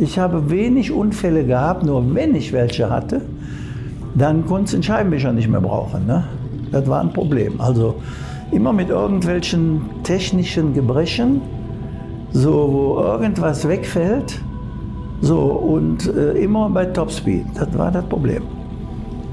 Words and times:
Ich 0.00 0.16
habe 0.16 0.48
wenig 0.48 0.92
Unfälle 0.92 1.44
gehabt, 1.44 1.82
nur 1.82 2.14
wenn 2.14 2.34
ich 2.36 2.52
welche 2.52 2.88
hatte, 2.88 3.20
dann 4.14 4.46
konnte 4.46 4.66
ich 4.66 4.70
den 4.72 4.82
Scheibenwischer 4.84 5.32
nicht 5.32 5.48
mehr 5.48 5.60
brauchen. 5.60 6.06
Ne? 6.06 6.22
Das 6.70 6.86
war 6.86 7.00
ein 7.00 7.12
Problem. 7.12 7.60
Also 7.60 7.96
immer 8.52 8.72
mit 8.72 8.90
irgendwelchen 8.90 9.82
technischen 10.04 10.72
Gebrechen, 10.72 11.40
so 12.30 12.52
wo 12.72 13.00
irgendwas 13.00 13.66
wegfällt, 13.66 14.40
so 15.20 15.38
und 15.38 16.06
äh, 16.14 16.32
immer 16.32 16.70
bei 16.70 16.86
Topspeed. 16.86 17.46
Das 17.56 17.76
war 17.76 17.90
das 17.90 18.04
Problem. 18.04 18.44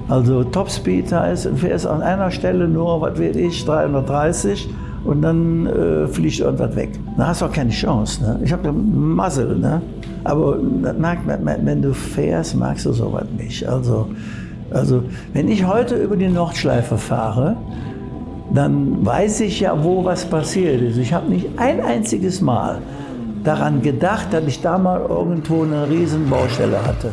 Also 0.07 0.43
Topspeed 0.43 1.11
heißt, 1.11 1.45
du 1.45 1.55
fährst 1.57 1.85
an 1.85 2.01
einer 2.01 2.31
Stelle 2.31 2.67
nur, 2.67 3.01
was 3.01 3.19
weiß 3.19 3.35
ich, 3.35 3.65
330 3.65 4.67
und 5.03 5.21
dann 5.21 5.67
äh, 5.67 6.07
fliegt 6.07 6.39
irgendwas 6.39 6.75
weg. 6.75 6.99
Da 7.17 7.27
hast 7.27 7.41
du 7.41 7.45
auch 7.45 7.51
keine 7.51 7.69
Chance. 7.69 8.23
Ne? 8.23 8.39
Ich 8.43 8.51
habe 8.51 8.71
Muzzle, 8.71 9.55
ne? 9.57 9.81
Aber 10.25 10.57
merkt, 10.57 11.21
wenn 11.25 11.81
du 11.81 11.93
fährst, 11.93 12.55
magst 12.55 12.85
du 12.85 12.91
sowas 12.91 13.25
nicht. 13.37 13.65
Also, 13.67 14.09
also 14.71 15.03
wenn 15.33 15.47
ich 15.47 15.65
heute 15.65 15.95
über 15.95 16.17
die 16.17 16.27
Nordschleife 16.27 16.97
fahre, 16.97 17.55
dann 18.53 19.05
weiß 19.05 19.41
ich 19.41 19.59
ja, 19.59 19.83
wo 19.83 20.03
was 20.03 20.25
passiert 20.25 20.81
ist. 20.81 20.97
Ich 20.97 21.13
habe 21.13 21.29
nicht 21.29 21.47
ein 21.57 21.79
einziges 21.79 22.41
Mal 22.41 22.81
daran 23.43 23.81
gedacht, 23.81 24.27
dass 24.31 24.45
ich 24.45 24.61
da 24.61 24.77
mal 24.77 24.99
irgendwo 25.07 25.63
eine 25.63 25.87
riesen 25.89 26.29
Baustelle 26.29 26.83
hatte. 26.85 27.11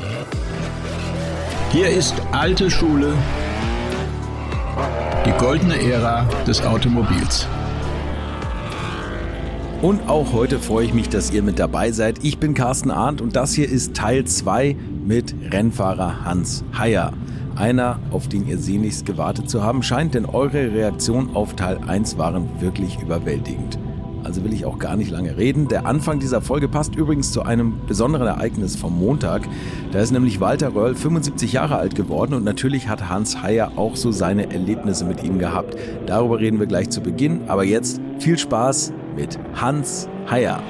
Hier 1.71 1.89
ist 1.89 2.15
alte 2.33 2.71
Schule, 2.71 3.13
die 5.27 5.33
goldene 5.33 5.81
Ära 5.83 6.27
des 6.47 6.65
Automobils. 6.65 7.47
Und 9.83 10.09
auch 10.09 10.33
heute 10.33 10.61
freue 10.61 10.87
ich 10.87 10.95
mich, 10.95 11.09
dass 11.09 11.33
ihr 11.33 11.43
mit 11.43 11.59
dabei 11.59 11.91
seid. 11.91 12.21
Ich 12.23 12.39
bin 12.39 12.55
Carsten 12.55 12.93
Arndt 12.93 13.21
und 13.21 13.35
das 13.35 13.53
hier 13.53 13.69
ist 13.69 13.95
Teil 13.95 14.25
2 14.25 14.77
mit 15.05 15.35
Rennfahrer 15.51 16.25
Hans 16.25 16.63
Heyer. 16.79 17.13
Einer, 17.57 17.99
auf 18.13 18.29
den 18.29 18.47
ihr 18.47 18.59
sehnlichst 18.59 19.05
gewartet 19.07 19.51
zu 19.51 19.65
haben 19.65 19.83
scheint, 19.83 20.15
denn 20.15 20.25
eure 20.25 20.73
Reaktionen 20.73 21.35
auf 21.35 21.57
Teil 21.57 21.81
1 21.85 22.17
waren 22.17 22.49
wirklich 22.61 23.03
überwältigend. 23.03 23.77
Also 24.23 24.45
will 24.45 24.53
ich 24.53 24.65
auch 24.67 24.79
gar 24.79 24.95
nicht 24.95 25.11
lange 25.11 25.37
reden. 25.37 25.67
Der 25.67 25.85
Anfang 25.85 26.21
dieser 26.21 26.43
Folge 26.43 26.69
passt 26.69 26.95
übrigens 26.95 27.33
zu 27.33 27.43
einem 27.43 27.75
besonderen 27.89 28.29
Ereignis 28.29 28.77
vom 28.77 28.97
Montag. 28.97 29.49
Da 29.91 29.99
ist 29.99 30.13
nämlich 30.13 30.39
Walter 30.39 30.77
Röll 30.77 30.95
75 30.95 31.55
Jahre 31.55 31.75
alt 31.75 31.97
geworden 31.97 32.35
und 32.35 32.45
natürlich 32.45 32.89
hat 32.89 33.09
Hans 33.09 33.43
Heyer 33.43 33.73
auch 33.75 33.97
so 33.97 34.13
seine 34.13 34.53
Erlebnisse 34.53 35.05
mit 35.05 35.25
ihm 35.25 35.41
gehabt. 35.41 35.77
Darüber 36.07 36.39
reden 36.39 36.61
wir 36.61 36.67
gleich 36.67 36.89
zu 36.91 37.01
Beginn. 37.01 37.41
Aber 37.49 37.65
jetzt 37.65 38.01
viel 38.21 38.39
Spaß 38.39 38.93
mit 39.15 39.39
Hans 39.55 40.09
Heyer. 40.31 40.61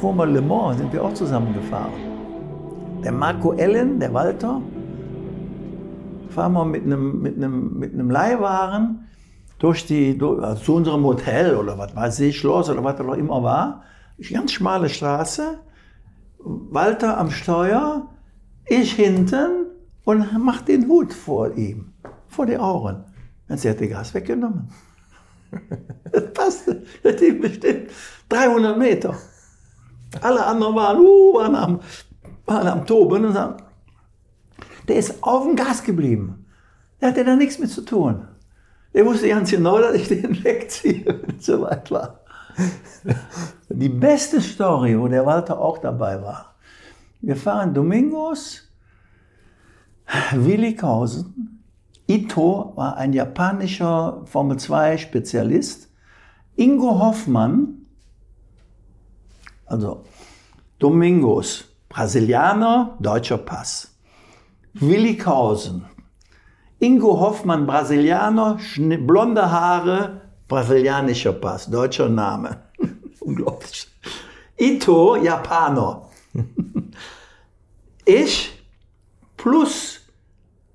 Fuhren 0.00 0.16
wir 0.16 0.26
Le 0.26 0.42
Mans, 0.42 0.78
sind 0.78 0.92
wir 0.92 1.02
auch 1.02 1.14
zusammengefahren. 1.14 1.92
Der 3.02 3.12
Marco 3.12 3.52
Ellen, 3.54 3.98
der 3.98 4.12
Walter, 4.12 4.60
fahren 6.28 6.52
wir 6.52 6.64
mit 6.64 6.84
einem, 6.84 7.20
mit 7.20 7.36
einem, 7.36 7.78
mit 7.78 7.94
einem 7.94 8.10
Leihwagen 8.10 9.08
durch 9.58 9.86
die, 9.86 10.16
durch, 10.16 10.42
also 10.42 10.62
zu 10.62 10.74
unserem 10.76 11.04
Hotel 11.04 11.56
oder 11.56 11.78
was 11.78 11.96
weiß 11.96 12.20
ich, 12.20 12.38
Schloss 12.38 12.70
oder 12.70 12.84
was 12.84 13.00
auch 13.00 13.14
immer 13.14 13.42
war. 13.42 13.82
Ganz 14.30 14.52
schmale 14.52 14.88
Straße, 14.88 15.58
Walter 16.38 17.18
am 17.18 17.30
Steuer, 17.30 18.08
ich 18.66 18.92
hinten 18.92 19.66
und 20.04 20.26
mach 20.38 20.62
den 20.62 20.86
Hut 20.88 21.12
vor 21.12 21.56
ihm, 21.56 21.92
vor 22.28 22.46
die 22.46 22.58
Augen. 22.58 23.04
Dann 23.48 23.58
hat 23.58 23.80
die 23.80 23.88
Gas 23.88 24.14
weggenommen. 24.14 24.68
Das 26.10 26.32
passte. 26.32 26.82
Das 27.02 27.16
ging 27.16 27.40
bestimmt 27.40 27.90
300 28.28 28.78
Meter. 28.78 29.16
Alle 30.20 30.44
anderen 30.44 30.74
waren, 30.74 30.98
uh, 31.00 31.34
waren, 31.34 31.54
am, 31.54 31.80
waren 32.46 32.66
am 32.66 32.86
Toben 32.86 33.26
und 33.26 33.32
sagen, 33.32 33.62
der 34.88 34.96
ist 34.96 35.22
auf 35.22 35.44
dem 35.44 35.54
Gas 35.54 35.82
geblieben. 35.82 36.46
Der 37.00 37.10
hatte 37.10 37.24
da 37.24 37.36
nichts 37.36 37.58
mit 37.58 37.70
zu 37.70 37.82
tun. 37.82 38.26
Der 38.94 39.04
wusste 39.04 39.28
ganz 39.28 39.50
genau, 39.50 39.78
dass 39.78 39.94
ich 39.94 40.08
den 40.08 40.42
wegziehe, 40.44 41.04
wenn 41.04 41.36
es 41.36 41.46
soweit 41.46 41.90
war. 41.90 42.20
Die 43.68 43.88
beste 43.88 44.40
Story, 44.40 44.98
wo 44.98 45.06
der 45.08 45.24
Walter 45.24 45.60
auch 45.60 45.78
dabei 45.78 46.20
war. 46.20 46.54
Wir 47.20 47.36
fahren 47.36 47.74
Domingos, 47.74 48.68
Willighausen, 50.32 51.57
Ito 52.08 52.72
war 52.74 52.96
ein 52.96 53.12
japanischer 53.12 54.22
Formel-2-Spezialist. 54.24 55.90
Ingo 56.56 56.98
Hoffmann, 56.98 57.86
also 59.66 60.04
Domingos, 60.78 61.66
Brasilianer, 61.90 62.96
deutscher 62.98 63.36
Pass. 63.36 63.94
Willighausen, 64.72 65.84
Ingo 66.78 67.20
Hoffmann, 67.20 67.66
Brasilianer, 67.66 68.58
blonde 69.06 69.50
Haare, 69.50 70.22
brasilianischer 70.48 71.34
Pass, 71.34 71.68
deutscher 71.68 72.08
Name. 72.08 72.62
Unglaublich. 73.20 73.86
Ito, 74.56 75.16
Japaner. 75.16 76.08
ich 78.06 78.50
plus 79.36 79.97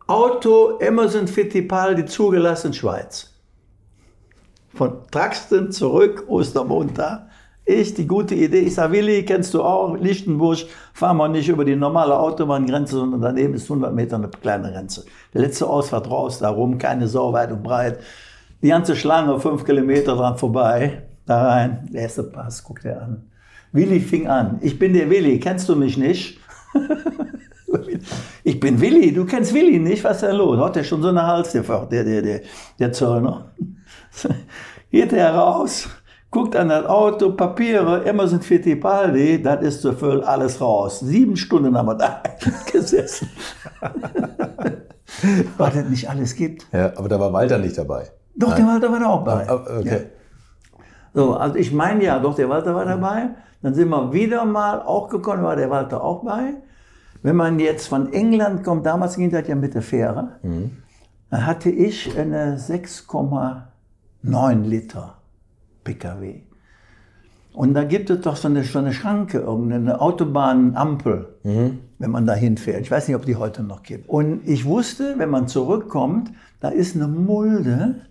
Auto 0.08 0.80
Emerson 0.80 1.28
Fittipaldi 1.28 2.06
zugelassen, 2.06 2.74
Schweiz. 2.74 3.30
Von 4.74 4.98
Traxten 5.10 5.72
zurück, 5.72 6.26
Ostermontag. 6.28 7.28
Ich, 7.64 7.94
die 7.94 8.06
gute 8.06 8.36
Idee, 8.36 8.60
ich 8.60 8.74
sage, 8.74 8.92
Willi, 8.92 9.24
kennst 9.24 9.54
du 9.54 9.64
auch, 9.64 9.96
Lichtenbusch, 9.96 10.66
fahren 10.94 11.16
wir 11.16 11.30
nicht 11.30 11.48
über 11.48 11.64
die 11.64 11.78
normale 11.78 12.20
Autobahngrenze, 12.20 12.98
sondern 12.98 13.22
daneben 13.22 13.54
ist 13.54 13.64
100 13.64 13.96
Meter 13.96 14.18
eine 14.18 14.28
kleine 14.28 14.74
Grenze. 14.74 15.06
Der 15.34 15.44
letzte 15.44 15.68
Ausfahrt 15.68 16.10
raus, 16.10 16.40
darum, 16.40 16.78
keine 16.78 17.08
Sau 17.08 17.32
weit 17.32 17.54
und 17.54 17.64
breit. 17.64 18.00
Die 18.62 18.68
ganze 18.68 18.98
Schlange, 18.98 19.40
fünf 19.40 19.64
Kilometer 19.64 20.18
dran 20.18 20.38
vorbei, 20.38 21.04
da 21.26 21.48
rein, 21.48 21.88
der 21.94 22.02
erste 22.02 22.24
Pass, 22.24 22.62
guckt 22.62 22.84
er 22.84 23.04
an. 23.04 23.32
Willi 23.72 24.02
fing 24.02 24.28
an, 24.28 24.60
ich 24.62 24.78
bin 24.78 24.94
der 24.94 25.10
Willi, 25.10 25.40
kennst 25.40 25.70
du 25.70 25.78
mich 25.78 25.98
nicht? 25.98 26.40
Ich 28.46 28.60
bin 28.60 28.82
Willi, 28.82 29.14
du 29.14 29.26
kennst 29.26 29.54
Willi 29.54 29.80
nicht, 29.80 30.04
was 30.04 30.18
ist 30.18 30.24
da 30.24 30.32
los? 30.32 30.60
Hat 30.60 30.76
der 30.76 30.84
schon 30.84 31.02
so 31.02 31.08
eine 31.08 31.26
Hals, 31.26 31.54
der, 31.54 31.64
der, 31.64 32.04
der, 32.04 32.42
der 32.78 32.92
Zöllner. 32.92 33.54
Geht 34.92 35.14
er 35.14 35.34
raus, 35.34 35.88
guckt 36.30 36.56
an 36.56 36.68
das 36.70 36.86
Auto, 36.86 37.32
Papiere, 37.32 38.06
Emerson 38.06 38.42
Fittipaldi, 38.42 39.42
das 39.42 39.62
ist 39.62 39.82
zu 39.82 39.94
voll, 39.94 40.22
alles 40.24 40.60
raus. 40.60 41.00
Sieben 41.00 41.38
Stunden 41.38 41.78
haben 41.78 41.88
wir 41.88 41.96
da 41.96 42.22
gesessen. 42.72 43.30
Weil 45.58 45.72
das 45.72 45.90
nicht 45.90 46.10
alles 46.10 46.36
gibt. 46.36 46.68
Ja, 46.74 46.92
aber 46.98 47.08
da 47.08 47.20
war 47.20 47.32
Walter 47.32 47.58
nicht 47.58 47.78
dabei. 47.78 48.10
Doch, 48.36 48.50
Nein. 48.50 48.58
der 48.58 48.68
Walter 48.68 48.92
war 48.92 49.00
da 49.00 49.06
auch 49.08 49.24
dabei. 49.24 49.50
Ah, 49.50 49.80
okay. 49.80 49.90
Ja. 49.90 50.00
So, 51.14 51.36
also 51.36 51.56
ich 51.56 51.72
meine 51.72 52.04
ja, 52.04 52.20
doch, 52.20 52.36
der 52.36 52.50
Walter 52.50 52.76
war 52.76 52.86
dabei. 52.86 53.30
Dann 53.62 53.74
sind 53.74 53.88
wir 53.90 54.12
wieder 54.12 54.44
mal 54.44 54.82
auch 54.82 55.08
gekommen, 55.08 55.44
war 55.44 55.56
der 55.56 55.70
Walter 55.70 56.04
auch 56.04 56.24
bei. 56.26 56.56
Wenn 57.24 57.38
man 57.38 57.58
jetzt 57.58 57.88
von 57.88 58.14
England 58.14 58.64
kommt, 58.64 58.86
damals 58.86 59.16
ging 59.16 59.32
das 59.32 59.48
ja 59.48 59.56
mit 59.56 59.74
der 59.74 59.82
Fähre, 59.82 60.34
mhm. 60.44 60.72
dann 61.30 61.46
hatte 61.46 61.70
ich 61.70 62.18
eine 62.18 62.58
6,9 62.58 64.64
Liter 64.64 65.16
PKW. 65.86 66.42
Und 67.54 67.76
da 67.76 67.86
gibt 67.86 68.10
es 68.10 68.22
doch 68.22 68.36
so 68.36 68.48
eine, 68.48 68.64
so 68.64 68.80
eine 68.80 68.94
Schranke, 68.94 69.40
irgendeine 69.40 70.02
Autobahnampel, 70.02 71.36
mhm. 71.44 71.80
wenn 71.98 72.12
man 72.12 72.26
da 72.26 72.34
hinfährt. 72.34 72.82
Ich 72.82 72.92
weiß 72.92 73.08
nicht, 73.08 73.16
ob 73.16 73.26
die 73.26 73.38
heute 73.38 73.64
noch 73.64 73.84
gibt. 73.84 74.10
Und 74.10 74.42
ich 74.46 74.66
wusste, 74.66 75.16
wenn 75.18 75.30
man 75.30 75.48
zurückkommt, 75.48 76.32
da 76.60 76.70
ist 76.70 76.96
eine 76.96 77.08
Mulde. 77.08 78.02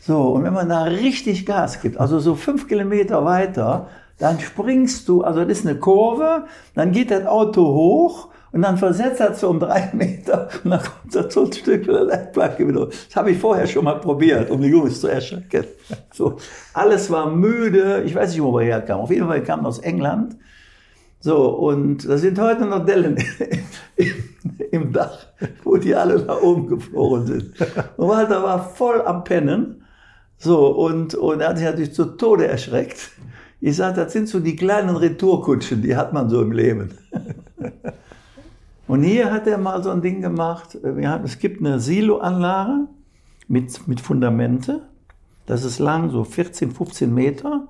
So, 0.00 0.30
und 0.30 0.44
wenn 0.44 0.54
man 0.54 0.70
da 0.70 0.84
richtig 0.84 1.44
Gas 1.44 1.82
gibt, 1.82 1.98
also 1.98 2.20
so 2.20 2.36
fünf 2.36 2.68
Kilometer 2.68 3.24
weiter, 3.24 3.88
dann 4.18 4.40
springst 4.40 5.08
du, 5.08 5.22
also 5.22 5.40
das 5.40 5.58
ist 5.58 5.66
eine 5.66 5.78
Kurve, 5.78 6.46
dann 6.74 6.92
geht 6.92 7.10
das 7.10 7.26
Auto 7.26 7.62
hoch 7.62 8.29
und 8.52 8.62
dann 8.62 8.76
versetzt 8.76 9.20
er 9.20 9.34
so 9.34 9.48
um 9.50 9.60
drei 9.60 9.90
Meter 9.94 10.48
und 10.64 10.70
dann 10.70 10.80
kommt 10.80 11.14
er 11.14 11.42
ein 11.42 11.52
Stück 11.52 11.84
der 11.84 12.04
Leitplanke 12.04 12.66
wieder. 12.66 12.86
Das 12.86 13.14
habe 13.14 13.30
ich 13.30 13.38
vorher 13.38 13.66
schon 13.66 13.84
mal 13.84 14.00
probiert, 14.00 14.50
um 14.50 14.60
die 14.60 14.68
Jungs 14.68 15.00
zu 15.00 15.08
erschrecken. 15.08 15.64
So, 16.12 16.36
alles 16.72 17.10
war 17.10 17.30
müde. 17.30 18.02
Ich 18.04 18.14
weiß 18.14 18.32
nicht, 18.32 18.42
wo 18.42 18.52
wir 18.52 18.64
herkamen. 18.64 19.02
Auf 19.02 19.10
jeden 19.10 19.26
Fall 19.26 19.42
kamen 19.42 19.64
aus 19.66 19.78
England. 19.78 20.36
So, 21.20 21.48
und 21.48 22.08
da 22.08 22.16
sind 22.16 22.38
heute 22.38 22.64
noch 22.64 22.84
Dellen 22.84 23.16
im 24.70 24.92
Dach, 24.92 25.26
wo 25.64 25.76
die 25.76 25.94
alle 25.94 26.24
nach 26.24 26.40
oben 26.40 26.68
geflogen 26.68 27.26
sind. 27.26 27.54
Und 27.96 28.08
Walter 28.08 28.42
war 28.42 28.70
voll 28.70 29.02
am 29.02 29.24
Pennen. 29.24 29.84
So, 30.38 30.68
und, 30.68 31.14
und 31.14 31.40
er 31.40 31.50
hat 31.50 31.58
sich 31.58 31.66
natürlich 31.66 31.92
zu 31.92 32.04
Tode 32.04 32.46
erschreckt. 32.46 33.10
Ich 33.60 33.76
sage, 33.76 34.02
das 34.02 34.12
sind 34.12 34.28
so 34.28 34.40
die 34.40 34.56
kleinen 34.56 34.96
Retourkutschen, 34.96 35.82
die 35.82 35.96
hat 35.96 36.12
man 36.12 36.30
so 36.30 36.40
im 36.40 36.52
Leben. 36.52 36.94
Und 38.90 39.04
hier 39.04 39.30
hat 39.30 39.46
er 39.46 39.56
mal 39.56 39.80
so 39.84 39.90
ein 39.90 40.02
Ding 40.02 40.20
gemacht. 40.20 40.76
Haben, 40.82 41.22
es 41.22 41.38
gibt 41.38 41.60
eine 41.60 41.78
Siloanlage 41.78 42.88
mit, 43.46 43.86
mit 43.86 44.00
Fundamente. 44.00 44.82
Das 45.46 45.62
ist 45.62 45.78
lang, 45.78 46.10
so 46.10 46.24
14, 46.24 46.72
15 46.72 47.14
Meter. 47.14 47.68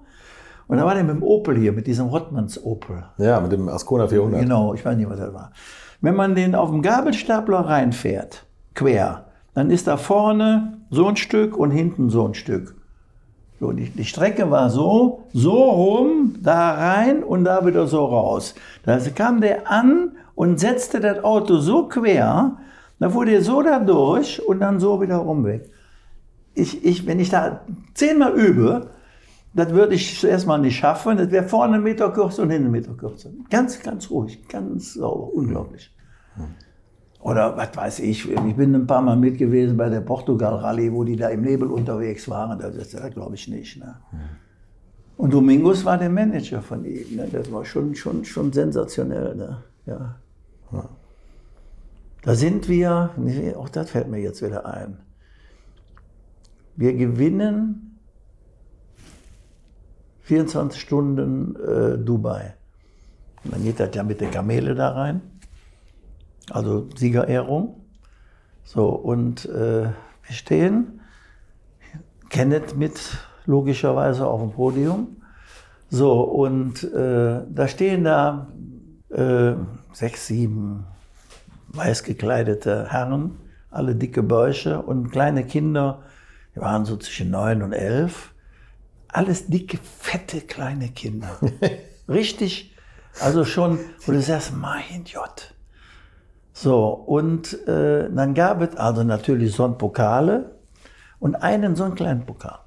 Und 0.66 0.78
da 0.78 0.86
war 0.86 0.94
der 0.94 1.04
mit 1.04 1.16
dem 1.16 1.22
Opel 1.22 1.58
hier, 1.58 1.72
mit 1.72 1.86
diesem 1.86 2.06
Rottmanns 2.06 2.64
Opel. 2.64 3.04
Ja, 3.18 3.38
mit 3.38 3.52
dem 3.52 3.68
Ascona 3.68 4.08
400. 4.08 4.40
Genau, 4.40 4.72
ich 4.72 4.82
weiß 4.82 4.96
nicht, 4.96 5.10
was 5.10 5.18
das 5.18 5.34
war. 5.34 5.52
Wenn 6.00 6.16
man 6.16 6.34
den 6.34 6.54
auf 6.54 6.70
dem 6.70 6.80
Gabelstapler 6.80 7.58
reinfährt, 7.58 8.46
quer, 8.74 9.26
dann 9.52 9.68
ist 9.68 9.88
da 9.88 9.98
vorne 9.98 10.78
so 10.88 11.06
ein 11.06 11.16
Stück 11.16 11.54
und 11.54 11.70
hinten 11.70 12.08
so 12.08 12.26
ein 12.26 12.32
Stück. 12.32 12.76
So, 13.60 13.72
die, 13.72 13.90
die 13.90 14.06
Strecke 14.06 14.50
war 14.50 14.70
so, 14.70 15.24
so 15.34 15.52
rum, 15.52 16.36
da 16.40 16.70
rein 16.70 17.22
und 17.22 17.44
da 17.44 17.66
wieder 17.66 17.86
so 17.86 18.06
raus. 18.06 18.54
Da 18.84 18.98
kam 19.14 19.42
der 19.42 19.70
an 19.70 20.12
und 20.40 20.58
setzte 20.58 21.00
das 21.00 21.22
Auto 21.22 21.58
so 21.58 21.86
quer, 21.86 22.56
da 22.98 23.10
fuhr 23.10 23.26
der 23.26 23.42
so 23.42 23.60
da 23.60 23.78
durch 23.78 24.42
und 24.48 24.60
dann 24.60 24.80
so 24.80 24.98
wieder 25.02 25.16
rum 25.16 25.44
weg. 25.44 25.70
Ich, 26.54 26.82
ich, 26.82 27.06
wenn 27.06 27.20
ich 27.20 27.28
da 27.28 27.60
zehnmal 27.92 28.32
übe, 28.32 28.88
das 29.52 29.68
würde 29.68 29.96
ich 29.96 30.18
zuerst 30.18 30.46
mal 30.46 30.56
nicht 30.56 30.78
schaffen. 30.78 31.18
Das 31.18 31.30
wäre 31.30 31.46
vorne 31.46 31.74
einen 31.74 31.82
Meter 31.82 32.10
kürzer 32.10 32.44
und 32.44 32.48
hinten 32.48 32.68
einen 32.68 32.72
Meter 32.72 32.94
kürzer. 32.94 33.28
Ganz, 33.50 33.82
ganz 33.82 34.08
ruhig, 34.08 34.48
ganz 34.48 34.94
sauber, 34.94 35.30
unglaublich. 35.34 35.94
Oder 37.20 37.54
was 37.58 37.76
weiß 37.76 37.98
ich, 37.98 38.30
ich 38.30 38.56
bin 38.56 38.74
ein 38.74 38.86
paar 38.86 39.02
Mal 39.02 39.16
mit 39.16 39.36
gewesen 39.36 39.76
bei 39.76 39.90
der 39.90 40.00
Portugal-Rallye, 40.00 40.90
wo 40.90 41.04
die 41.04 41.16
da 41.16 41.28
im 41.28 41.42
Nebel 41.42 41.70
unterwegs 41.70 42.30
waren. 42.30 42.58
Das, 42.58 42.74
das, 42.74 42.88
das 42.92 43.10
glaube 43.10 43.34
ich 43.34 43.46
nicht. 43.46 43.76
Ne? 43.76 43.94
Und 45.18 45.34
Domingos 45.34 45.84
war 45.84 45.98
der 45.98 46.08
Manager 46.08 46.62
von 46.62 46.86
ihm. 46.86 47.16
Ne? 47.16 47.28
Das 47.30 47.52
war 47.52 47.62
schon, 47.66 47.94
schon, 47.94 48.24
schon 48.24 48.50
sensationell. 48.54 49.34
Ne? 49.36 49.64
Ja. 49.84 50.16
Da 52.22 52.34
sind 52.34 52.68
wir, 52.68 53.10
auch 53.56 53.68
das 53.68 53.90
fällt 53.90 54.08
mir 54.08 54.18
jetzt 54.18 54.42
wieder 54.42 54.66
ein. 54.66 54.98
Wir 56.76 56.94
gewinnen 56.94 57.98
24 60.22 60.80
Stunden 60.80 61.56
äh, 61.56 61.98
Dubai. 61.98 62.54
Und 63.44 63.54
dann 63.54 63.64
geht 63.64 63.80
das 63.80 63.94
ja 63.94 64.02
mit 64.02 64.20
der 64.20 64.30
Kamele 64.30 64.74
da 64.74 64.90
rein. 64.90 65.22
Also 66.50 66.88
Siegerehrung. 66.94 67.80
So, 68.64 68.88
und 68.88 69.46
äh, 69.46 69.84
wir 69.84 69.94
stehen, 70.34 71.00
Kenneth 72.28 72.76
mit 72.76 73.18
logischerweise 73.46 74.26
auf 74.26 74.40
dem 74.40 74.52
Podium. 74.52 75.16
So, 75.88 76.22
und 76.22 76.84
äh, 76.84 77.40
da 77.48 77.66
stehen 77.66 78.04
da 78.04 78.46
äh, 79.10 79.54
sechs, 79.92 80.26
sieben 80.26 80.86
weiß 81.68 82.02
gekleidete 82.02 82.88
Herren, 82.90 83.38
alle 83.70 83.94
dicke 83.94 84.22
Bäuche 84.22 84.82
und 84.82 85.10
kleine 85.10 85.44
Kinder, 85.44 86.02
die 86.54 86.60
waren 86.60 86.84
so 86.84 86.96
zwischen 86.96 87.30
neun 87.30 87.62
und 87.62 87.72
elf. 87.72 88.34
Alles 89.08 89.46
dicke, 89.46 89.78
fette, 89.78 90.40
kleine 90.40 90.88
Kinder. 90.88 91.38
Richtig, 92.08 92.74
also 93.20 93.44
schon, 93.44 93.78
wo 94.04 94.12
du 94.12 94.20
sagst, 94.20 94.56
mein 94.56 95.04
Gott. 95.12 95.54
So, 96.52 96.88
und 96.88 97.66
äh, 97.66 98.10
dann 98.10 98.34
gab 98.34 98.60
es 98.60 98.76
also 98.76 99.02
natürlich 99.04 99.52
so 99.54 99.64
ein 99.64 99.78
Pokale 99.78 100.56
und 101.18 101.36
einen 101.36 101.76
so 101.76 101.84
einen 101.84 101.94
kleinen 101.94 102.26
Pokal. 102.26 102.58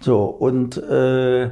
So, 0.00 0.24
und 0.24 0.76
äh, 0.76 1.50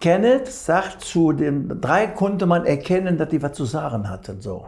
Kenneth 0.00 0.48
sagt 0.48 1.02
zu 1.02 1.32
den 1.32 1.80
drei 1.80 2.06
konnte 2.06 2.46
man 2.46 2.64
erkennen, 2.64 3.18
dass 3.18 3.28
die 3.28 3.42
was 3.42 3.52
zu 3.52 3.66
sagen 3.66 4.08
hatten. 4.08 4.40
So. 4.40 4.66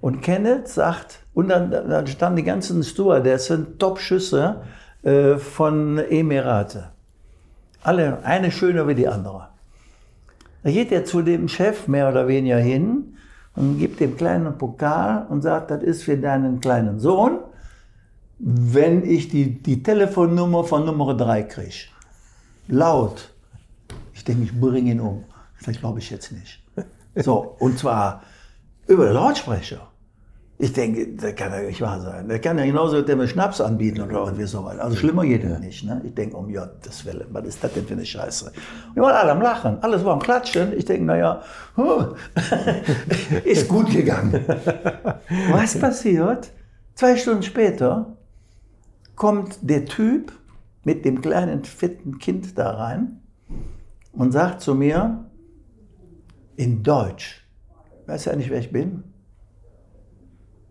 Und 0.00 0.20
Kenneth 0.20 0.68
sagt, 0.68 1.20
und 1.32 1.48
dann, 1.48 1.70
dann 1.70 2.06
standen 2.06 2.36
die 2.36 2.42
ganzen 2.42 2.82
Stewardessen, 2.84 3.78
Top-Schüsse 3.78 4.60
äh, 5.02 5.36
von 5.36 5.98
Emirate. 5.98 6.90
Alle, 7.82 8.18
eine 8.22 8.50
schöner 8.50 8.86
wie 8.86 8.94
die 8.94 9.08
andere. 9.08 9.48
Da 10.62 10.70
geht 10.70 10.92
er 10.92 11.04
zu 11.04 11.22
dem 11.22 11.48
Chef 11.48 11.88
mehr 11.88 12.08
oder 12.08 12.28
weniger 12.28 12.58
hin 12.58 13.16
und 13.56 13.78
gibt 13.78 14.00
dem 14.00 14.16
kleinen 14.16 14.56
Pokal 14.56 15.26
und 15.28 15.42
sagt, 15.42 15.70
das 15.70 15.82
ist 15.82 16.04
für 16.04 16.16
deinen 16.16 16.60
kleinen 16.60 16.98
Sohn, 16.98 17.38
wenn 18.38 19.04
ich 19.04 19.28
die, 19.28 19.62
die 19.62 19.82
Telefonnummer 19.82 20.64
von 20.64 20.84
Nummer 20.84 21.14
3 21.14 21.42
kriege. 21.44 21.88
Laut. 22.68 23.33
Ich 24.14 24.24
denke, 24.24 24.44
ich 24.44 24.58
bringe 24.58 24.90
ihn 24.90 25.00
um. 25.00 25.24
Das 25.66 25.78
glaube 25.78 25.98
ich 25.98 26.10
jetzt 26.10 26.32
nicht. 26.32 26.62
So, 27.16 27.56
und 27.58 27.78
zwar 27.78 28.22
über 28.86 29.04
den 29.04 29.14
Lautsprecher. 29.14 29.88
Ich 30.56 30.72
denke, 30.72 31.14
das 31.16 31.34
kann 31.34 31.52
ja 31.52 31.62
nicht 31.62 31.80
wahr 31.80 32.00
sein. 32.00 32.28
Der 32.28 32.38
kann 32.38 32.58
ja 32.58 32.64
genauso 32.64 33.02
dem 33.02 33.26
Schnaps 33.26 33.60
anbieten 33.60 34.00
oder 34.00 34.20
irgendwie 34.24 34.44
sowas. 34.44 34.78
Also 34.78 34.96
schlimmer 34.96 35.24
geht 35.24 35.42
es 35.42 35.58
nicht. 35.58 35.84
Ne? 35.84 36.00
Ich 36.04 36.14
denke, 36.14 36.36
um 36.36 36.52
Gottes 36.52 37.04
Willen, 37.04 37.26
was 37.30 37.44
ist 37.44 37.62
das 37.62 37.72
denn 37.72 37.86
für 37.86 37.94
eine 37.94 38.06
Scheiße? 38.06 38.46
Und 38.88 38.94
wir 38.94 39.02
waren 39.02 39.14
alle 39.14 39.32
am 39.32 39.42
Lachen, 39.42 39.82
alles 39.82 40.04
war 40.04 40.12
am 40.12 40.20
Klatschen. 40.20 40.72
Ich 40.76 40.84
denke, 40.84 41.04
naja, 41.04 41.42
huh, 41.76 42.14
ist 43.44 43.68
gut 43.68 43.90
gegangen. 43.90 44.44
Was 45.50 45.76
passiert? 45.78 46.52
Zwei 46.94 47.16
Stunden 47.16 47.42
später 47.42 48.16
kommt 49.16 49.58
der 49.60 49.84
Typ 49.86 50.32
mit 50.84 51.04
dem 51.04 51.20
kleinen, 51.20 51.64
fetten 51.64 52.18
Kind 52.18 52.56
da 52.56 52.70
rein 52.70 53.20
und 54.14 54.32
sagt 54.32 54.60
zu 54.60 54.74
mir 54.74 55.30
in 56.56 56.82
Deutsch, 56.82 57.46
weiß 58.06 58.26
ja 58.26 58.36
nicht, 58.36 58.50
wer 58.50 58.60
ich 58.60 58.72
bin? 58.72 59.04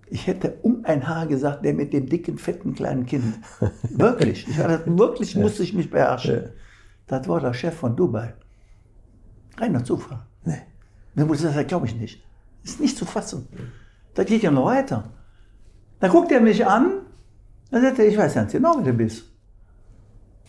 Ich 0.10 0.28
hätte 0.28 0.60
um 0.62 0.86
ein 0.86 1.08
Haar 1.08 1.28
gesagt, 1.28 1.66
der 1.66 1.74
mit 1.74 1.92
dem 1.92 2.08
dicken, 2.08 2.38
fetten 2.38 2.76
kleinen 2.76 3.06
Kind. 3.06 3.40
Wirklich. 3.90 4.48
Ich, 4.48 4.58
wirklich 4.58 5.36
musste 5.36 5.64
ich 5.64 5.74
mich 5.74 5.90
beherrschen. 5.90 6.52
Das 7.08 7.28
war 7.28 7.40
der 7.40 7.54
Chef 7.54 7.74
von 7.74 7.96
Dubai. 7.96 8.36
Reiner 9.58 9.84
Zufall. 9.84 10.26
Nee. 10.46 10.62
Das 11.16 11.68
glaube 11.68 11.88
ich 11.88 11.96
nicht. 11.96 12.24
Ist 12.64 12.80
nicht 12.80 12.98
zu 12.98 13.06
fassen. 13.06 13.48
Da 14.14 14.24
geht 14.24 14.44
ja 14.44 14.52
noch 14.52 14.66
weiter. 14.66 15.12
Da 16.00 16.08
guckt 16.10 16.32
er 16.32 16.42
mich 16.42 16.66
an, 16.66 17.02
dann 17.72 17.82
sagt 17.82 18.00
er, 18.00 18.08
ich 18.08 18.18
weiß 18.18 18.36
ganz 18.36 18.52
genau, 18.52 18.76
wer 18.78 18.92
du 18.92 18.94
bist. 18.94 19.33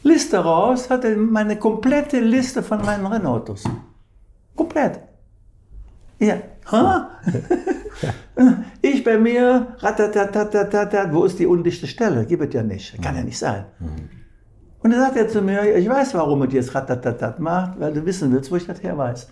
Liste 0.05 0.39
raus, 0.39 0.91
hatte 0.91 1.17
meine 1.17 1.59
komplette 1.59 2.21
Liste 2.21 2.63
von 2.63 2.83
meinen 2.83 3.07
Rennautos. 3.07 3.65
Komplett. 4.55 5.01
Ja. 6.19 6.37
Ha? 6.71 7.11
ich 8.83 9.03
bei 9.03 9.19
mir, 9.19 9.77
wo 11.11 11.25
ist 11.25 11.39
die 11.39 11.47
undichte 11.47 11.87
Stelle? 11.87 12.27
Gibt 12.27 12.43
es 12.43 12.55
ja 12.55 12.63
nicht. 12.63 13.03
Kann 13.03 13.17
ja 13.17 13.23
nicht 13.23 13.39
sein. 13.39 13.65
Und 14.83 14.91
dann 14.91 15.01
sagt 15.01 15.17
er 15.17 15.29
zu 15.29 15.41
mir, 15.41 15.77
ich 15.77 15.89
weiß, 15.89 16.15
warum 16.15 16.43
er 16.43 16.51
jetzt 16.51 16.75
ratatatat 16.75 17.41
macht, 17.41 17.81
weil 17.81 17.93
du 17.93 18.05
wissen 18.05 18.31
willst, 18.31 18.51
wo 18.51 18.57
ich 18.57 18.67
das 18.67 18.83
her 18.83 18.97
weiß. 18.97 19.29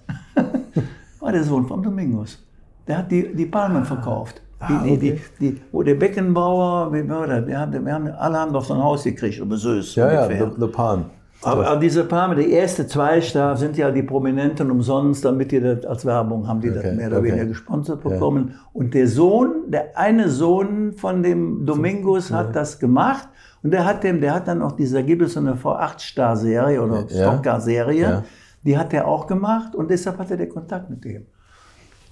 War 1.21 1.33
der 1.33 1.45
Sohn 1.45 1.67
von 1.67 1.83
Domingos. 1.83 2.43
Der 2.87 2.99
hat 2.99 3.11
die, 3.11 3.35
die 3.35 3.47
Palmen 3.47 3.85
verkauft. 3.85 4.41
Die, 4.69 4.73
Ah, 4.75 4.83
die, 4.85 4.99
die, 4.99 5.13
okay. 5.13 5.21
die, 5.41 5.61
wo 5.73 5.83
der 5.83 5.95
Beckenbauer, 5.97 6.93
wir, 6.93 7.09
wir 7.09 7.59
haben, 7.61 7.85
wir 7.85 7.93
haben, 7.95 8.07
alle 8.09 8.39
haben 8.39 8.53
doch 8.53 8.65
so 8.65 8.75
ein 8.75 8.83
Haus 8.83 9.05
gekriegt, 9.05 9.41
oder 9.41 9.57
Süß. 9.57 9.95
Ja, 9.97 10.13
ja, 10.13 10.23
ungefähr. 10.25 10.51
the, 10.55 10.61
the 10.61 10.67
Palm. 10.69 11.05
Aber, 11.45 11.67
aber 11.67 11.81
diese 11.81 12.05
Palme, 12.05 12.37
die 12.37 12.53
erste 12.53 12.87
Zweistab, 12.87 13.59
sind 13.59 13.77
ja 13.77 13.91
die 13.91 14.05
Prominenten 14.05 14.71
umsonst, 14.71 15.25
damit 15.25 15.51
die 15.51 15.61
das 15.61 15.85
als 15.85 16.07
Werbung 16.07 16.47
haben, 16.47 16.61
die 16.61 16.71
Okay, 16.71 16.81
das 16.83 16.95
mehr 16.95 17.09
oder 17.09 17.19
okay. 17.19 17.29
weniger 17.29 17.47
gesponsert 17.47 18.01
bekommen. 18.05 18.55
Und 18.73 18.95
der 18.95 19.09
Sohn, 19.09 19.53
der 19.69 19.99
eine 19.99 20.29
Sohn 20.29 20.93
von 20.93 21.25
dem 21.25 21.67
Domingos 21.67 22.31
hat 22.31 22.55
das 22.55 22.79
gemacht. 22.79 23.29
Und 23.65 23.73
der 23.73 23.85
hat 23.85 24.05
dem, 24.05 24.21
der 24.21 24.35
hat 24.35 24.47
dann 24.47 24.63
auch 24.63 24.73
dieser, 24.73 25.03
gibt 25.03 25.23
es 25.23 25.33
so 25.33 25.41
eine 25.41 25.55
V8-Star-Serie 25.55 26.81
oder 26.81 27.07
Ja. 27.09 27.33
Stocker-Serie, 27.33 28.01
Ja. 28.01 28.25
die 28.65 28.79
hat 28.79 28.93
er 28.93 29.09
auch 29.09 29.27
gemacht 29.27 29.75
und 29.75 29.91
deshalb 29.91 30.19
hatte 30.19 30.37
der 30.37 30.49
Kontakt 30.49 30.91
mit 30.91 31.05
dem. 31.05 31.27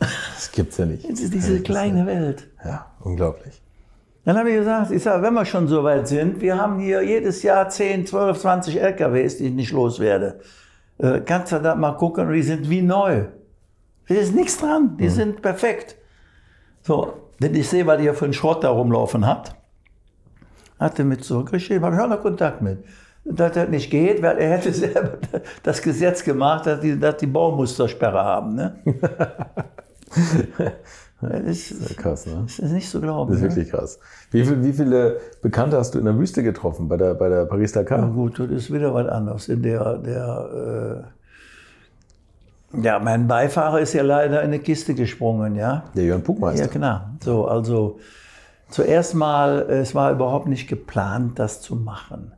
Das 0.01 0.51
gibt's 0.53 0.79
ja 0.79 0.87
nicht. 0.87 1.05
Jetzt 1.05 1.21
ist 1.21 1.35
diese 1.35 1.61
kleine 1.61 2.07
Welt. 2.07 2.49
Ja, 2.65 2.87
unglaublich. 3.01 3.61
Dann 4.25 4.37
habe 4.37 4.51
ich 4.51 4.57
gesagt, 4.57 4.91
ich 4.91 5.03
sage, 5.03 5.23
wenn 5.23 5.35
wir 5.35 5.45
schon 5.45 5.67
so 5.69 5.83
weit 5.85 6.09
sind, 6.09 6.41
wir 6.41 6.59
haben 6.59 6.79
hier 6.79 7.03
jedes 7.03 7.43
Jahr 7.43 7.69
10, 7.69 8.07
12, 8.07 8.39
20 8.39 8.81
LKWs, 8.81 9.39
die 9.39 9.47
ich 9.47 9.53
nicht 9.53 9.73
loswerde. 9.73 10.41
Äh, 10.99 11.21
kannst 11.21 11.53
du 11.53 11.59
da 11.61 11.75
mal 11.75 11.93
gucken, 11.93 12.31
die 12.33 12.43
sind 12.43 12.69
wie 12.69 12.83
neu. 12.83 13.25
Da 14.09 14.15
ist 14.15 14.35
nichts 14.35 14.59
dran, 14.59 14.97
die 14.99 15.09
sind 15.09 15.41
perfekt. 15.41 15.97
So, 16.83 17.15
wenn 17.39 17.55
ich 17.55 17.69
sehe, 17.69 17.87
was 17.87 18.03
ihr 18.03 18.15
für 18.15 18.27
einen 18.27 18.35
Schrott 18.35 18.65
da 18.65 18.71
rumlaufen 18.71 19.27
habt, 19.27 19.55
hat 20.79 20.99
er 20.99 21.05
mit 21.05 21.25
zurückgeschrieben, 21.25 21.85
habe 21.85 21.97
ich 21.97 22.03
auch 22.03 22.09
noch 22.09 22.23
Kontakt 22.23 22.63
mit. 22.63 22.85
Dass 23.25 23.53
das 23.53 23.69
nicht 23.69 23.91
geht, 23.91 24.23
weil 24.23 24.39
er 24.39 24.51
hätte 24.51 24.73
selber 24.73 25.19
das 25.63 25.81
Gesetz 25.81 26.25
gemacht, 26.25 26.67
dass 26.67 26.81
die, 26.81 26.99
dass 26.99 27.17
die 27.17 27.27
Baumustersperre 27.27 28.23
haben. 28.23 28.55
Ne? 28.55 28.79
das 31.21 31.43
ist, 31.71 31.97
Krass, 31.97 32.27
ne? 32.27 32.43
das 32.47 32.59
ist 32.59 32.73
nicht 32.73 32.91
zu 32.91 33.01
glauben. 33.01 33.31
Das 33.31 33.39
ist 33.39 33.43
ne? 33.43 33.49
wirklich 33.51 33.71
krass. 33.71 33.99
Wie, 34.31 34.45
viel, 34.45 34.63
wie 34.65 34.73
viele 34.73 35.21
Bekannte 35.43 35.77
hast 35.77 35.95
du 35.95 35.99
in 35.99 36.05
der 36.05 36.19
Wüste 36.19 36.43
getroffen 36.43 36.89
bei 36.89 36.97
der, 36.97 37.15
bei 37.15 37.29
der 37.29 37.45
Ja 37.45 37.45
Paris-Dakar? 37.47 38.11
gut, 38.11 38.39
das 38.41 38.51
ist 38.51 38.73
wieder 38.73 38.93
was 38.95 39.07
anderes. 39.09 39.49
In 39.49 39.63
der, 39.63 39.99
der, 39.99 41.05
äh, 42.75 42.83
ja, 42.83 42.99
mein 43.01 43.27
Beifahrer 43.27 43.81
ist 43.81 43.93
ja 43.93 44.03
leider 44.03 44.41
in 44.43 44.49
eine 44.49 44.59
Kiste 44.61 44.95
gesprungen, 44.95 45.57
ja. 45.57 45.85
Der 45.95 46.05
Jörn 46.05 46.21
Ja, 46.21 46.25
Pugmeister. 46.25 46.69
genau. 46.69 47.01
So, 47.21 47.47
also 47.47 47.99
zuerst 48.69 49.15
mal, 49.15 49.61
es 49.69 49.95
war 49.95 50.13
überhaupt 50.13 50.47
nicht 50.47 50.69
geplant, 50.69 51.39
das 51.39 51.61
zu 51.61 51.77
machen. 51.77 52.33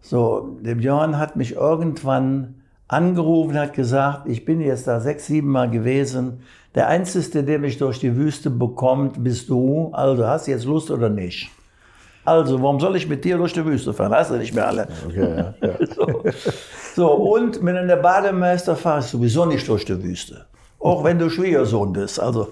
So, 0.00 0.58
der 0.60 0.74
Björn 0.76 1.18
hat 1.18 1.36
mich 1.36 1.54
irgendwann 1.54 2.62
angerufen, 2.88 3.58
hat 3.58 3.74
gesagt, 3.74 4.28
ich 4.28 4.44
bin 4.44 4.60
jetzt 4.60 4.86
da 4.86 5.00
sechs, 5.00 5.26
sieben 5.26 5.48
Mal 5.50 5.70
gewesen. 5.70 6.40
Der 6.74 6.88
Einzige, 6.88 7.42
der 7.42 7.58
mich 7.58 7.78
durch 7.78 7.98
die 7.98 8.16
Wüste 8.16 8.50
bekommt, 8.50 9.22
bist 9.22 9.48
du. 9.48 9.90
Also 9.92 10.26
hast 10.26 10.46
du 10.46 10.50
jetzt 10.50 10.64
Lust 10.64 10.90
oder 10.90 11.08
nicht? 11.08 11.50
Also, 12.28 12.62
warum 12.62 12.78
soll 12.78 12.94
ich 12.96 13.08
mit 13.08 13.24
dir 13.24 13.38
durch 13.38 13.54
die 13.54 13.64
Wüste 13.64 13.94
fahren? 13.94 14.12
Hast 14.12 14.30
du 14.30 14.36
nicht 14.36 14.54
mehr 14.54 14.68
alle. 14.68 14.86
Okay, 15.06 15.54
ja, 15.62 15.66
ja. 15.66 15.86
so. 15.96 16.24
so, 16.94 17.10
und 17.10 17.62
mit 17.62 17.74
einem 17.74 18.02
Bademeister 18.02 18.76
fahrst 18.76 19.14
du 19.14 19.16
sowieso 19.16 19.46
nicht 19.46 19.66
durch 19.66 19.86
die 19.86 20.02
Wüste. 20.02 20.44
Auch 20.78 21.02
wenn 21.04 21.18
du 21.18 21.30
Schwiegersohn 21.30 21.94
bist. 21.94 22.20
Also, 22.20 22.48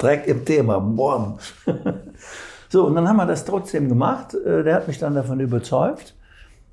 direkt 0.00 0.28
im 0.28 0.44
Thema. 0.44 0.78
Boom. 0.78 1.36
so, 2.68 2.84
und 2.84 2.94
dann 2.94 3.08
haben 3.08 3.16
wir 3.16 3.26
das 3.26 3.44
trotzdem 3.44 3.88
gemacht. 3.88 4.34
Äh, 4.34 4.62
der 4.62 4.76
hat 4.76 4.86
mich 4.86 5.00
dann 5.00 5.16
davon 5.16 5.40
überzeugt. 5.40 6.14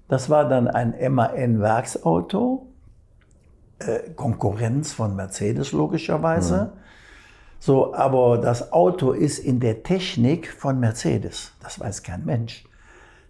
Das 0.07 0.29
war 0.29 0.47
dann 0.47 0.67
ein 0.67 0.93
MAN-Werksauto. 1.11 2.68
Äh, 3.79 4.09
Konkurrenz 4.15 4.91
von 4.91 5.15
Mercedes 5.15 5.71
logischerweise. 5.71 6.71
Mhm. 6.73 6.79
So, 7.59 7.93
aber 7.93 8.37
das 8.37 8.73
Auto 8.73 9.11
ist 9.11 9.39
in 9.39 9.59
der 9.59 9.83
Technik 9.83 10.51
von 10.51 10.79
Mercedes. 10.79 11.53
Das 11.61 11.79
weiß 11.79 12.03
kein 12.03 12.25
Mensch. 12.25 12.65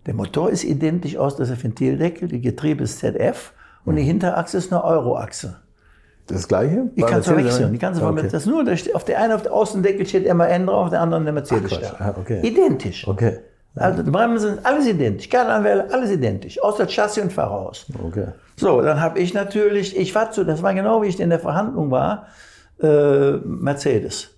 Der 0.05 0.13
Motor 0.13 0.49
ist 0.49 0.63
identisch 0.63 1.17
aus, 1.17 1.35
das 1.35 1.49
ist 1.49 1.63
Ventildeckel, 1.63 2.27
die 2.27 2.41
Getriebe 2.41 2.83
ist 2.83 2.99
ZF 2.99 3.53
und 3.85 3.95
die 3.95 4.01
mhm. 4.01 4.07
Hinterachse 4.07 4.57
ist 4.57 4.71
eine 4.71 4.83
Euroachse. 4.83 5.57
Das 6.25 6.47
gleiche? 6.47 6.89
Die 6.95 7.01
kannst 7.01 7.27
du 7.27 7.35
wechseln. 7.35 7.73
Die 7.73 7.79
kannst 7.79 8.01
du 8.01 8.05
okay. 8.05 8.27
das 8.31 8.45
nur, 8.45 8.63
auf 8.93 9.03
der 9.03 9.19
einen 9.19 9.33
auf 9.33 9.41
der 9.43 9.53
Außendeckel 9.53 10.05
steht 10.05 10.31
MAN 10.33 10.67
drauf, 10.67 10.85
auf 10.85 10.89
der 10.89 11.01
anderen 11.01 11.25
der 11.25 11.33
Mercedes 11.33 11.79
Ach, 11.95 12.01
ah, 12.01 12.15
okay. 12.19 12.39
Identisch. 12.43 13.07
Okay. 13.07 13.39
Also 13.75 14.03
die 14.03 14.11
Bremsen 14.11 14.55
sind 14.55 14.65
alles 14.65 14.87
identisch, 14.87 15.29
keine 15.29 15.49
Anwälte, 15.49 15.93
alles 15.93 16.11
identisch, 16.11 16.61
außer 16.61 16.87
Chassis 16.87 17.23
und 17.23 17.31
Fahrerhaus. 17.31 17.85
Okay. 18.03 18.27
So, 18.59 18.81
dann 18.81 18.99
habe 18.99 19.19
ich 19.19 19.33
natürlich, 19.33 19.95
ich 19.95 20.13
war 20.13 20.31
zu, 20.31 20.43
das 20.43 20.61
war 20.61 20.73
genau 20.73 21.01
wie 21.01 21.07
ich 21.07 21.17
in 21.17 21.29
der 21.29 21.39
Verhandlung 21.39 21.91
war, 21.91 22.27
äh, 22.81 23.37
Mercedes. 23.37 24.31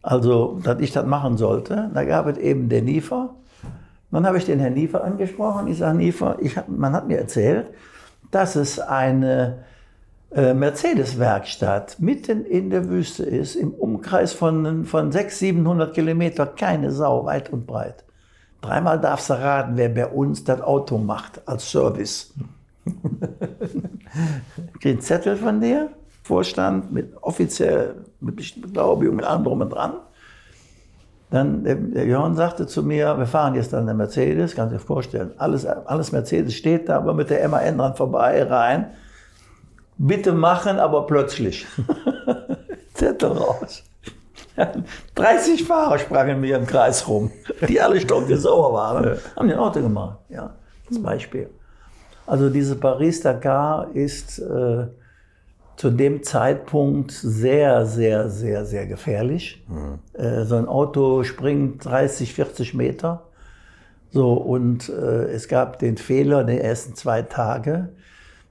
Also, 0.00 0.58
dass 0.62 0.80
ich 0.80 0.92
das 0.92 1.04
machen 1.04 1.36
sollte. 1.36 1.90
Da 1.92 2.04
gab 2.04 2.26
es 2.26 2.38
eben 2.38 2.70
den 2.70 2.86
Niefer. 2.86 3.34
Dann 4.10 4.26
habe 4.26 4.38
ich 4.38 4.46
den 4.46 4.60
Herrn 4.60 4.72
Niefer 4.72 5.04
angesprochen. 5.04 5.68
Ich 5.68 5.76
sage, 5.76 5.98
Niefer, 5.98 6.38
ich 6.40 6.56
hab, 6.56 6.68
man 6.68 6.94
hat 6.94 7.06
mir 7.06 7.18
erzählt, 7.18 7.66
dass 8.30 8.56
es 8.56 8.80
eine 8.80 9.64
äh, 10.30 10.54
Mercedes-Werkstatt 10.54 12.00
mitten 12.00 12.46
in 12.46 12.70
der 12.70 12.88
Wüste 12.88 13.24
ist, 13.24 13.56
im 13.56 13.74
Umkreis 13.74 14.32
von, 14.32 14.86
von 14.86 15.12
600, 15.12 15.32
700 15.32 15.94
Kilometer, 15.94 16.46
keine 16.46 16.92
Sau, 16.92 17.26
weit 17.26 17.52
und 17.52 17.66
breit. 17.66 18.04
Dreimal 18.62 18.98
darfst 18.98 19.28
du 19.28 19.34
raten, 19.34 19.76
wer 19.76 19.90
bei 19.90 20.06
uns 20.06 20.44
das 20.44 20.62
Auto 20.62 20.96
macht 20.96 21.46
als 21.46 21.70
Service. 21.70 22.32
einen 24.84 25.00
Zettel 25.00 25.36
von 25.36 25.60
dir. 25.60 25.90
Vorstand 26.22 26.92
mit 26.92 27.12
offiziell, 27.20 28.04
mit 28.20 28.36
Beglaubigung, 28.36 29.16
mit 29.16 29.24
allem 29.24 29.44
drum 29.44 29.60
und 29.60 29.70
dran. 29.70 29.94
Dann 31.30 31.64
der, 31.64 31.74
der 31.76 32.06
Johann 32.06 32.34
sagte 32.36 32.66
zu 32.66 32.82
mir, 32.82 33.18
wir 33.18 33.26
fahren 33.26 33.54
jetzt 33.54 33.72
dann 33.72 33.86
der 33.86 33.94
Mercedes, 33.94 34.54
kannst 34.54 34.72
du 34.72 34.78
dir 34.78 34.84
vorstellen, 34.84 35.32
alles, 35.38 35.66
alles 35.66 36.12
Mercedes 36.12 36.54
steht 36.54 36.88
da, 36.88 36.98
aber 36.98 37.14
mit 37.14 37.30
der 37.30 37.48
MAN 37.48 37.78
dran 37.78 37.94
vorbei, 37.96 38.42
rein. 38.44 38.90
Bitte 39.98 40.32
machen, 40.32 40.78
aber 40.78 41.06
plötzlich. 41.06 41.66
Zettel 42.94 43.32
raus. 43.32 43.82
30 45.14 45.64
Fahrer 45.64 45.98
sprangen 45.98 46.40
mir 46.40 46.56
im 46.56 46.66
Kreis 46.66 47.06
rum, 47.08 47.30
die 47.68 47.80
alle 47.80 48.00
sauer 48.36 48.72
waren, 48.72 49.04
ja. 49.04 49.16
haben 49.36 49.48
den 49.48 49.58
Auto 49.58 49.80
gemacht. 49.80 50.18
Ja, 50.28 50.54
das 50.88 51.02
Beispiel. 51.02 51.50
Also 52.26 52.50
diese 52.50 52.76
Paris-Dakar 52.76 53.88
ist 53.94 54.38
äh, 54.40 54.86
zu 55.76 55.90
dem 55.90 56.22
Zeitpunkt 56.22 57.12
sehr, 57.12 57.86
sehr, 57.86 58.28
sehr, 58.30 58.64
sehr 58.64 58.86
gefährlich. 58.86 59.64
Mhm. 59.68 59.98
Äh, 60.20 60.44
so 60.44 60.56
ein 60.56 60.66
Auto 60.66 61.22
springt 61.22 61.84
30, 61.84 62.34
40 62.34 62.74
Meter. 62.74 63.22
So, 64.10 64.32
und 64.32 64.88
äh, 64.88 65.26
es 65.26 65.48
gab 65.48 65.78
den 65.78 65.96
Fehler 65.96 66.40
in 66.40 66.46
den 66.46 66.58
ersten 66.58 66.94
zwei 66.94 67.22
Tage, 67.22 67.90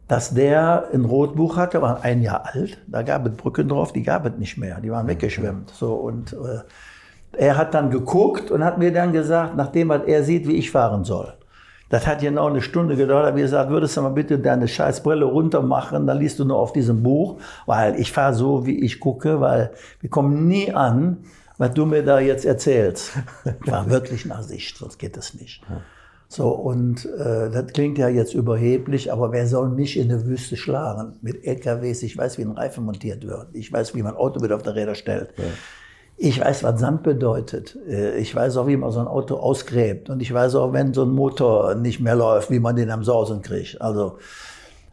dass 0.08 0.34
der 0.34 0.90
ein 0.94 1.04
Rotbuch 1.04 1.58
hatte, 1.58 1.82
war 1.82 2.04
ein 2.04 2.22
Jahr 2.22 2.46
alt. 2.54 2.78
Da 2.88 3.02
gab 3.02 3.26
es 3.26 3.36
Brücken 3.36 3.68
drauf, 3.68 3.92
die 3.92 4.04
gab 4.04 4.26
es 4.26 4.34
nicht 4.38 4.58
mehr, 4.58 4.80
die 4.80 4.92
waren 4.92 5.08
weggeschwemmt. 5.08 5.72
So, 5.72 5.96
und 5.96 6.34
äh, 6.34 6.60
er 7.38 7.58
hat 7.58 7.74
dann 7.74 7.90
geguckt 7.90 8.52
und 8.52 8.64
hat 8.64 8.78
mir 8.78 8.94
dann 8.94 9.12
gesagt, 9.12 9.56
nachdem 9.56 9.90
er 9.90 10.24
sieht, 10.24 10.48
wie 10.48 10.56
ich 10.56 10.70
fahren 10.70 11.04
soll. 11.04 11.34
Das 11.90 12.08
hat 12.08 12.22
genau 12.22 12.48
eine 12.48 12.62
Stunde 12.62 12.96
gedauert. 12.96 13.28
Aber 13.28 13.38
gesagt, 13.38 13.70
würdest 13.70 13.96
du 13.96 14.02
mal 14.02 14.10
bitte 14.10 14.40
deine 14.40 14.68
Scheißbrille 14.68 15.26
runter 15.26 15.62
machen, 15.62 16.08
dann 16.08 16.18
liest 16.18 16.40
du 16.40 16.46
nur 16.46 16.58
auf 16.58 16.74
diesem 16.74 17.04
Buch, 17.04 17.38
weil 17.66 18.00
ich 18.00 18.12
fahre 18.12 18.34
so, 18.34 18.66
wie 18.66 18.80
ich 18.84 19.00
gucke, 19.00 19.40
weil 19.40 19.72
wir 20.02 20.10
kommen 20.10 20.48
nie 20.48 20.74
an, 20.74 21.18
was 21.58 21.74
du 21.74 21.86
mir 21.86 22.04
da 22.04 22.20
jetzt 22.20 22.46
erzählst. 22.46 23.12
War 23.66 23.90
wirklich 23.90 24.26
nach 24.26 24.44
Sicht, 24.44 24.78
sonst 24.78 24.98
geht 24.98 25.16
das 25.16 25.34
nicht. 25.36 25.62
So, 26.28 26.50
und 26.50 27.06
äh, 27.06 27.50
das 27.52 27.68
klingt 27.68 27.98
ja 27.98 28.10
jetzt 28.10 28.34
überheblich, 28.34 29.12
aber 29.12 29.32
wer 29.32 29.48
soll 29.48 29.70
mich 29.70 29.98
in 29.98 30.10
der 30.10 30.26
Wüste 30.26 30.58
schlagen? 30.58 31.14
Mit 31.22 31.46
LKWs, 31.46 32.04
ich 32.04 32.18
weiß, 32.18 32.38
wie 32.40 32.42
ein 32.42 32.52
Reifen 32.52 32.84
montiert 32.84 33.26
wird. 33.28 33.48
Ich 33.54 33.72
weiß, 33.72 33.94
wie 33.96 34.02
man 34.02 34.16
Auto 34.16 34.42
wieder 34.42 34.56
auf 34.56 34.64
der 34.64 34.76
Räder 34.76 34.96
stellt. 34.96 35.34
Ja. 35.38 35.44
Ich 36.18 36.40
weiß, 36.40 36.64
was 36.64 36.80
Sand 36.80 37.04
bedeutet. 37.04 37.78
Äh, 37.88 38.18
ich 38.18 38.34
weiß 38.34 38.58
auch, 38.58 38.68
wie 38.68 38.78
man 38.78 38.92
so 38.92 39.00
ein 39.00 39.08
Auto 39.08 39.36
ausgräbt. 39.36 40.10
Und 40.10 40.22
ich 40.22 40.34
weiß 40.34 40.56
auch, 40.56 40.74
wenn 40.74 40.94
so 40.94 41.04
ein 41.04 41.12
Motor 41.12 41.76
nicht 41.76 42.00
mehr 42.00 42.16
läuft, 42.16 42.50
wie 42.52 42.60
man 42.60 42.76
den 42.76 42.90
am 42.90 43.04
Sausen 43.04 43.42
kriegt. 43.42 43.82
Also, 43.82 44.18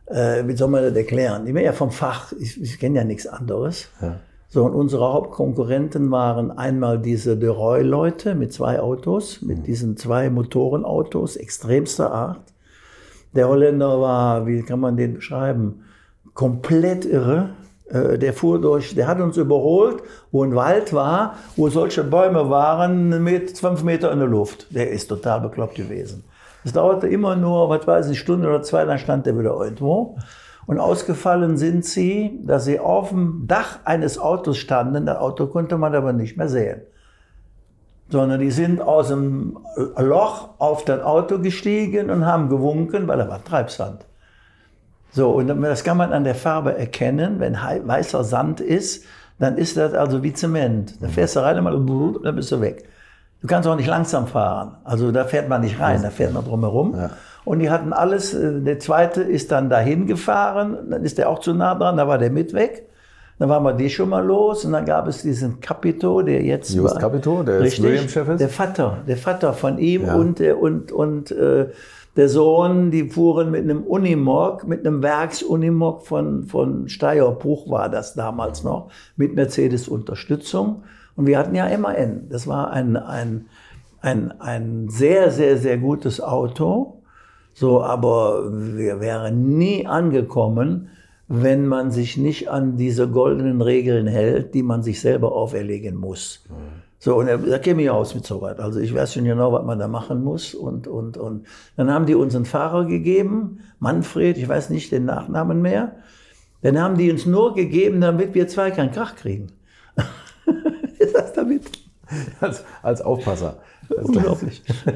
äh, 0.06 0.46
wie 0.46 0.56
soll 0.56 0.68
man 0.68 0.82
das 0.82 0.96
erklären? 0.96 1.46
Ich 1.46 1.54
bin 1.54 1.64
ja 1.64 1.72
vom 1.72 1.90
Fach, 1.90 2.32
ich, 2.32 2.60
ich 2.60 2.78
kenne 2.78 2.98
ja 2.98 3.04
nichts 3.04 3.26
anderes. 3.26 3.88
Ja. 4.00 4.16
So, 4.48 4.64
und 4.64 4.74
unsere 4.74 5.10
Hauptkonkurrenten 5.10 6.10
waren 6.10 6.50
einmal 6.50 6.98
diese 6.98 7.38
De 7.38 7.48
Roy-Leute 7.48 8.34
mit 8.34 8.52
zwei 8.52 8.80
Autos, 8.80 9.40
mit 9.40 9.60
mhm. 9.60 9.62
diesen 9.62 9.96
zwei 9.96 10.28
Motorenautos 10.28 11.36
extremster 11.36 12.12
Art. 12.12 12.52
Der 13.34 13.48
Holländer 13.48 13.98
war, 14.00 14.46
wie 14.46 14.62
kann 14.62 14.78
man 14.78 14.98
den 14.98 15.14
beschreiben, 15.14 15.84
komplett 16.34 17.06
irre. 17.06 17.50
Äh, 17.92 18.18
der 18.18 18.32
fuhr 18.32 18.61
durch, 18.61 18.94
der 18.94 19.06
hat 19.06 19.20
uns 19.20 19.37
überholt, 19.37 20.02
wo 20.30 20.42
ein 20.42 20.54
Wald 20.54 20.92
war, 20.92 21.37
wo 21.56 21.68
solche 21.68 22.02
Bäume 22.02 22.49
waren, 22.49 23.22
mit 23.22 23.58
fünf 23.58 23.82
Meter 23.82 24.11
in 24.12 24.18
der 24.18 24.28
Luft. 24.28 24.75
Der 24.75 24.90
ist 24.90 25.08
total 25.08 25.40
bekloppt 25.40 25.75
gewesen. 25.75 26.25
Es 26.64 26.72
dauerte 26.72 27.08
immer 27.08 27.37
nur, 27.37 27.68
was 27.68 27.87
weiß 27.87 28.06
ich, 28.06 28.11
eine 28.11 28.16
Stunde 28.16 28.49
oder 28.49 28.62
zwei, 28.62 28.84
dann 28.84 28.99
stand 28.99 29.26
der 29.26 29.38
wieder 29.38 29.54
irgendwo. 29.61 30.16
Und 30.64 30.78
ausgefallen 30.78 31.56
sind 31.56 31.84
sie, 31.84 32.40
dass 32.44 32.64
sie 32.64 32.78
auf 32.78 33.08
dem 33.08 33.46
Dach 33.46 33.80
eines 33.84 34.18
Autos 34.18 34.58
standen. 34.58 35.06
Das 35.06 35.18
Auto 35.18 35.49
konnte 35.49 35.76
man 35.76 35.94
aber 35.94 36.12
nicht 36.12 36.37
mehr 36.37 36.49
sehen. 36.49 36.82
Sondern 38.08 38.40
die 38.40 38.52
sind 38.52 38.80
aus 38.80 39.08
dem 39.08 39.58
Loch 39.99 40.50
auf 40.58 40.84
das 40.84 41.02
Auto 41.02 41.40
gestiegen 41.40 42.11
und 42.11 42.26
haben 42.26 42.49
gewunken, 42.49 43.08
weil 43.08 43.18
da 43.18 43.28
war 43.28 43.42
Treibsand. 43.42 44.06
So, 45.12 45.31
und 45.31 45.49
das 45.49 45.85
kann 45.85 45.97
man 45.99 46.12
an 46.12 46.25
der 46.25 46.35
Farbe 46.35 46.76
erkennen. 46.76 47.38
Wenn 47.38 47.54
weißer 47.54 48.25
Sand 48.25 48.61
ist, 48.61 49.04
dann 49.38 49.59
ist 49.59 49.76
das 49.76 49.95
also 49.95 50.23
wie 50.23 50.33
Zement. 50.33 51.02
Da 51.02 51.09
fährst 51.09 51.37
du 51.37 51.40
rein 51.40 51.64
und 51.64 52.25
dann 52.25 52.37
bist 52.37 52.50
du 52.50 52.61
weg. 52.61 52.88
Du 53.42 53.49
kannst 53.49 53.69
auch 53.69 53.76
nicht 53.76 53.88
langsam 53.88 54.26
fahren. 54.26 54.76
Also 54.85 55.11
da 55.11 55.25
fährt 55.25 55.49
man 55.49 55.62
nicht 55.62 55.81
rein, 55.81 56.02
da 56.02 56.11
fährt 56.11 56.33
man 56.33 56.45
drumherum. 56.45 56.95
Ja. 56.97 57.11
Und 57.45 57.59
die 57.59 57.71
hatten 57.71 57.92
alles, 57.92 58.35
äh, 58.35 58.61
der 58.61 58.78
zweite 58.78 59.23
ist 59.23 59.50
dann 59.50 59.69
dahin 59.69 60.07
gefahren, 60.07 60.78
dann 60.88 61.04
ist 61.04 61.19
der 61.19 61.28
auch 61.28 61.40
zu 61.40 61.52
nah 61.52 61.75
dran, 61.75 61.97
da 61.97 62.07
war 62.07 62.19
der 62.19 62.31
mit 62.31 62.54
weg. 62.54 62.88
Dann 63.42 63.49
waren 63.49 63.64
wir 63.64 63.72
die 63.72 63.90
schon 63.90 64.08
mal 64.08 64.25
los 64.25 64.64
und 64.64 64.70
dann 64.70 64.84
gab 64.84 65.08
es 65.08 65.22
diesen 65.22 65.58
Capito, 65.58 66.22
der 66.22 66.44
jetzt 66.44 66.72
Just 66.72 67.00
Capito, 67.00 67.42
der 67.42 67.58
richtig, 67.58 67.82
William-Chef 67.82 68.28
ist? 68.28 68.40
Der 68.40 68.49
Vater, 68.49 68.99
der 69.08 69.16
Vater 69.16 69.52
von 69.52 69.78
ihm 69.78 70.06
ja. 70.06 70.14
und, 70.14 70.40
und, 70.40 70.92
und 70.92 71.32
äh, 71.32 71.66
der 72.14 72.28
Sohn, 72.28 72.92
die 72.92 73.11
fuhren 73.11 73.50
mit 73.50 73.64
einem 73.64 73.82
Unimog, 73.82 74.64
mit 74.68 74.87
einem 74.87 75.02
Werksunimog 75.02 76.06
von, 76.06 76.44
von 76.44 76.88
Steierbruch 76.88 77.68
war 77.68 77.88
das 77.88 78.14
damals 78.14 78.62
noch, 78.62 78.92
mit 79.16 79.34
Mercedes-Unterstützung. 79.34 80.84
Und 81.16 81.26
wir 81.26 81.37
hatten 81.37 81.56
ja 81.56 81.66
MAN. 81.76 82.28
Das 82.30 82.46
war 82.46 82.70
ein, 82.70 82.96
ein, 82.96 83.46
ein, 84.02 84.40
ein 84.40 84.88
sehr, 84.88 85.32
sehr, 85.32 85.58
sehr 85.58 85.78
gutes 85.78 86.20
Auto. 86.20 87.02
So, 87.54 87.82
aber 87.82 88.52
wir 88.52 89.00
wären 89.00 89.58
nie 89.58 89.84
angekommen, 89.84 90.90
wenn 91.34 91.66
man 91.66 91.90
sich 91.90 92.18
nicht 92.18 92.50
an 92.50 92.76
diese 92.76 93.08
goldenen 93.08 93.62
Regeln 93.62 94.06
hält, 94.06 94.52
die 94.52 94.62
man 94.62 94.82
sich 94.82 95.00
selber 95.00 95.32
auferlegen 95.32 95.96
muss. 95.96 96.44
Mhm. 96.50 96.82
So, 96.98 97.16
und 97.16 97.26
da 97.26 97.58
käme 97.58 97.82
ich 97.82 97.88
aus 97.90 98.14
mit 98.14 98.26
so 98.26 98.42
was. 98.42 98.58
Also 98.58 98.80
ich 98.80 98.94
weiß 98.94 99.14
schon 99.14 99.24
genau, 99.24 99.50
was 99.50 99.64
man 99.64 99.78
da 99.78 99.88
machen 99.88 100.22
muss. 100.22 100.54
Und, 100.54 100.86
und, 100.86 101.16
und 101.16 101.46
dann 101.74 101.90
haben 101.90 102.04
die 102.04 102.14
uns 102.14 102.36
einen 102.36 102.44
Fahrer 102.44 102.84
gegeben, 102.84 103.60
Manfred, 103.78 104.36
ich 104.36 104.46
weiß 104.46 104.68
nicht 104.68 104.92
den 104.92 105.06
Nachnamen 105.06 105.62
mehr. 105.62 105.96
Dann 106.60 106.78
haben 106.78 106.98
die 106.98 107.10
uns 107.10 107.24
nur 107.24 107.54
gegeben, 107.54 108.02
damit 108.02 108.34
wir 108.34 108.46
zwei 108.46 108.70
keinen 108.70 108.92
Krach 108.92 109.16
kriegen. 109.16 109.52
Ist 110.98 111.14
das 111.14 111.32
damit? 111.32 111.64
Als, 112.40 112.62
als 112.82 113.00
Aufpasser. 113.00 113.56
Unglaublich. 113.96 114.62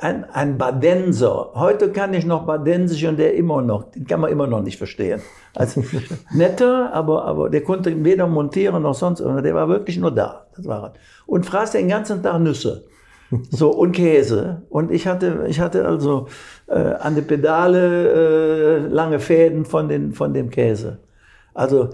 ein, 0.00 0.24
ein 0.24 0.58
Badenser. 0.58 1.50
Heute 1.54 1.90
kann 1.90 2.14
ich 2.14 2.24
noch 2.24 2.46
Badensisch 2.46 3.04
und 3.04 3.18
der 3.18 3.34
immer 3.34 3.62
noch, 3.62 3.90
den 3.90 4.06
kann 4.06 4.20
man 4.20 4.30
immer 4.30 4.46
noch 4.46 4.62
nicht 4.62 4.78
verstehen. 4.78 5.20
Also 5.54 5.84
netter, 6.34 6.92
aber, 6.92 7.24
aber 7.24 7.50
der 7.50 7.62
konnte 7.62 8.04
weder 8.04 8.26
montieren 8.26 8.82
noch 8.82 8.94
sonst, 8.94 9.20
der 9.20 9.54
war 9.54 9.68
wirklich 9.68 9.98
nur 9.98 10.10
da. 10.10 10.46
Das 10.56 10.66
war 10.66 10.82
er. 10.84 10.92
Und 11.26 11.46
fraß 11.46 11.72
den 11.72 11.88
ganzen 11.88 12.22
Tag 12.22 12.40
Nüsse. 12.40 12.84
So, 13.50 13.70
und 13.70 13.92
Käse. 13.92 14.62
Und 14.68 14.90
ich 14.92 15.06
hatte, 15.06 15.46
ich 15.48 15.60
hatte 15.60 15.86
also 15.86 16.28
äh, 16.66 16.78
an 16.78 17.14
den 17.14 17.26
Pedale 17.26 18.08
äh, 18.12 18.78
lange 18.86 19.18
Fäden 19.18 19.64
von, 19.64 19.88
den, 19.88 20.12
von 20.12 20.34
dem 20.34 20.50
Käse. 20.50 20.98
Also, 21.52 21.90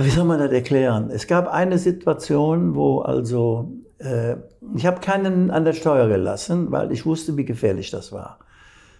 wie 0.00 0.10
soll 0.10 0.24
man 0.24 0.38
das 0.38 0.52
erklären? 0.52 1.10
Es 1.10 1.26
gab 1.26 1.48
eine 1.48 1.78
Situation, 1.78 2.74
wo 2.74 3.00
also, 3.00 3.72
äh, 3.98 4.36
ich 4.74 4.86
habe 4.86 5.00
keinen 5.00 5.50
an 5.50 5.64
der 5.64 5.72
Steuer 5.72 6.08
gelassen, 6.08 6.70
weil 6.70 6.92
ich 6.92 7.06
wusste, 7.06 7.36
wie 7.36 7.44
gefährlich 7.44 7.90
das 7.90 8.12
war. 8.12 8.38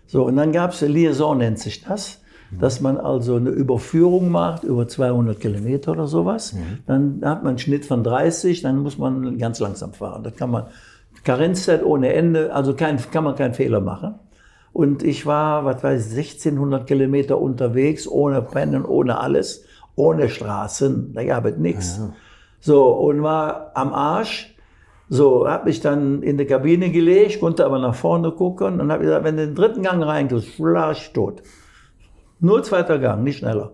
So, 0.06 0.24
und 0.24 0.36
dann 0.36 0.52
gab 0.52 0.72
es 0.72 0.80
Liaison, 0.80 1.38
nennt 1.38 1.58
sich 1.58 1.82
das 1.82 2.20
dass 2.50 2.80
man 2.80 2.98
also 2.98 3.36
eine 3.36 3.50
Überführung 3.50 4.30
macht 4.30 4.64
über 4.64 4.88
200 4.88 5.38
Kilometer 5.38 5.92
oder 5.92 6.06
sowas. 6.06 6.54
Mhm. 6.54 6.78
Dann 6.86 7.20
hat 7.24 7.42
man 7.42 7.50
einen 7.50 7.58
Schnitt 7.58 7.84
von 7.84 8.02
30, 8.02 8.62
dann 8.62 8.78
muss 8.78 8.98
man 8.98 9.38
ganz 9.38 9.60
langsam 9.60 9.92
fahren. 9.92 10.22
Das 10.22 10.34
kann 10.36 10.50
man 10.50 10.64
Karenzzeit 11.24 11.84
ohne 11.84 12.12
Ende, 12.12 12.54
also 12.54 12.74
kein, 12.74 12.98
kann 13.10 13.24
man 13.24 13.36
keinen 13.36 13.54
Fehler 13.54 13.80
machen. 13.80 14.14
Und 14.72 15.02
ich 15.02 15.26
war, 15.26 15.64
was 15.64 15.82
weiß 15.82 16.12
ich, 16.12 16.32
1600 16.32 16.86
Kilometer 16.86 17.38
unterwegs, 17.38 18.06
ohne 18.06 18.42
Pennen, 18.42 18.84
ohne 18.84 19.18
alles, 19.18 19.64
ohne 19.98 20.28
Straßen, 20.28 21.12
da 21.12 21.24
gab 21.24 21.44
es 21.44 21.56
nichts. 21.56 21.98
Ja. 21.98 22.12
So, 22.60 22.88
und 22.92 23.22
war 23.22 23.72
am 23.74 23.92
Arsch. 23.92 24.54
So, 25.08 25.48
habe 25.48 25.70
ich 25.70 25.80
dann 25.80 26.22
in 26.22 26.36
die 26.36 26.44
Kabine 26.44 26.90
gelegt, 26.90 27.40
konnte 27.40 27.64
aber 27.64 27.78
nach 27.78 27.94
vorne 27.94 28.30
gucken 28.30 28.80
und 28.80 28.92
habe 28.92 29.04
gesagt, 29.04 29.24
wenn 29.24 29.36
du 29.36 29.46
den 29.46 29.54
dritten 29.54 29.82
Gang 29.82 30.04
reingehst, 30.04 30.48
flasch 30.48 31.12
tot. 31.12 31.42
Nur 32.40 32.62
zweiter 32.62 32.98
Gang, 32.98 33.24
nicht 33.24 33.38
schneller. 33.38 33.72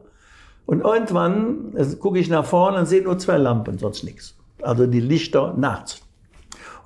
Und 0.65 0.81
irgendwann 0.83 1.75
gucke 2.01 2.19
ich 2.19 2.31
nach 2.31 2.45
vorne 2.45 2.79
und 2.79 2.87
sehe 2.87 3.03
nur 3.03 3.19
zwei 3.19 3.37
Lampen, 3.37 3.79
sonst 3.79 4.05
nichts. 4.05 4.37
Also 4.63 4.87
die 4.87 5.01
Lichter 5.01 5.55
nachts. 5.57 6.01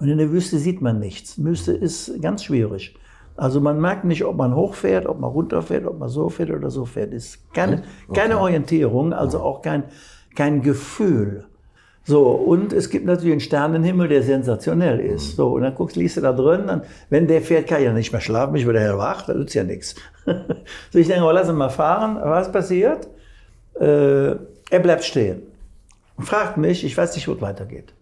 Und 0.00 0.08
in 0.08 0.18
der 0.18 0.32
Wüste 0.32 0.58
sieht 0.58 0.80
man 0.80 0.98
nichts. 0.98 1.42
Wüste 1.42 1.72
ist 1.72 2.20
ganz 2.22 2.44
schwierig. 2.44 2.96
Also 3.38 3.60
man 3.60 3.80
merkt 3.80 4.04
nicht, 4.04 4.24
ob 4.24 4.36
man 4.36 4.56
hochfährt, 4.56 5.06
ob 5.06 5.20
man 5.20 5.30
runterfährt, 5.30 5.86
ob 5.86 6.00
man 6.00 6.08
so 6.08 6.28
fährt 6.28 6.50
oder 6.50 6.70
so 6.70 6.84
fährt. 6.84 7.14
Ist 7.14 7.54
keine, 7.54 7.84
okay. 8.08 8.20
keine 8.20 8.40
Orientierung, 8.40 9.12
also 9.12 9.38
auch 9.38 9.62
kein, 9.62 9.84
kein 10.34 10.60
Gefühl. 10.60 11.46
So, 12.02 12.26
und 12.30 12.72
es 12.72 12.90
gibt 12.90 13.06
natürlich 13.06 13.30
einen 13.30 13.40
Sternenhimmel, 13.40 14.08
der 14.08 14.24
sensationell 14.24 14.98
ist. 14.98 15.36
So, 15.36 15.50
und 15.50 15.62
dann 15.62 15.76
guckst, 15.76 15.94
liest 15.94 16.16
du 16.16 16.20
da 16.22 16.32
drin, 16.32 16.66
dann, 16.66 16.82
wenn 17.10 17.28
der 17.28 17.40
fährt, 17.40 17.68
kann 17.68 17.78
ich 17.78 17.84
ja 17.84 17.92
nicht 17.92 18.10
mehr 18.10 18.20
schlafen, 18.20 18.56
ich 18.56 18.66
werde 18.66 18.80
hellwach, 18.80 19.26
da 19.26 19.34
nützt 19.34 19.54
ja 19.54 19.62
nichts. 19.62 19.94
so, 20.90 20.98
ich 20.98 21.06
denke, 21.06 21.24
oh, 21.24 21.30
lass 21.30 21.48
ihn 21.48 21.54
mal 21.54 21.68
fahren. 21.68 22.18
Was 22.20 22.50
passiert? 22.50 23.06
Äh, 23.78 24.30
er 24.30 24.80
bleibt 24.82 25.04
stehen 25.04 25.42
und 26.16 26.24
fragt 26.24 26.56
mich, 26.56 26.84
ich 26.84 26.96
weiß 26.96 27.14
nicht, 27.14 27.28
wo 27.28 27.34
es 27.34 27.40
weitergeht. 27.40 27.94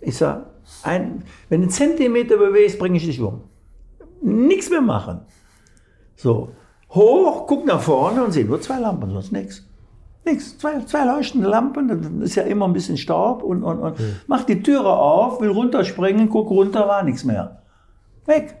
Ich 0.00 0.16
sage, 0.16 0.46
wenn 0.82 1.24
du 1.50 1.54
einen 1.56 1.68
Zentimeter 1.68 2.38
bewegst, 2.38 2.78
bringe 2.78 2.96
ich 2.96 3.04
dich 3.04 3.20
um. 3.20 3.42
Nichts 4.22 4.70
mehr 4.70 4.80
machen. 4.80 5.20
So, 6.16 6.50
hoch, 6.90 7.46
guck 7.46 7.66
nach 7.66 7.80
vorne 7.80 8.24
und 8.24 8.32
sehe 8.32 8.44
nur 8.44 8.60
zwei 8.60 8.78
Lampen, 8.78 9.10
sonst 9.10 9.32
nichts. 9.32 9.66
Nichts, 10.24 10.58
zwei, 10.58 10.80
zwei 10.80 11.04
leuchtende 11.06 11.48
Lampen, 11.48 11.88
das 12.20 12.30
ist 12.30 12.34
ja 12.34 12.42
immer 12.42 12.66
ein 12.66 12.74
bisschen 12.74 12.98
Staub 12.98 13.42
und, 13.42 13.62
und, 13.62 13.78
und. 13.78 13.98
Mhm. 13.98 14.16
Mach 14.26 14.44
die 14.44 14.62
Türe 14.62 14.92
auf, 14.92 15.40
will 15.40 15.50
runterspringen, 15.50 16.28
guck 16.28 16.50
runter, 16.50 16.86
war 16.86 17.02
nichts 17.02 17.24
mehr. 17.24 17.62
Weg. 18.26 18.56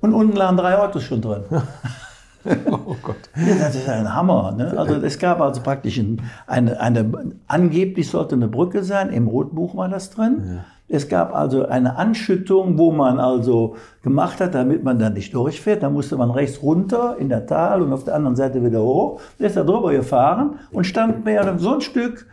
Und 0.00 0.14
unten 0.14 0.36
lagen 0.36 0.56
drei 0.56 0.78
Autos 0.78 1.02
schon 1.02 1.20
drin. 1.20 1.44
oh 2.70 2.96
Gott. 3.02 3.16
Ja, 3.36 3.54
das 3.58 3.74
ist 3.74 3.88
ein 3.88 4.14
Hammer. 4.14 4.52
Ne? 4.52 4.74
Also 4.76 4.94
es 4.94 5.18
gab 5.18 5.40
also 5.40 5.60
praktisch 5.62 6.00
eine, 6.46 6.80
eine, 6.80 7.34
angeblich 7.46 8.08
sollte 8.08 8.34
eine 8.34 8.48
Brücke 8.48 8.82
sein, 8.82 9.10
im 9.10 9.26
Rotbuch 9.26 9.76
war 9.76 9.88
das 9.88 10.10
drin. 10.10 10.42
Ja. 10.46 10.64
Es 10.88 11.08
gab 11.08 11.34
also 11.34 11.66
eine 11.66 11.96
Anschüttung, 11.96 12.78
wo 12.78 12.92
man 12.92 13.18
also 13.18 13.76
gemacht 14.02 14.40
hat, 14.40 14.54
damit 14.54 14.84
man 14.84 14.98
dann 14.98 15.14
nicht 15.14 15.34
durchfährt. 15.34 15.82
Da 15.82 15.90
musste 15.90 16.16
man 16.16 16.30
rechts 16.30 16.62
runter 16.62 17.16
in 17.18 17.28
der 17.28 17.46
Tal 17.46 17.82
und 17.82 17.92
auf 17.92 18.04
der 18.04 18.14
anderen 18.14 18.36
Seite 18.36 18.64
wieder 18.64 18.80
hoch. 18.80 19.20
Der 19.40 19.48
ist 19.48 19.56
da 19.56 19.64
drüber 19.64 19.92
gefahren 19.92 20.60
und 20.70 20.84
stand 20.84 21.24
mehr 21.24 21.58
so 21.58 21.74
ein 21.74 21.80
Stück 21.80 22.26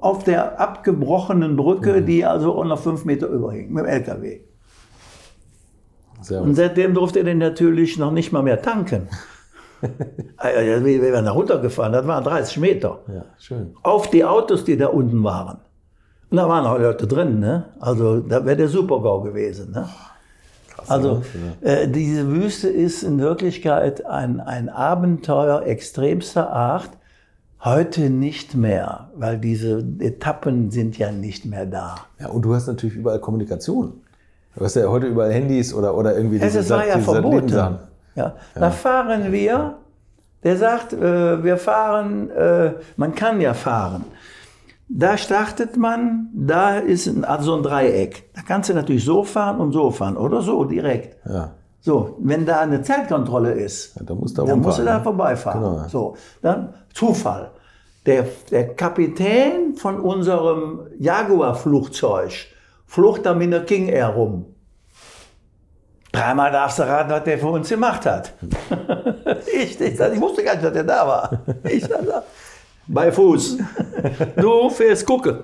auf 0.00 0.24
der 0.24 0.60
abgebrochenen 0.60 1.56
Brücke, 1.56 2.00
mhm. 2.00 2.06
die 2.06 2.24
also 2.24 2.62
noch 2.62 2.78
fünf 2.78 3.04
Meter 3.04 3.26
überhing, 3.28 3.72
mit 3.72 3.84
dem 3.84 3.88
LKW. 3.88 4.40
Und 6.30 6.54
seitdem 6.54 6.94
durfte 6.94 7.20
er 7.20 7.24
den 7.24 7.38
natürlich 7.38 7.98
noch 7.98 8.10
nicht 8.10 8.32
mal 8.32 8.42
mehr 8.42 8.62
tanken. 8.62 9.08
Wir 9.80 11.02
werden 11.02 11.26
da 11.26 11.32
runtergefahren, 11.32 11.92
das 11.92 12.06
waren 12.06 12.24
30 12.24 12.58
Meter. 12.58 13.00
Ja, 13.08 13.24
schön. 13.38 13.74
Auf 13.82 14.10
die 14.10 14.24
Autos, 14.24 14.64
die 14.64 14.76
da 14.76 14.86
unten 14.86 15.22
waren. 15.22 15.58
Und 16.30 16.36
da 16.38 16.48
waren 16.48 16.66
auch 16.66 16.78
Leute 16.78 17.06
drin, 17.06 17.38
ne? 17.38 17.66
Also 17.78 18.20
da 18.20 18.44
wäre 18.44 18.56
der 18.56 18.68
Super-GAU 18.68 19.22
gewesen, 19.22 19.70
ne? 19.72 19.88
Krass, 20.68 20.90
also 20.90 21.22
äh, 21.60 21.88
diese 21.88 22.28
Wüste 22.28 22.68
ist 22.68 23.02
in 23.02 23.18
Wirklichkeit 23.18 24.04
ein, 24.04 24.40
ein 24.40 24.68
Abenteuer 24.68 25.62
extremster 25.62 26.50
Art. 26.52 26.90
Heute 27.64 28.10
nicht 28.10 28.54
mehr, 28.54 29.08
weil 29.14 29.38
diese 29.38 29.84
Etappen 30.00 30.70
sind 30.70 30.98
ja 30.98 31.10
nicht 31.10 31.46
mehr 31.46 31.66
da. 31.66 31.96
Ja, 32.20 32.28
und 32.28 32.42
du 32.42 32.54
hast 32.54 32.66
natürlich 32.66 32.96
überall 32.96 33.20
Kommunikation. 33.20 33.94
Du 34.56 34.64
hast 34.64 34.74
ja 34.76 34.86
heute 34.88 35.06
überall 35.06 35.32
Handys 35.32 35.72
oder, 35.74 35.96
oder 35.96 36.16
irgendwie 36.16 36.38
diese 36.38 36.60
Es 36.60 36.70
war 36.70 36.86
ja 36.86 36.98
verboten. 36.98 37.48
Ja. 37.48 37.78
ja. 38.14 38.34
Da 38.54 38.70
fahren 38.70 39.32
wir, 39.32 39.74
der 40.42 40.56
sagt, 40.56 40.92
äh, 40.92 41.42
wir 41.42 41.56
fahren, 41.56 42.30
äh, 42.30 42.72
man 42.96 43.14
kann 43.14 43.40
ja 43.40 43.52
fahren. 43.52 44.04
Da 44.88 45.18
startet 45.18 45.76
man, 45.76 46.28
da 46.32 46.78
ist 46.78 47.06
ein, 47.06 47.24
also 47.24 47.56
ein 47.56 47.62
Dreieck. 47.62 48.30
Da 48.34 48.42
kannst 48.42 48.70
du 48.70 48.74
natürlich 48.74 49.04
so 49.04 49.24
fahren 49.24 49.60
und 49.60 49.72
so 49.72 49.90
fahren 49.90 50.16
oder 50.16 50.42
so 50.42 50.64
direkt. 50.64 51.16
Ja. 51.26 51.52
So, 51.80 52.16
wenn 52.20 52.46
da 52.46 52.60
eine 52.60 52.82
Zeitkontrolle 52.82 53.52
ist, 53.52 53.96
ja, 53.96 54.04
dann 54.04 54.18
musst 54.18 54.36
du 54.36 54.42
da, 54.42 54.48
dann 54.48 54.60
musst 54.60 54.78
du 54.78 54.84
da 54.84 55.00
vorbeifahren. 55.00 55.62
Genau. 55.62 55.88
So, 55.88 56.16
dann 56.42 56.74
Zufall. 56.92 57.50
Der, 58.06 58.26
der 58.50 58.74
Kapitän 58.74 59.74
von 59.76 60.00
unserem 60.00 60.80
Jaguar-Flugzeug 60.98 62.46
flucht 62.86 63.26
da 63.26 63.34
mit 63.34 63.52
einer 63.52 63.64
King 63.64 63.88
Air 63.88 64.08
rum. 64.08 64.46
Dreimal 66.12 66.50
darfst 66.50 66.78
du 66.78 66.84
raten, 66.84 67.10
was 67.10 67.24
der 67.24 67.38
für 67.38 67.48
uns 67.48 67.68
gemacht 67.68 68.06
hat. 68.06 68.32
ich, 69.54 69.80
ich, 69.80 70.00
ich, 70.00 70.20
wusste 70.20 70.44
gar 70.44 70.54
nicht, 70.54 70.64
dass 70.64 70.72
der 70.72 70.84
da 70.84 71.06
war. 71.06 71.40
Ich, 71.64 71.84
bei 72.86 73.10
Fuß. 73.10 73.58
Du 74.36 74.70
fährst 74.70 75.06
gucken. 75.06 75.38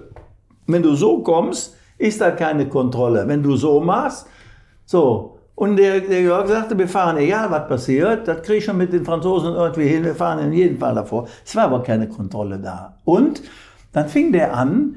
Wenn 0.66 0.82
du 0.82 0.94
so 0.94 1.22
kommst, 1.22 1.76
ist 1.98 2.20
da 2.20 2.30
keine 2.30 2.68
Kontrolle. 2.68 3.26
Wenn 3.26 3.42
du 3.42 3.56
so 3.56 3.80
machst, 3.80 4.26
so. 4.84 5.38
Und 5.54 5.76
der, 5.76 6.00
der 6.00 6.22
Jörg 6.22 6.48
sagte, 6.48 6.76
wir 6.78 6.88
fahren, 6.88 7.18
egal 7.18 7.50
was 7.50 7.68
passiert, 7.68 8.26
das 8.26 8.42
kriege 8.42 8.58
ich 8.58 8.64
schon 8.64 8.78
mit 8.78 8.92
den 8.92 9.04
Franzosen 9.04 9.54
irgendwie 9.54 9.86
hin, 9.88 10.04
wir 10.04 10.14
fahren 10.14 10.38
in 10.38 10.52
jedem 10.52 10.78
Fall 10.78 10.94
davor. 10.94 11.28
Es 11.44 11.54
war 11.54 11.64
aber 11.64 11.82
keine 11.82 12.08
Kontrolle 12.08 12.58
da. 12.58 12.96
Und 13.04 13.42
dann 13.92 14.08
fing 14.08 14.32
der 14.32 14.56
an, 14.56 14.96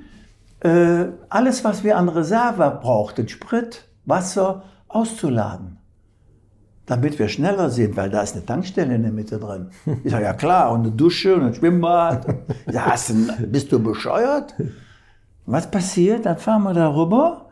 äh, 0.62 1.06
alles, 1.30 1.64
was 1.64 1.84
wir 1.84 1.98
an 1.98 2.10
Reserve 2.10 2.80
brauchten, 2.82 3.28
Sprit, 3.28 3.86
Wasser, 4.06 4.64
auszuladen 4.88 5.75
damit 6.86 7.18
wir 7.18 7.28
schneller 7.28 7.70
sind, 7.70 7.98
weil 7.98 8.10
da 8.10 8.22
ist 8.22 8.36
eine 8.36 8.46
Tankstelle 8.46 8.96
in 8.96 9.04
der 9.04 9.12
Mitte 9.12 9.40
drin. 9.40 9.70
Ich 10.04 10.12
sage, 10.12 10.26
ja 10.26 10.34
klar, 10.34 10.72
und 10.72 10.82
eine 10.82 10.92
Dusche 10.92 11.36
und 11.36 11.44
ein 11.44 11.54
Schwimmbad. 11.54 12.28
Ja, 12.72 12.86
hast 12.86 13.14
bist 13.52 13.72
du 13.72 13.80
bescheuert? 13.80 14.54
Was 15.46 15.70
passiert? 15.70 16.26
Dann 16.26 16.38
fahren 16.38 16.64
wir 16.64 16.74
da 16.74 16.94
rüber, 16.94 17.50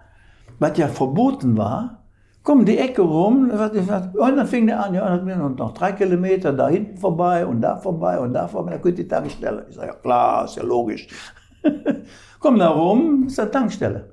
was 0.59 0.77
ja 0.77 0.87
verboten 0.87 1.57
war, 1.57 2.03
kommen 2.43 2.65
die 2.65 2.77
Ecke 2.77 3.01
rum, 3.01 3.49
und 3.49 4.35
dann 4.37 4.47
fing 4.47 4.67
der 4.67 4.83
an, 4.83 4.93
ja, 4.93 5.17
noch 5.17 5.73
drei 5.73 5.93
Kilometer 5.93 6.51
da 6.53 6.67
hinten 6.67 6.97
vorbei 6.97 7.45
und 7.45 7.61
da 7.61 7.77
vorbei 7.77 8.19
und 8.19 8.33
da 8.33 8.47
vorbei, 8.47 8.71
da 8.71 8.77
könnt 8.77 8.97
die 8.97 9.07
Tankstelle. 9.07 9.65
Ich 9.69 9.75
sage, 9.75 9.87
ja 9.87 9.93
klar, 9.93 10.45
ist 10.45 10.57
ja 10.57 10.63
logisch. 10.63 11.07
Komm 12.39 12.59
da 12.59 12.69
rum, 12.69 13.25
ist 13.27 13.39
eine 13.39 13.49
Tankstelle. 13.49 14.12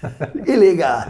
Illegal. 0.46 1.06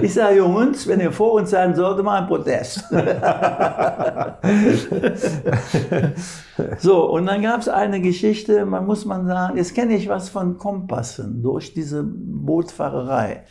Ich 0.00 0.14
sage, 0.14 0.38
Jungs, 0.38 0.86
wenn 0.86 1.00
ihr 1.00 1.12
vor 1.12 1.34
uns 1.34 1.50
sein 1.50 1.74
sollte, 1.74 2.02
mal 2.02 2.22
ein 2.22 2.26
Protest. 2.26 2.84
so, 6.78 7.10
und 7.10 7.26
dann 7.26 7.42
gab 7.42 7.60
es 7.60 7.68
eine 7.68 8.00
Geschichte, 8.00 8.64
man 8.64 8.86
muss 8.86 9.04
man 9.04 9.26
sagen, 9.26 9.56
jetzt 9.56 9.74
kenne 9.74 9.94
ich 9.94 10.08
was 10.08 10.28
von 10.28 10.58
Kompassen 10.58 11.42
durch 11.42 11.74
diese 11.74 12.04
Bootfahrerei. 12.04 13.44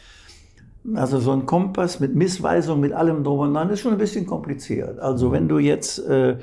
Also 0.95 1.19
so 1.19 1.33
ein 1.33 1.45
Kompass 1.45 1.99
mit 1.99 2.15
Missweisung, 2.15 2.79
mit 2.79 2.93
allem 2.93 3.23
drum 3.23 3.39
und 3.39 3.53
dran, 3.53 3.69
ist 3.69 3.81
schon 3.81 3.91
ein 3.91 3.97
bisschen 3.97 4.25
kompliziert. 4.25 4.99
Also 4.99 5.31
wenn 5.31 5.47
du 5.47 5.59
jetzt... 5.59 5.99
Äh, 5.99 6.37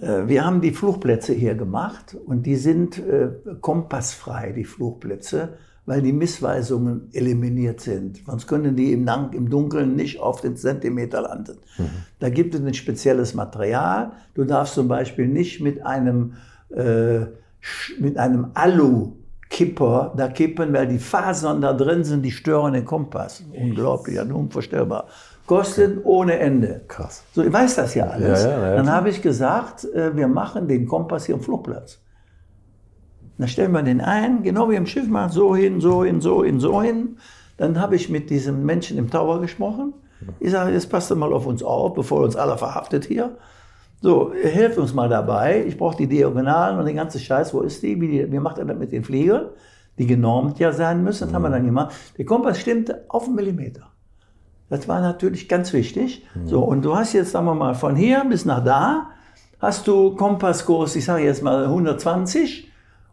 äh, 0.00 0.28
wir 0.28 0.44
haben 0.44 0.60
die 0.60 0.70
Fluchtplätze 0.70 1.32
hier 1.32 1.56
gemacht 1.56 2.16
und 2.26 2.46
die 2.46 2.54
sind 2.54 2.96
äh, 2.98 3.30
kompassfrei, 3.60 4.52
die 4.52 4.64
Fluchtplätze 4.64 5.58
weil 5.90 6.02
die 6.02 6.12
Missweisungen 6.12 7.10
eliminiert 7.12 7.80
sind. 7.80 8.22
Sonst 8.24 8.46
können 8.46 8.76
die 8.76 8.92
im, 8.92 9.10
im 9.32 9.50
Dunkeln 9.50 9.96
nicht 9.96 10.20
auf 10.20 10.40
den 10.40 10.56
Zentimeter 10.56 11.22
landen. 11.22 11.56
Mhm. 11.78 11.88
Da 12.20 12.28
gibt 12.28 12.54
es 12.54 12.60
ein 12.64 12.74
spezielles 12.74 13.34
Material. 13.34 14.12
Du 14.34 14.44
darfst 14.44 14.74
zum 14.74 14.86
Beispiel 14.86 15.26
nicht 15.26 15.60
mit 15.60 15.84
einem, 15.84 16.34
äh, 16.68 17.22
mit 17.98 18.16
einem 18.18 18.52
Alu 18.54 19.14
Kipper 19.48 20.14
da 20.16 20.28
kippen, 20.28 20.72
weil 20.72 20.86
die 20.86 21.00
Fasern 21.00 21.60
da 21.60 21.72
drin 21.72 22.04
sind, 22.04 22.22
die 22.22 22.30
stören 22.30 22.74
den 22.74 22.84
Kompass. 22.84 23.42
Unglaublich, 23.52 24.14
ja, 24.14 24.22
unvorstellbar. 24.22 25.08
Kostet 25.44 25.96
okay. 25.96 26.06
ohne 26.06 26.38
Ende. 26.38 26.82
Krass. 26.86 27.24
So, 27.32 27.42
ich 27.42 27.52
weiß 27.52 27.74
das 27.74 27.96
ja 27.96 28.04
alles. 28.06 28.44
Ja, 28.44 28.48
ja, 28.48 28.68
ja, 28.68 28.76
Dann 28.76 28.88
habe 28.88 29.08
ich 29.08 29.20
gesagt, 29.20 29.86
äh, 29.86 30.14
wir 30.16 30.28
machen 30.28 30.68
den 30.68 30.86
Kompass 30.86 31.26
hier 31.26 31.34
am 31.34 31.40
Flugplatz. 31.40 31.98
Dann 33.40 33.48
stellen 33.48 33.72
wir 33.72 33.82
den 33.82 34.02
ein, 34.02 34.42
genau 34.42 34.68
wie 34.68 34.74
im 34.74 34.84
Schiff, 34.84 35.08
machen 35.08 35.32
so 35.32 35.56
hin, 35.56 35.80
so 35.80 36.04
hin, 36.04 36.20
so 36.20 36.44
hin, 36.44 36.60
so 36.60 36.82
hin. 36.82 37.16
Dann 37.56 37.80
habe 37.80 37.96
ich 37.96 38.10
mit 38.10 38.28
diesem 38.28 38.66
Menschen 38.66 38.98
im 38.98 39.10
Tower 39.10 39.40
gesprochen. 39.40 39.94
Ich 40.40 40.50
sage, 40.50 40.72
jetzt 40.72 40.90
passt 40.90 41.14
mal 41.16 41.32
auf 41.32 41.46
uns 41.46 41.62
auf, 41.62 41.94
bevor 41.94 42.20
uns 42.20 42.36
alle 42.36 42.58
verhaftet 42.58 43.06
hier. 43.06 43.38
So, 44.02 44.34
helft 44.34 44.76
uns 44.76 44.92
mal 44.92 45.08
dabei. 45.08 45.64
Ich 45.66 45.78
brauche 45.78 45.96
die 45.96 46.06
Diagonalen 46.06 46.78
und 46.78 46.84
den 46.84 46.96
ganzen 46.96 47.18
Scheiß. 47.18 47.54
Wo 47.54 47.62
ist 47.62 47.82
die? 47.82 47.98
Wie, 47.98 48.08
die, 48.08 48.30
wie 48.30 48.38
macht 48.38 48.58
er 48.58 48.66
das 48.66 48.76
mit 48.76 48.92
den 48.92 49.04
Fliegern? 49.04 49.46
Die 49.98 50.06
genormt 50.06 50.58
ja 50.58 50.72
sein 50.72 51.02
müssen. 51.02 51.28
Das 51.28 51.34
haben 51.34 51.42
wir 51.42 51.48
dann 51.48 51.64
gemacht. 51.64 51.94
Der 52.18 52.26
Kompass 52.26 52.60
stimmte 52.60 53.06
auf 53.08 53.24
einen 53.24 53.36
Millimeter. 53.36 53.86
Das 54.68 54.86
war 54.86 55.00
natürlich 55.00 55.48
ganz 55.48 55.72
wichtig. 55.72 56.26
So, 56.44 56.60
und 56.60 56.84
du 56.84 56.94
hast 56.94 57.14
jetzt, 57.14 57.30
sagen 57.30 57.46
wir 57.46 57.54
mal, 57.54 57.74
von 57.74 57.96
hier 57.96 58.22
bis 58.28 58.44
nach 58.44 58.62
da, 58.62 59.08
hast 59.58 59.86
du 59.88 60.14
Kompasskurs, 60.14 60.94
ich 60.94 61.06
sage 61.06 61.24
jetzt 61.24 61.42
mal 61.42 61.64
120. 61.64 62.69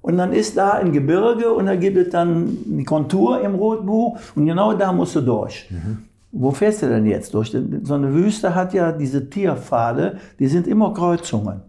Und 0.08 0.16
dann 0.16 0.32
ist 0.32 0.56
da 0.56 0.72
ein 0.72 0.94
Gebirge 0.94 1.52
und 1.52 1.66
da 1.66 1.76
gibt 1.76 1.98
es 1.98 2.12
dann 2.12 2.60
die 2.64 2.86
Kontur 2.86 3.42
im 3.42 3.56
Rotbuch 3.56 4.18
und 4.36 4.46
genau 4.46 4.72
da 4.72 4.94
musst 4.94 5.18
du 5.18 5.20
durch. 5.20 5.70
Mhm. 5.70 5.98
Wo 6.32 6.52
fährst 6.52 6.82
du 6.82 6.88
denn 6.88 7.06
jetzt 7.06 7.34
durch? 7.34 7.54
So 7.84 7.94
eine 7.94 8.14
Wüste 8.14 8.56
hat 8.56 8.74
ja 8.74 8.94
diese 8.94 9.30
Tierpfade, 9.30 10.16
die 10.40 10.48
sind 10.48 10.66
immer 10.66 10.94
Kreuzungen. 10.94 11.60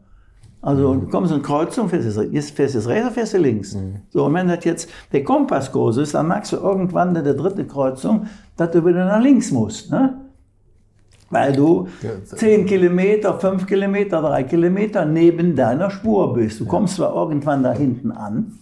Also 0.62 0.94
mhm. 0.94 1.00
du 1.00 1.06
kommst 1.08 1.32
in 1.32 1.38
eine 1.38 1.42
Kreuzung, 1.42 1.88
fährst 1.88 2.16
du 2.16 2.22
jetzt, 2.22 2.52
fährst 2.52 2.76
du 2.76 2.78
rechts 2.78 3.06
oder 3.06 3.10
fährst 3.10 3.34
du 3.34 3.38
links. 3.38 3.74
Mhm. 3.74 4.02
So, 4.10 4.26
und 4.26 4.34
wenn 4.34 4.46
das 4.46 4.64
jetzt 4.64 4.88
der 5.12 5.24
Kompasskurs 5.24 5.96
ist, 5.96 6.14
dann 6.14 6.28
merkst 6.28 6.52
du 6.52 6.58
irgendwann 6.58 7.16
in 7.16 7.24
der 7.24 7.34
dritten 7.34 7.66
Kreuzung, 7.66 8.26
dass 8.56 8.70
du 8.70 8.86
wieder 8.86 9.04
nach 9.04 9.20
links 9.20 9.50
musst. 9.50 9.90
Ne? 9.90 10.16
Weil 11.30 11.52
du 11.52 11.88
zehn 12.24 12.66
Kilometer, 12.66 13.38
fünf 13.38 13.66
Kilometer, 13.66 14.22
drei 14.22 14.44
Kilometer 14.44 15.04
neben 15.04 15.54
deiner 15.54 15.90
Spur 15.90 16.32
bist. 16.32 16.60
Du 16.60 16.66
kommst 16.66 16.96
zwar 16.96 17.14
irgendwann 17.14 17.62
da 17.62 17.72
hinten 17.72 18.10
an, 18.10 18.58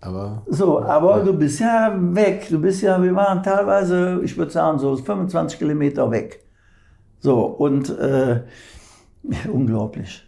aber, 0.00 0.42
so, 0.46 0.80
aber 0.82 1.18
ja. 1.18 1.24
du 1.24 1.34
bist 1.34 1.60
ja 1.60 1.94
weg. 1.94 2.46
Du 2.48 2.58
bist 2.58 2.80
ja, 2.82 3.02
wir 3.02 3.14
waren 3.14 3.42
teilweise, 3.42 4.20
ich 4.24 4.36
würde 4.36 4.50
sagen, 4.50 4.78
so 4.78 4.96
25 4.96 5.58
Kilometer 5.58 6.10
weg. 6.10 6.42
So, 7.18 7.44
und 7.44 7.90
äh, 7.90 8.40
unglaublich. 9.52 10.26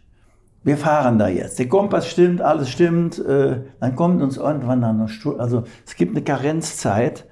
Wir 0.62 0.76
fahren 0.76 1.18
da 1.18 1.28
jetzt. 1.28 1.58
Der 1.58 1.68
Kompass 1.68 2.06
stimmt, 2.06 2.40
alles 2.42 2.68
stimmt. 2.68 3.18
Äh, 3.18 3.62
dann 3.80 3.96
kommt 3.96 4.22
uns 4.22 4.36
irgendwann 4.36 4.82
dann 4.82 4.98
noch, 4.98 5.38
also 5.38 5.64
es 5.86 5.96
gibt 5.96 6.14
eine 6.14 6.22
Karenzzeit 6.22 7.26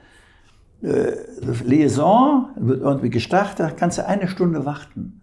äh, 0.82 1.12
Liaison 1.64 2.50
wird 2.56 2.82
irgendwie 2.82 3.10
gestartet, 3.10 3.60
da 3.60 3.70
kannst 3.70 3.98
du 3.98 4.06
eine 4.06 4.28
Stunde 4.28 4.64
warten. 4.64 5.20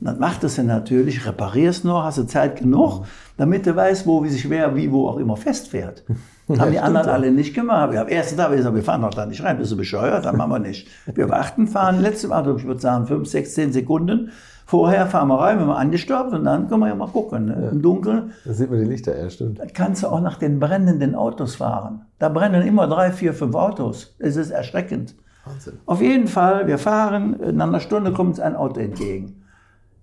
Dann 0.00 0.18
macht 0.18 0.44
es 0.44 0.58
natürlich, 0.58 1.26
reparierst 1.26 1.84
noch, 1.84 2.04
hast 2.04 2.18
du 2.18 2.24
Zeit 2.24 2.58
genug, 2.58 3.06
damit 3.38 3.64
du 3.66 3.74
weißt, 3.74 4.06
wo 4.06 4.22
wie 4.22 4.28
sich 4.28 4.48
wer, 4.50 4.76
wie, 4.76 4.92
wo 4.92 5.08
auch 5.08 5.16
immer 5.16 5.36
festfährt. 5.36 6.04
Das 6.48 6.60
haben 6.60 6.70
die 6.70 6.78
anderen 6.78 7.08
alle 7.08 7.32
nicht 7.32 7.54
gemacht. 7.54 7.90
Wir 7.90 7.98
haben 7.98 8.08
ersten 8.08 8.36
Tag 8.36 8.52
gesagt, 8.52 8.72
wir 8.72 8.84
fahren 8.84 9.02
doch 9.02 9.10
da 9.10 9.26
nicht 9.26 9.42
rein, 9.42 9.58
bist 9.58 9.72
du 9.72 9.76
bescheuert? 9.76 10.26
Dann 10.26 10.36
machen 10.36 10.52
wir 10.52 10.60
nicht. 10.60 10.86
Wir 11.12 11.28
warten, 11.28 11.66
fahren 11.66 12.00
letzte 12.00 12.28
Mal, 12.28 12.48
ich 12.56 12.64
würde 12.64 12.80
sagen, 12.80 13.08
fünf, 13.08 13.26
sechs, 13.28 13.54
zehn 13.54 13.72
Sekunden 13.72 14.30
Vorher 14.68 15.06
fahren 15.06 15.28
wir 15.28 15.38
rein, 15.38 15.60
wenn 15.60 15.68
wir 15.68 15.76
angestaubt 15.76 16.32
und 16.32 16.42
dann 16.42 16.66
können 16.66 16.80
wir 16.80 16.88
ja 16.88 16.96
mal 16.96 17.06
gucken. 17.06 17.46
Ne? 17.46 17.56
Ja. 17.62 17.68
Im 17.68 17.82
Dunkeln. 17.82 18.32
Da 18.44 18.52
sieht 18.52 18.68
man 18.68 18.80
die 18.80 18.86
Lichter, 18.86 19.16
ja, 19.16 19.30
stimmt. 19.30 19.60
Dann 19.60 19.72
kannst 19.72 20.02
du 20.02 20.08
auch 20.08 20.20
nach 20.20 20.38
den 20.38 20.58
brennenden 20.58 21.14
Autos 21.14 21.54
fahren. 21.54 22.04
Da 22.18 22.28
brennen 22.28 22.66
immer 22.66 22.88
drei, 22.88 23.12
vier, 23.12 23.32
fünf 23.32 23.54
Autos. 23.54 24.16
Es 24.18 24.34
ist 24.34 24.50
erschreckend. 24.50 25.14
Wahnsinn. 25.44 25.74
Auf 25.86 26.02
jeden 26.02 26.26
Fall, 26.26 26.66
wir 26.66 26.78
fahren, 26.78 27.34
in 27.34 27.60
einer 27.60 27.78
Stunde 27.78 28.12
kommt 28.12 28.30
uns 28.30 28.40
ein 28.40 28.56
Auto 28.56 28.80
entgegen. 28.80 29.44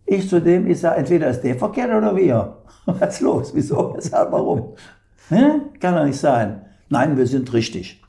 Ich 0.05 0.29
zu 0.29 0.39
dem, 0.39 0.65
ich 0.67 0.79
sage, 0.79 0.95
entweder 0.95 1.27
ist 1.27 1.41
der 1.41 1.55
verkehrt 1.55 1.93
oder 1.93 2.15
wir. 2.15 2.59
Was 2.85 3.15
ist 3.15 3.21
los? 3.21 3.51
Wieso? 3.53 3.93
Weshalb? 3.97 4.31
Warum? 4.31 4.75
Hm? 5.27 5.61
Kann 5.81 5.95
doch 5.95 6.05
nicht 6.05 6.19
sein. 6.19 6.61
Nein, 6.87 7.17
wir 7.17 7.27
sind 7.27 7.51
richtig. 7.51 8.01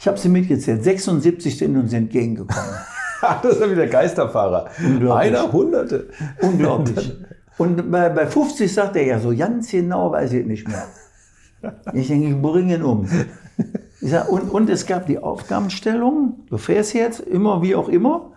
Ich 0.00 0.08
habe 0.08 0.18
sie 0.18 0.28
mitgezählt. 0.28 0.82
76 0.82 1.56
sind 1.56 1.76
uns 1.76 1.92
entgegengekommen. 1.92 2.74
das 3.42 3.52
ist 3.52 3.60
ja 3.60 3.70
wieder 3.70 3.86
Geisterfahrer. 3.86 4.68
Einer 5.10 5.52
Hunderte. 5.52 6.08
Unglaublich. 6.40 7.12
Und 7.58 7.90
bei, 7.90 8.08
bei 8.10 8.26
50 8.26 8.72
sagt 8.72 8.96
er 8.96 9.06
ja 9.06 9.18
so, 9.18 9.34
ganz 9.34 9.70
genau 9.70 10.12
weiß 10.12 10.32
ich 10.34 10.46
nicht 10.46 10.68
mehr. 10.68 10.84
Ich 11.94 12.08
denke, 12.08 12.28
ich 12.28 12.42
bringe 12.42 12.74
ihn 12.74 12.82
um. 12.82 13.08
Ich 14.00 14.10
sag, 14.10 14.30
und, 14.30 14.50
und 14.50 14.68
es 14.68 14.86
gab 14.86 15.06
die 15.06 15.18
Aufgabenstellung, 15.18 16.40
du 16.50 16.58
fährst 16.58 16.92
jetzt 16.92 17.20
immer 17.20 17.62
wie 17.62 17.74
auch 17.74 17.88
immer. 17.88 18.32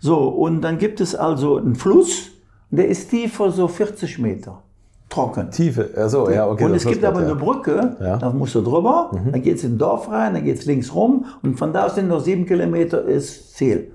So, 0.00 0.28
und 0.28 0.62
dann 0.62 0.78
gibt 0.78 1.00
es 1.00 1.14
also 1.14 1.58
einen 1.58 1.76
Fluss, 1.76 2.30
der 2.70 2.88
ist 2.88 3.10
tiefer 3.10 3.50
so 3.50 3.68
40 3.68 4.18
Meter. 4.18 4.62
Trocken. 5.10 5.50
Tiefe, 5.50 5.90
also 5.94 6.30
ja, 6.30 6.48
okay. 6.48 6.64
und 6.64 6.74
es 6.74 6.86
gibt 6.86 7.04
aber 7.04 7.18
eine 7.18 7.28
ja. 7.28 7.34
Brücke, 7.34 7.96
Ja. 8.00 8.16
Mhm. 8.16 8.20
da 8.20 8.30
musst 8.30 8.54
du 8.54 8.62
drüber, 8.62 9.10
dann 9.12 9.42
geht 9.42 9.58
es 9.58 9.64
in 9.64 9.74
ein 9.74 9.78
Dorf 9.78 10.10
rein, 10.10 10.32
dann 10.32 10.42
geht 10.42 10.58
es 10.58 10.64
links 10.64 10.94
rum 10.94 11.26
und 11.42 11.58
von 11.58 11.74
da 11.74 11.84
aus 11.84 11.96
sind 11.96 12.08
noch 12.08 12.20
sieben 12.20 12.46
Kilometer 12.46 13.04
ist 13.04 13.54
Ziel. 13.54 13.92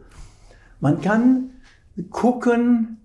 Man 0.80 1.02
kann 1.02 1.52
gucken, 2.12 2.98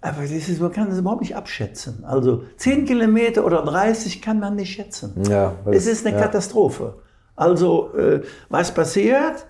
aber 0.00 0.20
das 0.22 0.32
ist, 0.32 0.60
man 0.60 0.70
kann 0.70 0.90
das 0.90 0.98
überhaupt 0.98 1.22
nicht 1.22 1.34
abschätzen. 1.34 2.04
Also 2.04 2.44
10 2.58 2.84
Kilometer 2.84 3.44
oder 3.44 3.62
30 3.62 4.20
kann 4.20 4.38
man 4.38 4.56
nicht 4.56 4.74
schätzen. 4.74 5.14
Ja, 5.28 5.54
es 5.70 5.86
ist 5.86 6.06
eine 6.06 6.16
ja. 6.16 6.22
Katastrophe. 6.22 6.96
Also 7.36 7.94
äh, 7.94 8.22
was 8.48 8.72
passiert? 8.72 9.46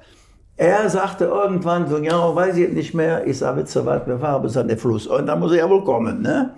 Er 0.57 0.89
sagte 0.89 1.25
irgendwann 1.25 1.89
so, 1.89 1.99
ja, 1.99 2.35
weiß 2.35 2.57
ich 2.57 2.73
nicht 2.73 2.95
mehr. 2.95 3.27
Ich 3.27 3.39
sage, 3.39 3.63
wisst 3.63 3.77
ihr 3.77 3.85
was, 3.85 4.07
wir 4.07 4.19
fahren 4.19 4.43
bis 4.43 4.57
an 4.57 4.69
den 4.69 4.79
Fluss. 4.79 5.09
Und 5.09 5.27
dann 5.27 5.41
muss 5.41 5.51
er 5.51 5.59
ja 5.59 5.69
wohl 5.69 5.83
kommen, 5.83 6.23
ne? 6.23 6.55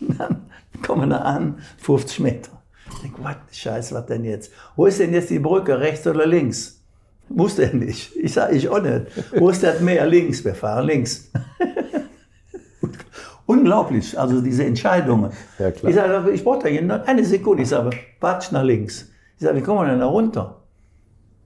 Dann 0.00 0.42
kommen 0.82 1.08
wir 1.08 1.24
an, 1.24 1.58
50 1.78 2.20
Meter. 2.20 2.50
Ich 2.92 3.00
denke, 3.00 3.24
was, 3.24 3.36
Scheiße, 3.52 3.94
was 3.94 4.04
denn 4.06 4.24
jetzt? 4.24 4.52
Wo 4.76 4.84
ist 4.84 5.00
denn 5.00 5.14
jetzt 5.14 5.30
die 5.30 5.38
Brücke, 5.38 5.80
rechts 5.80 6.06
oder 6.06 6.26
links? 6.26 6.83
Wusste 7.28 7.64
er 7.64 7.74
nicht. 7.74 8.14
Ich 8.16 8.32
sage, 8.32 8.54
ich 8.54 8.68
auch 8.68 8.82
nicht. 8.82 9.06
Wo 9.36 9.48
ist 9.48 9.62
das 9.62 9.80
Meer? 9.80 10.06
Links, 10.06 10.44
wir 10.44 10.54
fahren 10.54 10.86
links. 10.86 11.30
Unglaublich, 13.46 14.18
also 14.18 14.40
diese 14.40 14.64
Entscheidungen. 14.64 15.30
Ja. 15.58 15.68
Ich 15.68 15.94
sage, 15.94 16.30
ich 16.30 16.44
brauche 16.44 16.70
da 16.70 16.80
noch 16.80 17.06
eine 17.06 17.24
Sekunde. 17.24 17.62
Ich 17.62 17.68
sage, 17.68 17.90
watsch 18.20 18.52
nach 18.52 18.62
links. 18.62 19.10
Ich 19.36 19.44
sage, 19.44 19.56
wie 19.56 19.62
kommen 19.62 19.80
wir 19.80 19.90
denn 19.90 20.00
da 20.00 20.06
runter? 20.06 20.62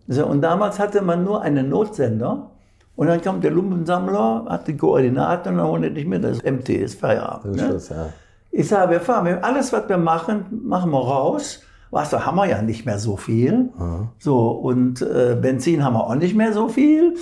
Sage, 0.07 0.29
und 0.29 0.41
damals 0.41 0.79
hatte 0.79 1.03
man 1.03 1.25
nur 1.25 1.43
einen 1.43 1.69
Notsender. 1.69 2.51
Und 2.97 3.07
dann 3.07 3.23
kommt 3.23 3.45
der 3.45 3.53
Lumpensammler, 3.53 4.47
hat 4.49 4.67
die 4.67 4.77
Koordinaten 4.77 5.53
und 5.53 5.59
dann 5.59 5.67
holt 5.67 5.85
er 5.85 5.91
nicht 5.91 6.09
mehr. 6.09 6.19
Das 6.19 6.39
ist 6.39 6.45
MT, 6.45 6.69
ist 6.71 6.99
Feierabend. 6.99 7.61
Das 7.61 7.85
ist 7.85 7.91
ne? 7.91 7.97
Ja. 7.97 8.13
Ich 8.51 8.69
sage, 8.69 8.93
wir 8.93 9.01
fahren, 9.01 9.39
alles, 9.43 9.73
was 9.73 9.89
wir 9.89 9.99
machen, 9.99 10.47
machen 10.65 10.91
wir 10.91 10.99
raus. 10.99 11.63
Wasser 11.91 12.27
haben 12.27 12.37
wir 12.37 12.47
ja 12.47 12.61
nicht 12.63 12.85
mehr 12.87 12.99
so 12.99 13.17
viel. 13.17 13.71
So, 14.19 14.51
und 14.51 15.01
äh, 15.03 15.37
Benzin 15.41 15.83
haben 15.85 15.95
wir 15.95 16.05
auch 16.07 16.15
nicht 16.15 16.35
mehr 16.35 16.53
so 16.53 16.69
viel. 16.69 17.15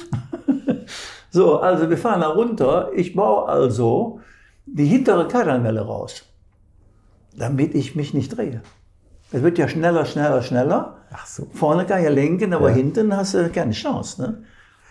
so, 1.31 1.59
also 1.61 1.89
wir 1.89 1.99
fahren 1.99 2.21
da 2.21 2.29
runter. 2.29 2.91
Ich 2.95 3.15
baue 3.15 3.49
also 3.49 4.21
die 4.67 4.87
hintere 4.87 5.29
Kardanwelle 5.29 5.83
raus, 5.83 6.25
damit 7.37 7.75
ich 7.75 7.95
mich 7.95 8.15
nicht 8.15 8.37
drehe. 8.37 8.63
Es 9.33 9.43
wird 9.43 9.59
ja 9.59 9.69
schneller, 9.69 10.05
schneller, 10.05 10.43
schneller. 10.43 10.97
Ach 11.13 11.27
so. 11.27 11.47
Vorne 11.53 11.85
kann 11.87 11.99
ich 11.99 12.05
ja 12.05 12.11
lenken, 12.11 12.53
aber 12.53 12.71
Ja. 12.71 12.77
hinten 12.77 13.17
hast 13.17 13.35
du 13.35 13.49
keine 13.51 13.73
Chance. 13.73 14.21
Ne? 14.23 14.43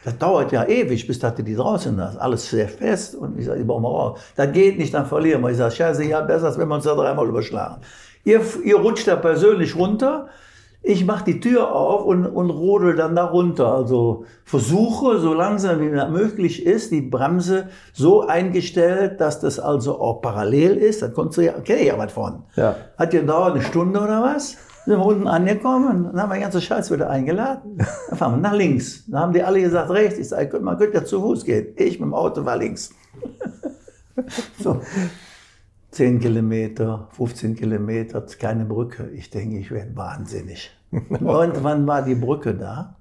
Das 0.06 0.20
dauert 0.20 0.52
ja 0.52 0.64
ewig, 0.66 1.08
bis 1.08 1.18
du 1.18 1.32
die 1.32 1.56
draußen 1.56 2.00
hast. 2.00 2.18
Alles 2.18 2.48
sehr 2.48 2.70
fest 2.70 3.16
und 3.16 3.40
ich 3.40 3.46
sage, 3.46 3.58
die 3.58 3.66
bauen 3.66 3.82
wir 3.82 3.90
raus. 3.90 4.20
Das 4.36 4.52
geht 4.52 4.78
nicht, 4.78 4.94
dann 4.94 5.08
verlieren 5.08 5.42
wir. 5.42 5.50
Ich 5.50 5.58
sage, 5.58 5.74
scheiße, 5.74 6.06
ja, 6.06 6.22
besser, 6.22 6.46
als 6.46 6.60
wenn 6.60 6.68
wir 6.68 6.76
uns 6.76 6.84
da 6.84 6.94
dreimal 6.94 7.28
überschlagen. 7.28 7.78
Ihr, 8.24 8.40
ihr 8.64 8.76
rutscht 8.76 9.08
da 9.08 9.16
persönlich 9.16 9.76
runter. 9.76 10.28
Ich 10.84 11.04
mache 11.08 11.26
die 11.26 11.40
Tür 11.40 11.74
auf 11.74 12.06
und, 12.06 12.28
und 12.28 12.52
rodel 12.52 12.96
dann 12.96 13.16
da 13.16 13.26
runter. 13.26 13.74
Also 13.74 14.26
versuche, 14.44 15.18
so 15.18 15.34
langsam 15.34 15.82
wie 15.82 15.90
das 15.90 16.12
möglich 16.12 16.64
ist, 16.64 16.92
die 16.92 17.02
Bremse 17.02 17.70
so 17.92 18.28
eingestellt, 18.28 19.20
dass 19.20 19.40
das 19.40 19.60
also 19.60 20.00
auch 20.00 20.22
parallel 20.22 20.78
ist. 20.78 21.02
Da 21.02 21.08
konntest 21.08 21.40
du 21.40 21.46
ja, 21.46 21.54
kenne 21.54 21.80
ich 21.80 21.88
ja 21.88 21.98
was 21.98 22.12
von. 22.12 22.44
Ja. 22.56 22.76
Hat 22.96 23.10
gedauert 23.10 23.56
eine 23.56 23.64
Stunde 23.64 24.00
oder 24.00 24.22
was? 24.22 24.58
Sind 24.86 25.00
wir 25.00 25.06
unten 25.06 25.28
angekommen, 25.28 26.04
dann 26.04 26.22
haben 26.22 26.30
wir 26.30 26.36
den 26.36 26.44
ganzen 26.44 26.62
Scheiß 26.62 26.92
wieder 26.92 27.10
eingeladen. 27.10 27.78
Dann 28.10 28.18
fahren 28.18 28.34
wir 28.34 28.50
nach 28.50 28.54
links. 28.54 29.04
Dann 29.08 29.20
haben 29.20 29.34
die 29.34 29.42
alle 29.42 29.60
gesagt, 29.60 29.90
rechts. 29.90 30.20
Ich 30.20 30.30
sage, 30.30 30.60
man 30.60 30.78
könnte 30.78 30.98
ja 30.98 31.06
zu 31.06 31.22
Fuß 31.22 31.44
gehen. 31.44 31.70
Ich 31.76 32.00
mit 32.00 32.08
dem 32.08 32.14
Auto 32.14 32.46
war 32.46 32.58
links. 32.58 32.92
so. 34.60 34.82
10 35.90 36.20
Kilometer, 36.20 37.08
15 37.14 37.56
Kilometer, 37.56 38.24
keine 38.38 38.66
Brücke. 38.66 39.10
Ich 39.16 39.30
denke, 39.30 39.58
ich 39.58 39.72
werde 39.72 39.96
wahnsinnig. 39.96 40.70
Und 40.92 41.64
wann 41.64 41.88
war 41.88 42.04
die 42.04 42.16
Brücke 42.16 42.54
da? 42.54 42.98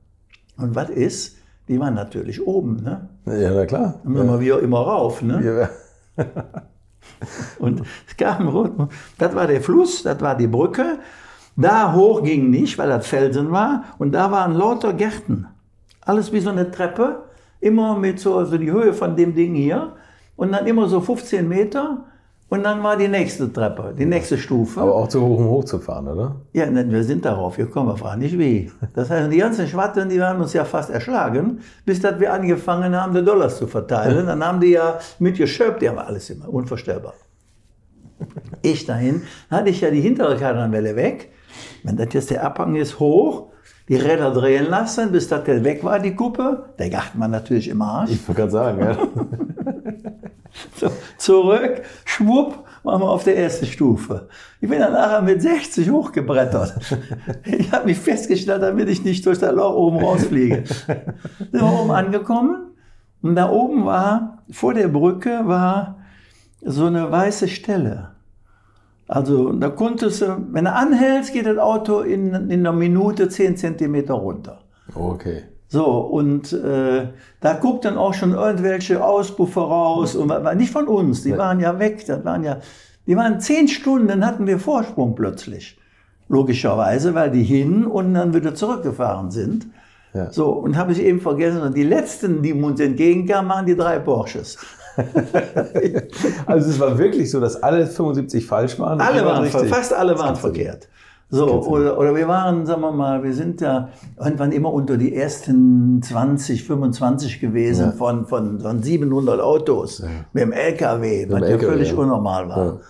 Und 0.56 0.74
was 0.74 0.88
ist? 0.90 1.36
Die 1.68 1.78
war 1.80 1.90
natürlich 1.90 2.46
oben, 2.46 2.76
ne? 2.76 3.08
Ja, 3.26 3.52
na 3.52 3.66
klar. 3.66 4.00
Dann 4.04 4.16
sind 4.16 4.26
wir 4.26 4.40
wieder 4.40 4.60
immer 4.60 4.80
rauf, 4.80 5.22
ne? 5.22 5.68
Ja. 6.16 6.26
Und 7.58 7.82
es 8.06 8.16
gab 8.16 8.40
einen 8.40 8.48
roten, 8.48 8.88
das 9.18 9.34
war 9.34 9.46
der 9.46 9.60
Fluss, 9.60 10.02
das 10.02 10.20
war 10.20 10.36
die 10.36 10.46
Brücke. 10.46 10.98
Da 11.56 11.92
hoch 11.92 12.22
ging 12.22 12.50
nicht, 12.50 12.78
weil 12.78 12.88
das 12.88 13.06
Felsen 13.06 13.50
war. 13.50 13.84
Und 13.98 14.12
da 14.12 14.30
waren 14.30 14.54
lauter 14.54 14.92
Gärten. 14.92 15.46
Alles 16.00 16.32
wie 16.32 16.40
so 16.40 16.50
eine 16.50 16.70
Treppe. 16.70 17.24
Immer 17.60 17.96
mit 17.96 18.18
so 18.18 18.36
also 18.36 18.58
die 18.58 18.70
Höhe 18.70 18.92
von 18.92 19.16
dem 19.16 19.34
Ding 19.34 19.54
hier. 19.54 19.92
Und 20.36 20.52
dann 20.52 20.66
immer 20.66 20.88
so 20.88 21.00
15 21.00 21.48
Meter. 21.48 22.04
Und 22.54 22.62
dann 22.62 22.82
war 22.82 22.96
die 22.96 23.08
nächste 23.08 23.52
Treppe, 23.52 23.94
die 23.98 24.04
nächste 24.04 24.38
Stufe. 24.38 24.80
Aber 24.80 24.94
auch 24.94 25.08
zu 25.08 25.20
hoch, 25.20 25.38
um 25.38 25.46
hochzufahren, 25.46 26.06
oder? 26.06 26.36
Ja, 26.52 26.70
nein, 26.70 26.88
wir 26.90 27.02
sind 27.02 27.24
darauf 27.24 27.56
gekommen, 27.56 27.88
wir 27.88 27.96
fragen 27.96 28.20
nicht 28.20 28.38
wie. 28.38 28.70
Das 28.94 29.10
heißt, 29.10 29.32
die 29.32 29.38
ganzen 29.38 29.66
Schwatten, 29.66 30.08
die 30.08 30.22
haben 30.22 30.40
uns 30.40 30.52
ja 30.52 30.64
fast 30.64 30.90
erschlagen, 30.90 31.60
bis 31.84 32.00
dass 32.00 32.20
wir 32.20 32.32
angefangen 32.32 32.94
haben, 32.94 33.14
die 33.14 33.24
Dollars 33.24 33.56
zu 33.56 33.66
verteilen. 33.66 34.26
Dann 34.26 34.44
haben 34.44 34.60
die 34.60 34.68
ja 34.68 34.98
mitgeschöpft, 35.18 35.82
die 35.82 35.88
haben 35.88 35.98
alles 35.98 36.30
immer, 36.30 36.48
unvorstellbar. 36.48 37.14
Ich 38.62 38.86
dahin, 38.86 39.22
hatte 39.50 39.70
ich 39.70 39.80
ja 39.80 39.90
die 39.90 40.00
hintere 40.00 40.36
Kardanwelle 40.36 40.94
weg. 40.94 41.30
Wenn 41.82 41.96
das 41.96 42.08
jetzt 42.12 42.30
der 42.30 42.44
Abhang 42.44 42.74
ist, 42.76 42.98
hoch, 42.98 43.48
die 43.88 43.96
Räder 43.96 44.32
drehen 44.32 44.68
lassen, 44.70 45.12
bis 45.12 45.28
das 45.28 45.44
der 45.44 45.64
weg 45.64 45.84
war, 45.84 45.98
die 45.98 46.14
Kuppe. 46.14 46.70
Der 46.78 46.90
gacht 46.90 47.14
man 47.14 47.30
natürlich 47.30 47.68
im 47.68 47.82
Arsch. 47.82 48.10
Ich 48.10 48.28
wollte 48.28 48.40
gerade 48.40 48.52
sagen, 48.52 48.80
ja. 48.80 48.96
So, 50.76 50.88
zurück, 51.18 51.82
schwupp, 52.04 52.64
waren 52.84 53.00
wir 53.00 53.08
auf 53.08 53.24
der 53.24 53.36
ersten 53.36 53.66
Stufe. 53.66 54.28
Ich 54.60 54.68
bin 54.68 54.78
dann 54.78 54.92
nachher 54.92 55.22
mit 55.22 55.42
60 55.42 55.90
hochgebrettert. 55.90 56.74
Ich 57.44 57.72
habe 57.72 57.86
mich 57.86 57.98
festgestellt, 57.98 58.62
damit 58.62 58.88
ich 58.88 59.04
nicht 59.04 59.24
durch 59.26 59.38
das 59.38 59.52
Loch 59.52 59.74
oben 59.74 59.98
rausfliege. 59.98 60.64
Sind 60.66 61.52
wir 61.52 61.64
oben 61.64 61.90
angekommen 61.90 62.72
und 63.22 63.34
da 63.34 63.50
oben 63.50 63.84
war, 63.84 64.42
vor 64.50 64.74
der 64.74 64.88
Brücke 64.88 65.40
war 65.44 65.98
so 66.62 66.86
eine 66.86 67.10
weiße 67.10 67.48
Stelle. 67.48 68.13
Also 69.06 69.52
da 69.52 69.68
konntest 69.68 70.22
du, 70.22 70.38
wenn 70.50 70.64
du 70.64 70.72
anhältst, 70.72 71.32
geht 71.32 71.46
das 71.46 71.58
Auto 71.58 72.00
in, 72.00 72.34
in 72.34 72.60
einer 72.60 72.72
Minute 72.72 73.28
10 73.28 73.56
Zentimeter 73.56 74.14
runter. 74.14 74.60
Okay. 74.94 75.42
So, 75.68 75.84
und 75.86 76.52
äh, 76.52 77.08
da 77.40 77.54
guckt 77.54 77.84
dann 77.84 77.96
auch 77.96 78.14
schon 78.14 78.32
irgendwelche 78.32 79.04
Auspuffe 79.04 79.60
raus. 79.60 80.14
Und 80.14 80.32
nicht 80.56 80.70
von 80.70 80.86
uns, 80.86 81.22
die 81.22 81.36
waren 81.36 81.60
ja 81.60 81.78
weg. 81.78 82.04
Das 82.06 82.24
waren 82.24 82.44
ja, 82.44 82.60
die 83.06 83.16
waren 83.16 83.40
zehn 83.40 83.68
Stunden, 83.68 84.24
hatten 84.24 84.46
wir 84.46 84.58
Vorsprung 84.58 85.14
plötzlich. 85.14 85.78
Logischerweise, 86.28 87.14
weil 87.14 87.30
die 87.30 87.42
hin 87.42 87.86
und 87.86 88.14
dann 88.14 88.32
wieder 88.32 88.54
zurückgefahren 88.54 89.30
sind. 89.30 89.66
Ja. 90.14 90.30
So, 90.30 90.50
und 90.50 90.76
habe 90.76 90.92
ich 90.92 91.00
eben 91.00 91.20
vergessen, 91.20 91.74
die 91.74 91.82
letzten, 91.82 92.40
die 92.40 92.52
uns 92.52 92.78
entgegenkamen, 92.78 93.50
waren 93.50 93.66
die 93.66 93.76
drei 93.76 93.98
Porsches. 93.98 94.56
Also 96.46 96.70
es 96.70 96.80
war 96.80 96.96
wirklich 96.98 97.30
so, 97.30 97.40
dass 97.40 97.62
alle 97.62 97.86
75 97.86 98.46
falsch 98.46 98.78
waren. 98.78 99.00
Alle 99.00 99.24
waren, 99.24 99.42
richtig. 99.42 99.68
fast 99.68 99.92
alle 99.92 100.18
waren 100.18 100.36
verkehrt. 100.36 100.88
So, 101.30 101.62
oder, 101.62 101.98
oder 101.98 102.14
wir 102.14 102.28
waren, 102.28 102.64
sagen 102.66 102.82
wir 102.82 102.92
mal, 102.92 103.24
wir 103.24 103.32
sind 103.32 103.60
ja 103.60 103.88
irgendwann 104.22 104.52
immer 104.52 104.72
unter 104.72 104.96
die 104.96 105.16
ersten 105.16 106.00
20, 106.02 106.62
25 106.62 107.40
gewesen 107.40 107.86
Ja. 107.86 107.92
von, 107.92 108.26
von, 108.26 108.60
von 108.60 108.82
700 108.82 109.40
Autos 109.40 110.04
mit 110.32 110.42
dem 110.42 110.52
LKW, 110.52 111.26
was 111.28 111.40
dem 111.40 111.42
ja 111.42 111.54
LKW, 111.54 111.66
völlig 111.66 111.90
ja. 111.90 111.96
unnormal 111.96 112.48
war. 112.48 112.66
Ja. 112.66 112.80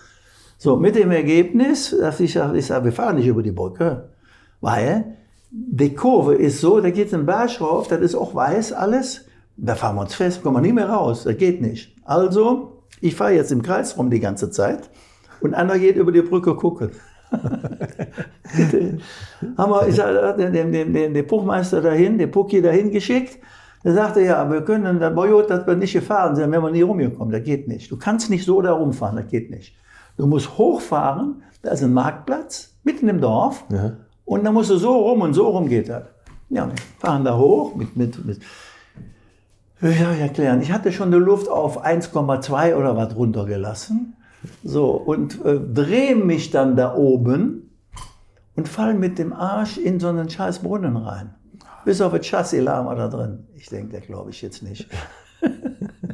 So, 0.57 0.75
mit 0.75 0.95
dem 0.95 1.11
Ergebnis, 1.11 1.95
dass 1.99 2.19
ich 2.19 2.33
sage, 2.33 2.57
ich 2.57 2.65
sage, 2.65 2.85
wir 2.85 2.91
fahren 2.91 3.15
nicht 3.15 3.27
über 3.27 3.41
die 3.41 3.51
Brücke, 3.51 4.09
weil 4.61 5.15
die 5.49 5.95
Kurve 5.95 6.35
ist 6.35 6.59
so, 6.61 6.79
da 6.81 6.89
geht 6.89 7.13
ein 7.13 7.25
Berg 7.25 7.59
rauf, 7.61 7.87
das 7.87 8.01
ist 8.01 8.15
auch 8.15 8.35
weiß 8.35 8.73
alles, 8.73 9.25
da 9.57 9.73
fahren 9.73 9.95
wir 9.95 10.01
uns 10.01 10.13
fest, 10.13 10.43
kommen 10.43 10.57
wir 10.57 10.61
nie 10.61 10.73
mehr 10.73 10.89
raus, 10.89 11.23
das 11.23 11.37
geht 11.37 11.61
nicht. 11.61 11.94
Also, 12.05 12.83
ich 13.01 13.15
fahre 13.15 13.33
jetzt 13.33 13.51
im 13.51 13.61
Kreis 13.61 13.97
rum 13.97 14.09
die 14.09 14.19
ganze 14.19 14.49
Zeit 14.51 14.89
und 15.41 15.53
einer 15.53 15.77
geht 15.77 15.97
über 15.97 16.11
die 16.11 16.21
Brücke 16.21 16.55
gucken. 16.55 16.91
haben 19.57 19.71
wir, 19.71 19.87
ich 19.87 19.95
sag, 19.95 20.37
den, 20.37 20.53
den, 20.53 20.71
den, 20.71 21.13
den, 21.13 21.27
Buchmeister 21.27 21.81
dahin, 21.81 22.17
den 22.17 22.31
Pucki 22.31 22.61
dahin 22.61 22.91
geschickt. 22.91 23.39
Der 23.83 23.93
sagte, 23.93 24.21
ja, 24.21 24.49
wir 24.49 24.61
können, 24.61 24.99
der 24.99 25.09
Boyot, 25.11 25.49
dass 25.49 25.67
wir 25.67 25.75
nicht 25.75 25.93
gefahren 25.93 26.35
sind, 26.35 26.51
wenn 26.51 26.61
wir 26.61 26.71
nie 26.71 26.81
rumgekommen, 26.81 27.31
das 27.31 27.43
geht 27.43 27.67
nicht. 27.67 27.91
Du 27.91 27.97
kannst 27.97 28.29
nicht 28.29 28.45
so 28.45 28.61
da 28.61 28.71
rumfahren, 28.73 29.17
das 29.17 29.27
geht 29.27 29.49
nicht. 29.51 29.75
Du 30.17 30.25
musst 30.25 30.57
hochfahren, 30.57 31.43
da 31.61 31.71
ist 31.71 31.83
ein 31.83 31.93
Marktplatz, 31.93 32.75
mitten 32.83 33.09
im 33.09 33.19
Dorf, 33.21 33.63
Ja. 33.69 33.97
und 34.23 34.43
dann 34.43 34.53
musst 34.53 34.69
du 34.69 34.77
so 34.77 34.95
rum 34.95 35.21
und 35.21 35.33
so 35.33 35.49
rum 35.49 35.67
geht 35.67 35.89
das. 35.89 36.03
Ja, 36.49 36.67
wir 36.67 36.75
fahren 36.99 37.23
da 37.25 37.37
hoch 37.37 37.75
mit, 37.75 37.95
mit, 37.95 38.23
mit 38.25 38.39
ich 39.91 40.19
erklären? 40.21 40.61
Ich 40.61 40.71
hatte 40.71 40.91
schon 40.91 41.11
die 41.11 41.17
Luft 41.17 41.49
auf 41.49 41.85
1,2 41.85 42.75
oder 42.75 42.95
was 42.95 43.15
runtergelassen. 43.15 44.15
So, 44.63 44.91
und 44.91 45.43
äh, 45.43 45.59
drehe 45.59 46.15
mich 46.15 46.51
dann 46.51 46.75
da 46.75 46.95
oben 46.95 47.71
und 48.55 48.69
fall 48.69 48.93
mit 48.93 49.17
dem 49.17 49.33
Arsch 49.33 49.77
in 49.77 49.99
so 49.99 50.07
einen 50.07 50.29
scheiß 50.29 50.59
Brunnen 50.59 50.97
rein. 50.97 51.33
Bis 51.83 52.01
auf 52.01 52.13
das 52.13 52.25
Chassis 52.25 52.61
lag 52.63 52.85
er 52.85 52.95
da 52.95 53.07
drin. 53.07 53.47
Ich 53.55 53.69
denke, 53.69 53.91
der 53.91 54.01
glaube 54.01 54.31
ich 54.31 54.41
jetzt 54.41 54.63
nicht. 54.63 54.87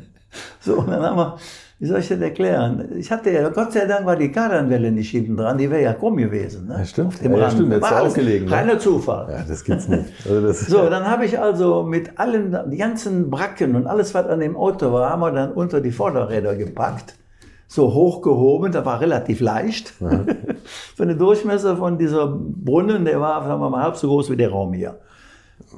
so, 0.61 0.75
und 0.75 0.89
dann 0.89 1.01
haben 1.01 1.17
wir, 1.17 1.37
wie 1.79 1.87
soll 1.87 1.99
ich 1.99 2.07
das 2.07 2.19
erklären? 2.19 2.89
Ich 2.97 3.11
hatte 3.11 3.31
ja, 3.31 3.49
Gott 3.49 3.73
sei 3.73 3.85
Dank 3.85 4.05
war 4.05 4.15
die 4.15 4.31
Kardanwelle 4.31 4.91
nicht 4.91 5.09
hinten 5.09 5.35
dran, 5.35 5.57
die 5.57 5.69
wäre 5.71 5.81
ja 5.81 5.93
krumm 5.93 6.17
gewesen. 6.17 6.67
Ne? 6.67 6.75
Ja, 6.77 6.85
stimmt. 6.85 7.07
Auf 7.09 7.19
dem 7.19 7.31
Ja, 7.31 7.37
ja, 7.39 7.43
Rand. 7.45 7.53
stimmt, 7.55 7.73
alles 7.83 8.07
aufgelegen, 8.11 8.47
ne? 8.47 8.51
Reiner 8.55 8.77
Zufall. 8.79 9.27
Ja, 9.31 9.43
das 9.47 9.63
gibt's 9.63 9.87
nicht. 9.87 10.05
Also 10.25 10.41
das, 10.45 10.59
So, 10.67 10.89
dann 10.89 11.05
habe 11.05 11.25
ich 11.25 11.39
also 11.39 11.83
mit 11.83 12.19
allen, 12.19 12.55
die 12.69 12.77
ganzen 12.77 13.29
Bracken 13.31 13.75
und 13.75 13.87
alles, 13.87 14.13
was 14.13 14.27
an 14.27 14.39
dem 14.39 14.55
Auto 14.55 14.93
war, 14.93 15.09
haben 15.09 15.21
wir 15.21 15.31
dann 15.31 15.51
unter 15.53 15.81
die 15.81 15.91
Vorderräder 15.91 16.55
gepackt. 16.55 17.15
So 17.67 17.93
hochgehoben, 17.93 18.71
das 18.71 18.85
war 18.85 18.99
relativ 18.99 19.39
leicht. 19.39 19.93
so 19.97 20.07
eine 21.03 21.15
Durchmesser 21.15 21.77
von 21.77 21.97
dieser 21.97 22.27
Brunnen, 22.27 23.05
der 23.05 23.19
war, 23.21 23.43
sagen 23.47 23.61
wir 23.61 23.69
mal, 23.69 23.83
halb 23.83 23.95
so 23.95 24.07
groß 24.07 24.29
wie 24.29 24.35
der 24.37 24.51
Raum 24.51 24.73
hier. 24.73 24.99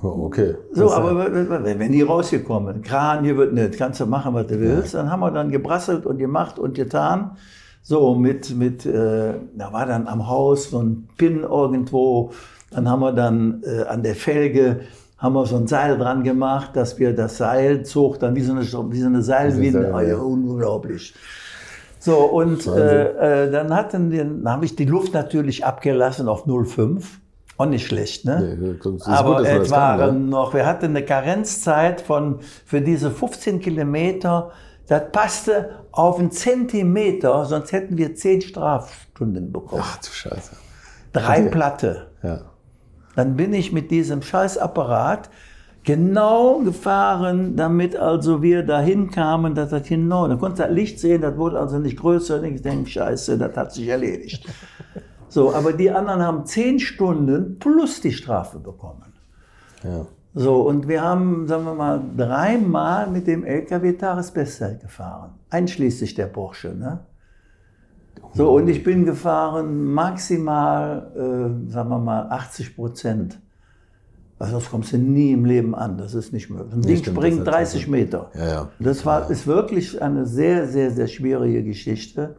Oh, 0.02 0.26
okay. 0.26 0.56
So, 0.72 0.84
Das- 0.86 0.94
aber 0.94 1.32
wenn 1.34 1.80
wenn 1.80 1.92
die 1.92 2.02
rausgekommen, 2.02 2.82
Kran, 2.82 3.24
hier 3.24 3.38
wird 3.38 3.54
nicht, 3.54 3.78
kannst 3.78 4.00
du 4.00 4.06
machen, 4.06 4.34
was 4.34 4.48
du 4.48 4.60
willst. 4.60 4.94
Dann 4.94 5.10
haben 5.12 5.20
wir 5.22 5.32
dann 5.32 5.50
gebrasselt 5.52 6.06
und 6.06 6.18
gemacht 6.18 6.60
und 6.60 6.74
getan. 6.76 7.32
So, 7.82 8.16
mit, 8.16 8.56
mit, 8.56 8.86
äh, 8.86 9.34
da 9.58 9.74
war 9.74 9.86
dann 9.86 10.08
am 10.08 10.28
Haus 10.30 10.70
so 10.70 10.80
ein 10.82 11.08
Pin 11.18 11.42
irgendwo. 11.44 12.32
Dann 12.72 12.90
haben 12.90 13.02
wir 13.02 13.12
dann 13.12 13.62
äh, 13.66 13.84
an 13.84 14.04
der 14.04 14.16
Felge, 14.16 14.82
haben 15.18 15.34
wir 15.36 15.46
so 15.46 15.58
ein 15.58 15.68
Seil 15.68 15.98
dran 15.98 16.24
gemacht, 16.24 16.72
dass 16.76 16.98
wir 16.98 17.14
das 17.14 17.38
Seil 17.38 17.84
zog, 17.86 18.20
dann 18.20 18.36
wie 18.36 18.42
so 18.42 18.54
eine, 18.54 18.62
wie 18.64 19.00
so 19.02 19.08
eine 19.08 19.22
Seilwinde. 19.22 19.82
Seil, 19.84 19.94
Ah, 19.94 20.02
ja, 20.02 20.08
ja. 20.10 20.18
unglaublich. 20.18 21.14
So, 22.00 22.16
und 22.18 22.68
äh, 22.68 23.46
äh, 23.46 23.52
dann 23.52 23.74
hatten 23.74 24.12
wir, 24.12 24.26
dann 24.26 24.50
habe 24.50 24.66
ich 24.66 24.76
die 24.76 24.86
Luft 24.86 25.14
natürlich 25.14 25.64
abgelassen 25.66 26.28
auf 26.28 26.46
0,5. 26.46 27.04
Auch 27.58 27.66
nicht 27.68 27.86
schlecht, 27.86 28.26
ne? 28.26 28.58
Nee, 28.60 28.80
das 28.84 29.08
Aber 29.08 29.38
gut, 29.38 29.46
es 29.46 29.70
kann, 29.70 30.00
waren 30.00 30.26
ne? 30.26 30.32
noch, 30.32 30.54
wir 30.54 30.66
hatten 30.66 30.86
eine 30.86 31.06
Karenzzeit 31.06 32.02
von, 32.02 32.40
für 32.66 32.82
diese 32.82 33.12
15 33.12 33.60
Kilometer, 33.60 34.52
das 34.88 35.12
passte 35.12 35.70
auf 35.92 36.20
einen 36.20 36.32
Zentimeter, 36.32 37.46
sonst 37.46 37.72
hätten 37.72 37.98
wir 37.98 38.16
10 38.16 38.42
Strafstunden 38.42 39.52
bekommen. 39.52 39.84
Ach 39.86 39.98
du 39.98 40.08
Scheiße. 40.12 40.56
Drei 41.14 41.44
Platte. 41.44 42.08
Ja. 42.24 42.42
Dann 43.16 43.36
bin 43.36 43.54
ich 43.54 43.72
mit 43.72 43.92
diesem 43.92 44.24
Scheißapparat 44.24 45.30
genau 45.84 46.60
gefahren, 46.60 47.56
damit 47.56 47.96
also 47.96 48.42
wir 48.42 48.64
dahin 48.64 49.12
kamen, 49.12 49.54
dass 49.54 49.70
das 49.70 49.88
genau, 49.88 50.28
dann 50.28 50.40
konntest 50.40 50.62
du 50.62 50.68
das 50.68 50.74
Licht 50.74 51.00
sehen, 51.00 51.22
das 51.22 51.38
wurde 51.38 51.60
also 51.60 51.78
nicht 51.78 51.98
größer, 51.98 52.40
und 52.40 52.46
ich 52.46 52.62
denke, 52.62 52.90
scheiße, 52.90 53.38
das 53.38 53.56
hat 53.56 53.74
sich 53.74 53.88
erledigt. 53.88 54.48
So, 55.34 55.52
aber 55.52 55.74
die 55.74 55.90
anderen 55.90 56.22
haben 56.22 56.46
zehn 56.46 56.80
Stunden 56.80 57.58
plus 57.58 58.02
die 58.02 58.12
Strafe 58.12 58.60
bekommen. 58.60 59.14
Ja. 59.84 60.06
So, 60.36 60.62
und 60.62 60.88
wir 60.88 61.02
haben, 61.02 61.48
sagen 61.48 61.66
wir 61.66 61.74
mal, 61.74 62.04
dreimal 62.16 63.10
mit 63.10 63.26
dem 63.26 63.44
LKW 63.44 63.94
Tagesbestzeit 63.94 64.80
gefahren, 64.80 65.32
einschließlich 65.50 66.14
der 66.14 66.28
Porsche. 66.28 66.76
Ne? 66.76 67.00
So, 68.36 68.54
und 68.54 68.68
ich 68.68 68.84
bin 68.84 69.06
gefahren 69.06 69.92
maximal, 69.92 71.12
äh, 71.16 71.72
sagen 71.72 71.90
wir 71.90 72.00
mal, 72.00 72.28
80 72.30 72.76
Prozent. 72.76 73.40
Also 74.38 74.60
das 74.60 74.70
kommst 74.70 74.94
du 74.94 74.98
nie 75.00 75.32
im 75.32 75.46
Leben 75.46 75.74
an, 75.74 75.98
das 75.98 76.14
ist 76.14 76.32
nicht 76.32 76.52
möglich. 76.52 76.74
Ein 76.74 76.82
Ding 76.84 76.98
stimmt, 76.98 77.18
springt 77.18 77.48
das 77.48 77.74
ist 77.74 77.74
30 77.74 77.88
Meter. 77.88 78.30
Ja, 78.36 78.48
ja. 78.48 78.70
Das 78.80 79.04
war, 79.04 79.32
ist 79.32 79.48
wirklich 79.48 80.00
eine 80.00 80.28
sehr, 80.28 80.68
sehr, 80.68 80.92
sehr 80.92 81.08
schwierige 81.08 81.64
Geschichte. 81.64 82.36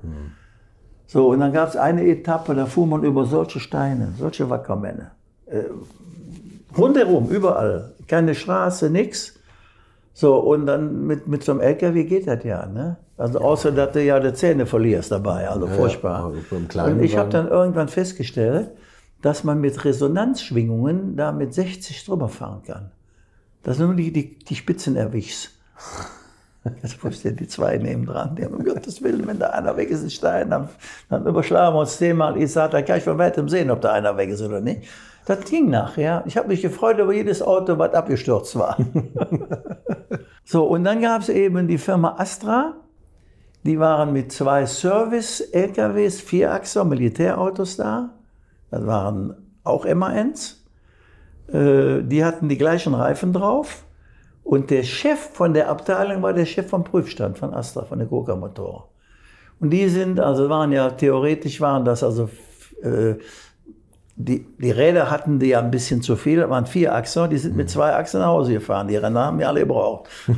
So, 1.06 1.28
und 1.28 1.40
dann 1.40 1.52
gab 1.52 1.68
es 1.68 1.76
eine 1.76 2.06
Etappe, 2.06 2.54
da 2.54 2.66
fuhr 2.66 2.86
man 2.86 3.02
über 3.04 3.26
solche 3.26 3.60
Steine, 3.60 4.14
solche 4.18 4.48
Wackermänner. 4.48 5.12
Äh, 5.46 5.64
rundherum, 6.76 7.28
überall. 7.28 7.92
Keine 8.06 8.34
Straße, 8.34 8.90
nix. 8.90 9.34
So, 10.12 10.36
und 10.36 10.66
dann 10.66 11.06
mit, 11.06 11.26
mit 11.26 11.44
so 11.44 11.52
einem 11.52 11.60
LKW 11.60 12.04
geht 12.04 12.26
das 12.26 12.44
ja, 12.44 12.66
ne? 12.66 12.96
Also 13.16 13.38
außer, 13.38 13.70
dass 13.70 13.92
du 13.92 14.02
ja 14.02 14.18
die 14.18 14.32
Zähne 14.32 14.66
verlierst 14.66 15.12
dabei, 15.12 15.48
also 15.48 15.68
furchtbar. 15.68 16.24
aber 16.24 16.34
beim 16.50 16.66
kleinen 16.66 16.98
und 16.98 17.04
ich 17.04 17.16
habe 17.16 17.30
dann 17.30 17.46
irgendwann 17.46 17.88
festgestellt, 17.88 18.70
dass 19.22 19.44
man 19.44 19.60
mit 19.60 19.84
Resonanzschwingungen 19.84 21.16
da 21.16 21.30
mit 21.30 21.54
60 21.54 22.04
drüber 22.04 22.28
fahren 22.28 22.62
kann. 22.66 22.90
Dass 23.62 23.78
du 23.78 23.84
nur 23.84 23.94
die, 23.94 24.12
die, 24.12 24.38
die 24.38 24.56
Spitzen 24.56 24.96
erwischst. 24.96 25.50
Jetzt 26.82 27.02
wusste 27.04 27.32
die 27.32 27.46
zwei 27.46 27.76
neben 27.76 28.06
dran, 28.06 28.36
die 28.36 28.44
haben, 28.44 28.54
um 28.54 28.64
Gottes 28.64 29.02
Willen, 29.02 29.26
wenn 29.26 29.38
da 29.38 29.50
einer 29.50 29.76
weg 29.76 29.90
ist, 29.90 30.02
ein 30.02 30.10
Stein, 30.10 30.50
dann, 30.50 30.68
dann 31.10 31.26
überschlagen 31.26 31.74
wir 31.76 31.80
uns 31.80 31.98
zehnmal. 31.98 32.40
Ich 32.40 32.52
sagte, 32.52 32.78
da 32.78 32.82
kann 32.82 32.98
ich 32.98 33.04
von 33.04 33.18
weitem 33.18 33.48
sehen, 33.48 33.70
ob 33.70 33.80
da 33.80 33.92
einer 33.92 34.16
weg 34.16 34.30
ist 34.30 34.42
oder 34.42 34.60
nicht. 34.60 34.88
Das 35.26 35.40
ging 35.44 35.70
nachher. 35.70 36.22
Ich 36.26 36.36
habe 36.36 36.48
mich 36.48 36.62
gefreut 36.62 36.98
über 36.98 37.12
jedes 37.12 37.42
Auto, 37.42 37.78
was 37.78 37.94
abgestürzt 37.94 38.58
war. 38.58 38.76
so, 40.44 40.64
und 40.64 40.84
dann 40.84 41.00
gab 41.00 41.22
es 41.22 41.30
eben 41.30 41.66
die 41.66 41.78
Firma 41.78 42.16
Astra. 42.18 42.74
Die 43.62 43.78
waren 43.78 44.12
mit 44.12 44.32
zwei 44.32 44.66
Service-LKWs, 44.66 46.20
Vierachser, 46.20 46.84
Militärautos 46.84 47.78
da. 47.78 48.10
Das 48.70 48.86
waren 48.86 49.34
auch 49.62 49.86
MANs. 49.86 50.62
Äh, 51.50 52.02
Die 52.02 52.22
hatten 52.22 52.50
die 52.50 52.58
gleichen 52.58 52.92
Reifen 52.92 53.32
drauf. 53.32 53.84
Und 54.44 54.70
der 54.70 54.82
Chef 54.82 55.18
von 55.32 55.54
der 55.54 55.68
Abteilung 55.70 56.22
war 56.22 56.34
der 56.34 56.44
Chef 56.44 56.68
vom 56.68 56.84
Prüfstand 56.84 57.38
von 57.38 57.54
Astra, 57.54 57.84
von 57.84 57.98
der 57.98 58.06
Coca 58.06 58.36
Motor. 58.36 58.90
Und 59.58 59.70
die 59.70 59.88
sind, 59.88 60.20
also 60.20 60.48
waren 60.48 60.70
ja 60.70 60.90
theoretisch 60.90 61.60
waren 61.60 61.84
das 61.84 62.02
also 62.02 62.28
äh, 62.82 63.14
die, 64.16 64.46
die 64.58 64.70
Räder 64.70 65.10
hatten 65.10 65.40
die 65.40 65.46
ja 65.48 65.58
ein 65.58 65.72
bisschen 65.72 66.00
zu 66.00 66.14
viel, 66.14 66.38
das 66.38 66.48
waren 66.48 66.66
vier 66.66 66.94
Achser, 66.94 67.26
die 67.26 67.38
sind 67.38 67.56
mit 67.56 67.68
zwei 67.68 67.94
Achsen 67.94 68.20
nach 68.20 68.28
Hause 68.28 68.52
gefahren. 68.52 68.86
Die 68.86 68.94
Räder 68.96 69.14
haben 69.14 69.38
wir 69.38 69.48
alle 69.48 69.60
gebraucht. 69.60 70.08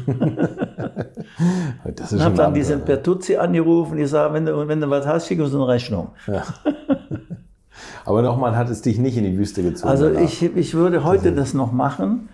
Das 1.95 2.13
ist 2.13 2.23
habe 2.23 2.35
dann 2.35 2.55
diesen 2.55 2.77
Abenteuer. 2.77 2.97
Pertuzzi 2.97 3.37
angerufen, 3.37 3.99
ich 3.99 4.09
sage, 4.09 4.33
wenn 4.35 4.47
du, 4.47 4.69
wenn 4.69 4.81
du 4.81 4.89
was 4.89 5.07
hast, 5.07 5.27
schick 5.27 5.39
uns 5.39 5.55
eine 5.55 5.69
Rechnung. 5.69 6.09
Aber 8.05 8.23
nochmal 8.23 8.57
hat 8.57 8.71
es 8.71 8.81
dich 8.81 8.99
nicht 8.99 9.17
in 9.17 9.25
die 9.25 9.37
Wüste 9.37 9.63
gezogen. 9.63 9.89
Also 9.89 10.09
danach. 10.09 10.23
ich, 10.23 10.43
ich 10.43 10.75
würde 10.75 11.05
heute 11.05 11.33
das 11.33 11.53
noch 11.53 11.73
machen. 11.73 12.29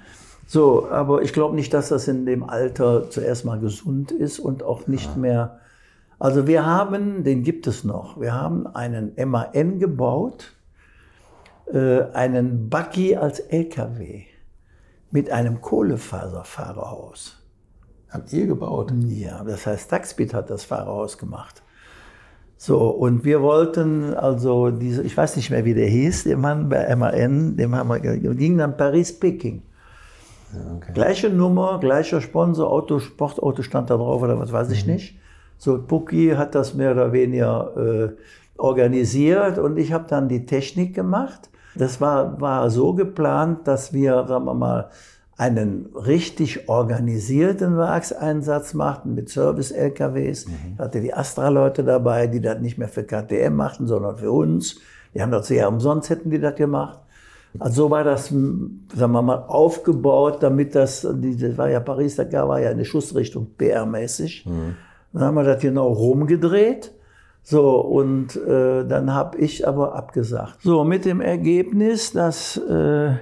So, 0.53 0.87
aber 0.91 1.23
ich 1.23 1.33
glaube 1.33 1.55
nicht, 1.55 1.73
dass 1.73 1.89
das 1.89 2.09
in 2.09 2.27
dem 2.27 2.45
Alter 2.45 3.09
zuerst 3.09 3.47
mal 3.47 3.59
gesund 3.59 4.13
ist 4.13 4.39
und 4.39 4.63
auch 4.63 4.87
nicht 4.87 5.17
mehr. 5.17 5.61
Also 6.19 6.47
wir 6.47 6.67
haben, 6.67 7.25
den 7.25 7.43
gibt 7.43 7.67
es 7.67 7.85
noch. 7.85 8.21
Wir 8.21 8.35
haben 8.35 8.67
einen 8.67 9.15
MAN 9.17 9.79
gebaut, 9.79 10.53
äh, 11.73 12.03
einen 12.13 12.69
Buggy 12.69 13.17
als 13.17 13.41
LKW 13.41 14.25
mit 15.11 15.31
einem 15.31 15.63
Kohlefaserfahrerhaus. 15.63 17.43
Habt 18.11 18.31
ihr 18.35 18.47
gebaut? 18.47 18.93
Ja, 19.07 19.43
das 19.45 19.67
heißt, 19.67 19.89
Taxbit 19.89 20.35
hat 20.35 20.51
das 20.51 20.65
Fahrerhaus 20.65 21.17
gemacht. 21.17 21.63
So, 22.59 22.91
und 22.91 23.25
wir 23.25 23.41
wollten 23.41 24.13
also 24.13 24.71
diese, 24.71 25.03
ich 25.03 25.17
weiß 25.17 25.35
nicht 25.37 25.49
mehr, 25.49 25.65
wie 25.65 25.73
der 25.73 25.89
hieß, 25.89 26.25
der 26.25 26.37
Mann 26.37 26.69
bei 26.69 26.95
MAN, 26.95 27.57
dem 27.57 27.75
haben 27.75 27.89
wir, 27.89 28.01
ging 28.35 28.59
dann 28.59 28.77
Paris-Peking. 28.77 29.63
Okay. 30.77 30.93
Gleiche 30.93 31.31
Nummer, 31.31 31.79
gleicher 31.81 32.21
Sponsor, 32.21 32.71
Auto, 32.71 32.99
Sportauto 32.99 33.63
stand 33.63 33.91
da 33.91 33.97
drauf 33.97 34.23
oder 34.23 34.39
was 34.39 34.53
weiß 34.53 34.71
ich 34.71 34.87
nicht. 34.87 35.19
So, 35.59 35.81
Pucki 35.81 36.35
hat 36.37 36.55
das 36.55 36.75
mehr 36.75 36.93
oder 36.93 37.13
weniger 37.13 37.77
äh, 37.77 38.09
organisiert 38.57 39.59
und 39.59 39.79
ich 39.79 39.93
habe 39.93 40.07
dann 40.09 40.29
die 40.29 40.45
Technik 40.47 40.95
gemacht. 40.95 41.51
Das 41.75 42.01
war, 42.01 42.41
war 42.41 42.69
so 42.71 42.95
geplant, 42.95 43.67
dass 43.67 43.93
wir, 43.93 44.27
sagen 44.27 44.45
wir 44.45 44.55
mal, 44.55 44.91
einen 45.37 45.87
richtig 45.95 46.69
organisierten 46.69 47.77
Werkseinsatz 47.77 48.75
machten 48.75 49.15
mit 49.15 49.29
Service-LKWs. 49.31 50.47
Da 50.77 50.85
hatte 50.85 51.01
die 51.01 51.15
Astra-Leute 51.15 51.83
dabei, 51.83 52.27
die 52.27 52.41
das 52.41 52.61
nicht 52.61 52.79
mehr 52.79 52.89
für 52.89 53.03
KTM 53.05 53.55
machten, 53.55 53.87
sondern 53.87 54.19
für 54.19 54.31
uns. 54.31 54.81
Die 55.15 55.23
haben 55.23 55.33
das 55.33 55.49
ja 55.49 55.69
umsonst, 55.69 56.11
hätten 56.11 56.31
die 56.31 56.39
das 56.39 56.55
gemacht. 56.55 57.01
Also 57.59 57.85
so 57.85 57.91
war 57.91 58.05
das, 58.05 58.31
m, 58.31 58.87
sagen 58.95 59.13
wir 59.13 59.23
mal, 59.23 59.45
aufgebaut, 59.47 60.43
damit 60.43 60.75
das, 60.75 61.03
das 61.03 61.59
war 61.59 61.69
ja 61.69 61.81
Paris, 61.81 62.17
da 62.17 62.49
war 62.49 62.61
ja 62.61 62.71
eine 62.71 62.85
Schussrichtung 62.85 63.49
PR-mäßig. 63.59 64.45
Dann 65.13 65.23
haben 65.23 65.35
wir 65.35 65.45
das 65.45 65.61
genau 65.61 65.89
rumgedreht. 65.89 66.93
So, 67.45 67.81
und 67.81 68.37
äh, 68.37 68.87
dann 68.87 69.13
habe 69.13 69.39
ich 69.39 69.67
aber 69.67 69.95
abgesagt. 69.97 70.63
So, 70.63 70.85
mit 70.85 71.05
dem 71.05 71.21
Ergebnis, 71.21 72.13
dass 72.13 72.57
äh, 72.57 73.15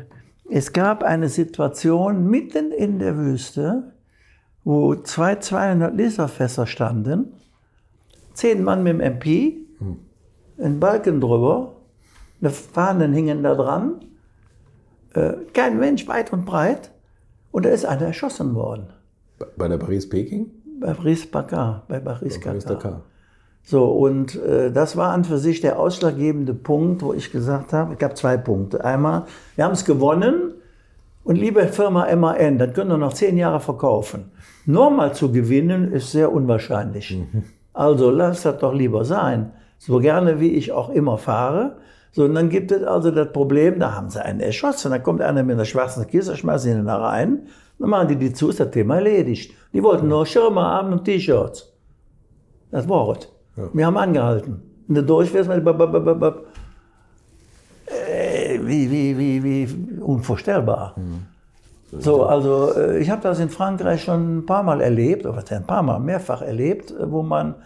es 0.51 0.73
gab 0.73 1.03
eine 1.03 1.29
Situation 1.29 2.29
mitten 2.29 2.71
in 2.71 2.99
der 2.99 3.17
Wüste, 3.17 3.93
wo 4.63 4.95
zwei 4.95 5.37
200 5.37 5.97
Liter 5.97 6.29
Fässer 6.29 6.67
standen, 6.67 7.33
zehn 8.35 8.63
Mann 8.63 8.83
mit 8.83 8.93
dem 8.93 9.01
MP, 9.01 9.57
ein 10.59 10.79
Balken 10.81 11.21
drüber, 11.21 11.77
eine 12.41 12.51
Fahnen 12.51 13.15
hingen 13.15 13.43
da 13.43 13.55
dran, 13.55 14.01
äh, 15.15 15.33
kein 15.55 15.79
Mensch 15.79 16.07
weit 16.09 16.33
und 16.33 16.45
breit, 16.45 16.91
und 17.51 17.65
da 17.65 17.71
ist 17.71 17.85
einer 17.85 18.07
erschossen 18.07 18.55
worden. 18.55 18.89
Bei 19.57 19.69
der 19.69 19.79
Paris-Peking? 19.79 20.51
Bei 20.81 20.95
Paris 20.95 21.31
Dakar, 21.31 21.85
bei 21.89 22.01
Paris 22.01 22.41
Paris 22.41 22.65
Dakar. 22.65 22.91
Dakar. 22.91 23.03
So, 23.63 23.85
und 23.93 24.37
äh, 24.43 24.73
das 24.73 24.97
war 24.97 25.13
an 25.13 25.25
für 25.25 25.39
sich 25.39 25.61
der 25.61 25.79
ausschlaggebende 25.79 26.55
Punkt, 26.55 27.03
wo 27.03 27.13
ich 27.13 27.31
gesagt 27.31 27.73
habe, 27.73 27.93
es 27.93 27.99
gab 27.99 28.17
zwei 28.17 28.37
Punkte. 28.37 28.85
Einmal, 28.85 29.25
wir 29.57 29.65
haben 29.65 29.73
es 29.73 29.85
gewonnen 29.85 30.55
und 31.25 31.37
liebe 31.37 31.67
Firma 31.69 32.15
MAN, 32.15 32.59
das 32.59 32.73
können 32.73 32.91
wir 32.91 32.97
noch 32.97 33.13
zehn 33.13 33.37
Jahre 33.37 33.61
verkaufen. 33.61 34.33
Normal 34.65 35.15
zu 35.15 35.31
gewinnen 35.31 35.93
ist 35.93 36.13
sehr 36.13 36.33
unwahrscheinlich. 36.33 37.19
Also 37.73 38.11
lass 38.11 38.43
das 38.43 38.59
doch 38.59 38.75
lieber 38.75 39.05
sein. 39.05 39.53
So 39.79 39.99
gerne 39.99 40.41
wie 40.41 40.51
ich 40.51 40.73
auch 40.73 40.91
immer 40.91 41.19
fahre. 41.19 41.77
So, 42.13 42.25
und 42.25 42.35
dann 42.35 42.49
gibt 42.49 42.73
es 42.73 42.83
also 42.83 43.11
das 43.11 43.33
Problem, 43.33 43.79
da 43.79 43.95
haben 43.95 44.11
sie 44.11 44.25
einen 44.25 44.41
erschossen, 44.41 44.91
dann 44.91 45.03
kommt 45.03 45.23
einer 45.23 45.43
mit 45.43 45.55
einer 45.55 45.65
schwarzen 45.65 46.07
Kiste, 46.07 46.37
schmeißen 46.37 46.73
ihn 46.73 46.87
da 46.87 46.97
rein, 46.97 47.47
dann 47.79 47.91
machen 47.91 48.09
die 48.09 48.17
die 48.17 48.33
zu, 48.33 48.49
ist 48.49 48.61
das 48.61 48.71
Thema 48.71 48.97
erledigt. 48.97 49.55
Die 49.73 49.83
wollten 49.83 50.09
nur 50.09 50.27
Schirme 50.27 50.61
haben 50.61 50.93
und 50.93 51.05
T-Shirts. 51.05 51.73
Das 52.71 52.89
war 52.89 53.17
es. 53.17 53.29
Wir 53.73 53.87
haben 53.87 53.97
angehalten. 53.97 54.63
Und 54.89 54.95
der 54.95 55.05
Durchfährst 55.05 55.49
mit. 55.49 55.67
Äh, 57.87 58.59
wie, 58.63 58.91
wie, 58.91 59.19
wie, 59.19 59.45
wie 59.45 60.01
unvorstellbar. 60.01 60.95
So, 61.93 62.25
also 62.25 62.73
äh, 62.77 62.99
ich 62.99 63.11
habe 63.11 63.23
das 63.23 63.41
in 63.41 63.49
Frankreich 63.49 64.05
schon 64.05 64.39
ein 64.39 64.47
paar 64.47 64.63
Mal 64.63 64.81
erlebt, 64.81 65.27
oder 65.27 65.43
ein 65.51 65.67
paar 65.67 65.83
Mal, 65.83 65.99
mehrfach 65.99 66.43
erlebt, 66.43 66.95
wo 67.05 67.23
man 67.23 67.57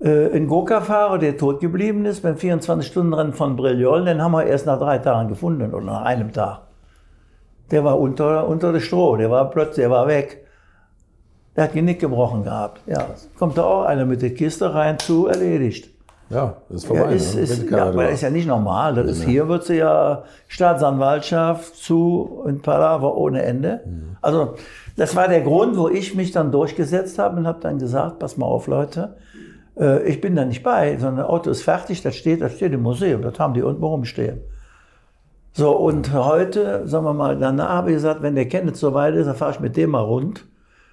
äh, 0.00 0.30
einen 0.32 0.48
Gurka-Fahrer, 0.48 1.18
der 1.18 1.36
tot 1.36 1.60
geblieben 1.60 2.04
ist, 2.06 2.22
beim 2.22 2.36
24-Stunden-Rennen 2.36 3.32
von 3.34 3.56
Brillol, 3.56 4.04
den 4.04 4.22
haben 4.22 4.32
wir 4.32 4.44
erst 4.44 4.66
nach 4.66 4.78
drei 4.78 4.98
Tagen 4.98 5.28
gefunden 5.28 5.72
oder 5.74 5.84
nach 5.84 6.02
einem 6.02 6.32
Tag. 6.32 6.60
Der 7.70 7.84
war 7.84 7.98
unter, 8.00 8.48
unter 8.48 8.72
der 8.72 8.80
Stroh, 8.80 9.16
der 9.16 9.30
war 9.30 9.50
plötzlich, 9.50 9.84
der 9.84 9.90
war 9.90 10.06
weg. 10.08 10.44
Der 11.56 11.64
hat 11.64 11.72
Genick 11.72 12.00
gebrochen 12.00 12.44
gehabt. 12.44 12.80
Ja, 12.86 13.06
kommt 13.38 13.58
da 13.58 13.62
auch 13.64 13.84
einer 13.84 14.04
mit 14.06 14.22
der 14.22 14.34
Kiste 14.34 14.72
rein 14.74 14.98
zu, 14.98 15.26
erledigt. 15.26 15.90
Ja, 16.30 16.54
das 16.68 16.84
ist 16.84 16.88
Ja, 16.88 16.96
vorbei. 16.96 17.12
ist, 17.14 17.34
ne? 17.34 17.40
ist, 17.40 17.70
ja, 17.70 17.86
aber 17.86 18.04
das 18.04 18.12
ist 18.14 18.20
ja 18.22 18.30
nicht 18.30 18.46
normal. 18.46 18.94
Das 18.94 19.06
ist, 19.10 19.24
hier 19.24 19.48
wird 19.48 19.64
sie 19.64 19.78
ja 19.78 20.22
Staatsanwaltschaft 20.46 21.74
zu 21.76 22.22
und 22.44 22.62
Palaver 22.62 23.16
ohne 23.16 23.42
Ende. 23.42 23.80
Also 24.22 24.54
das 24.96 25.16
war 25.16 25.26
der 25.28 25.40
Grund, 25.40 25.76
wo 25.76 25.88
ich 25.88 26.14
mich 26.14 26.30
dann 26.30 26.52
durchgesetzt 26.52 27.18
habe 27.18 27.36
und 27.36 27.46
habe 27.48 27.58
dann 27.60 27.78
gesagt, 27.78 28.20
pass 28.20 28.36
mal 28.36 28.46
auf 28.46 28.68
Leute, 28.68 29.16
äh, 29.80 30.02
ich 30.04 30.20
bin 30.20 30.36
da 30.36 30.44
nicht 30.44 30.62
bei, 30.62 30.96
sondern 30.98 31.24
das 31.24 31.26
Auto 31.26 31.50
ist 31.50 31.62
fertig, 31.62 32.02
das 32.02 32.14
steht, 32.14 32.40
das 32.42 32.54
steht 32.54 32.72
im 32.72 32.82
Museum, 32.82 33.22
das 33.22 33.38
haben 33.38 33.54
die 33.54 33.62
unten 33.62 33.82
rumstehen. 33.82 34.40
So, 35.52 35.76
und 35.76 36.12
heute, 36.12 36.86
sagen 36.86 37.04
wir 37.04 37.12
mal, 37.12 37.36
danach 37.36 37.70
habe 37.70 37.90
ich 37.90 37.96
gesagt, 37.96 38.22
wenn 38.22 38.36
der 38.36 38.46
Kenneth 38.46 38.76
so 38.76 38.94
weit 38.94 39.14
ist, 39.16 39.26
dann 39.26 39.34
fahre 39.34 39.52
ich 39.52 39.60
mit 39.60 39.76
dem 39.76 39.90
mal 39.90 40.00
rund. 40.00 40.46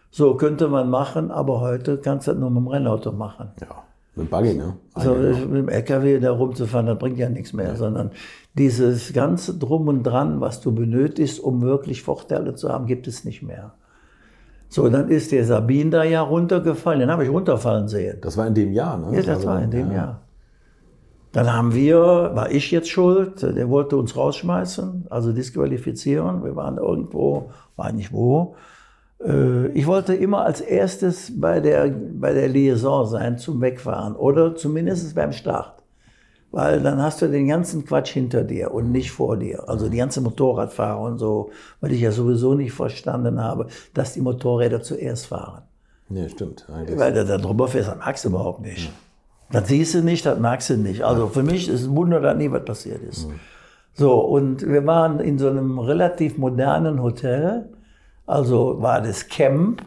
So 0.09 0.35
könnte 0.35 0.67
man 0.67 0.89
machen, 0.89 1.29
aber 1.29 1.59
heute 1.59 1.97
kannst 1.97 2.27
du 2.27 2.31
das 2.31 2.39
nur 2.39 2.49
mit 2.49 2.63
dem 2.63 2.67
Rennauto 2.67 3.11
machen. 3.11 3.49
Ja, 3.61 3.83
mit 4.15 4.27
dem 4.27 4.29
Buggy, 4.31 4.53
ne? 4.55 4.73
So, 4.95 5.13
Eigentlich 5.13 5.45
mit 5.45 5.57
dem 5.57 5.69
LKW 5.69 6.19
da 6.19 6.31
rumzufahren, 6.31 6.87
das 6.87 6.97
bringt 6.97 7.19
ja 7.19 7.29
nichts 7.29 7.53
mehr, 7.53 7.75
sondern 7.75 8.11
dieses 8.55 9.13
ganze 9.13 9.53
Drum 9.53 9.87
und 9.89 10.03
Dran, 10.03 10.41
was 10.41 10.59
du 10.61 10.73
benötigst, 10.73 11.39
um 11.39 11.61
wirklich 11.61 12.01
Vorteile 12.01 12.55
zu 12.55 12.69
haben, 12.69 12.87
gibt 12.87 13.07
es 13.07 13.25
nicht 13.25 13.43
mehr. 13.43 13.73
So, 14.69 14.89
dann 14.89 15.09
ist 15.09 15.31
der 15.31 15.45
Sabin 15.45 15.91
da 15.91 16.03
ja 16.03 16.21
runtergefallen, 16.21 16.99
den 16.99 17.09
habe 17.11 17.23
ich 17.23 17.29
runterfallen 17.29 17.87
sehen. 17.87 18.17
Das 18.21 18.35
war 18.37 18.47
in 18.47 18.53
dem 18.53 18.73
Jahr, 18.73 18.97
ne? 18.97 19.15
Ja, 19.15 19.19
das 19.21 19.29
Also, 19.37 19.47
war 19.47 19.61
in 19.61 19.71
dem 19.71 19.87
ja. 19.91 19.95
Jahr. 19.97 20.21
Dann 21.31 21.53
haben 21.53 21.73
wir, 21.73 21.99
war 22.33 22.51
ich 22.51 22.71
jetzt 22.71 22.89
schuld, 22.89 23.41
der 23.43 23.69
wollte 23.69 23.95
uns 23.97 24.15
rausschmeißen, 24.15 25.07
also 25.09 25.31
disqualifizieren. 25.33 26.43
Wir 26.43 26.55
waren 26.55 26.77
irgendwo, 26.77 27.51
war 27.75 27.91
nicht 27.91 28.11
wo. 28.11 28.55
Äh, 29.23 29.67
Ich 29.67 29.85
wollte 29.87 30.15
immer 30.15 30.43
als 30.45 30.61
erstes 30.61 31.39
bei 31.39 31.59
der, 31.59 31.89
bei 31.89 32.33
der 32.33 32.47
Liaison 32.49 33.05
sein 33.05 33.37
zum 33.37 33.61
Wegfahren 33.61 34.15
oder 34.15 34.55
zumindest 34.55 35.15
beim 35.15 35.31
Start. 35.31 35.76
Weil 36.57 36.81
dann 36.81 36.99
hast 36.99 37.21
du 37.21 37.27
den 37.27 37.47
ganzen 37.47 37.85
Quatsch 37.85 38.13
hinter 38.13 38.43
dir 38.43 38.73
und 38.73 38.91
nicht 38.91 39.11
vor 39.11 39.37
dir. 39.37 39.69
Also 39.69 39.89
die 39.89 39.97
ganze 39.97 40.21
Motorradfahrer 40.21 40.99
und 40.99 41.19
so, 41.19 41.51
weil 41.81 41.91
ich 41.91 42.01
ja 42.01 42.11
sowieso 42.11 42.55
nicht 42.55 42.71
verstanden 42.71 43.39
habe, 43.39 43.67
dass 43.93 44.13
die 44.13 44.21
Motorräder 44.21 44.81
zuerst 44.81 45.27
fahren. 45.27 45.61
Nee, 46.09 46.27
stimmt. 46.29 46.67
Eigentlich. 46.67 46.97
Weil 46.97 47.13
du 47.13 47.23
da 47.25 47.37
drüber 47.37 47.67
fährst, 47.67 47.89
das 47.89 47.97
magst 47.99 48.25
du 48.25 48.29
überhaupt 48.29 48.61
nicht. 48.61 48.91
Das 49.51 49.67
siehst 49.67 49.93
du 49.93 50.01
nicht, 50.01 50.25
das 50.25 50.39
magst 50.39 50.71
du 50.71 50.77
nicht. 50.77 51.03
Also 51.03 51.27
für 51.27 51.43
mich 51.43 51.69
ist 51.69 51.81
es 51.81 51.87
ein 51.89 51.95
Wunder, 51.95 52.21
dass 52.21 52.35
nie 52.35 52.49
was 52.49 52.65
passiert 52.65 53.03
ist. 53.03 53.27
So, 53.93 54.19
und 54.19 54.67
wir 54.67 54.83
waren 54.87 55.19
in 55.19 55.37
so 55.37 55.49
einem 55.49 55.77
relativ 55.77 56.39
modernen 56.39 57.03
Hotel. 57.03 57.69
Also 58.25 58.81
war 58.81 58.99
das 59.01 59.27
Camp. 59.27 59.83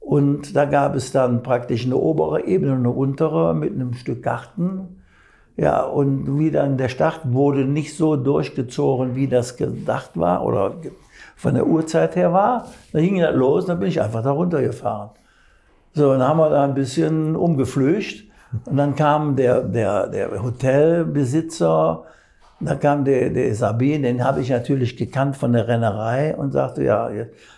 Und 0.00 0.56
da 0.56 0.64
gab 0.64 0.94
es 0.94 1.12
dann 1.12 1.42
praktisch 1.42 1.84
eine 1.84 1.98
obere 1.98 2.46
Ebene 2.46 2.72
und 2.72 2.78
eine 2.78 2.92
untere 2.92 3.52
mit 3.52 3.74
einem 3.74 3.92
Stück 3.92 4.22
Garten. 4.22 4.97
Ja, 5.58 5.82
und 5.82 6.38
wie 6.38 6.52
dann 6.52 6.78
der 6.78 6.88
Start 6.88 7.20
wurde 7.24 7.64
nicht 7.64 7.96
so 7.96 8.14
durchgezogen, 8.14 9.16
wie 9.16 9.26
das 9.26 9.56
gedacht 9.56 10.10
war 10.14 10.44
oder 10.44 10.76
von 11.34 11.54
der 11.54 11.66
Uhrzeit 11.66 12.14
her 12.14 12.32
war. 12.32 12.68
Dann 12.92 13.02
ging 13.02 13.18
das 13.18 13.34
los, 13.34 13.66
dann 13.66 13.80
bin 13.80 13.88
ich 13.88 14.00
einfach 14.00 14.22
da 14.22 14.30
runtergefahren. 14.30 15.10
So, 15.94 16.12
dann 16.12 16.22
haben 16.22 16.38
wir 16.38 16.48
da 16.48 16.62
ein 16.62 16.74
bisschen 16.74 17.34
umgeflücht. 17.34 18.30
Und 18.66 18.76
dann 18.76 18.94
kam 18.94 19.34
der, 19.34 19.62
der, 19.62 20.06
der 20.06 20.40
Hotelbesitzer, 20.40 22.04
da 22.60 22.74
kam 22.76 23.04
der, 23.04 23.30
der 23.30 23.52
Sabin, 23.52 24.04
den 24.04 24.22
habe 24.22 24.40
ich 24.40 24.50
natürlich 24.50 24.96
gekannt 24.96 25.36
von 25.36 25.52
der 25.52 25.66
Rennerei 25.66 26.36
und 26.36 26.52
sagte, 26.52 26.84
ja, 26.84 27.10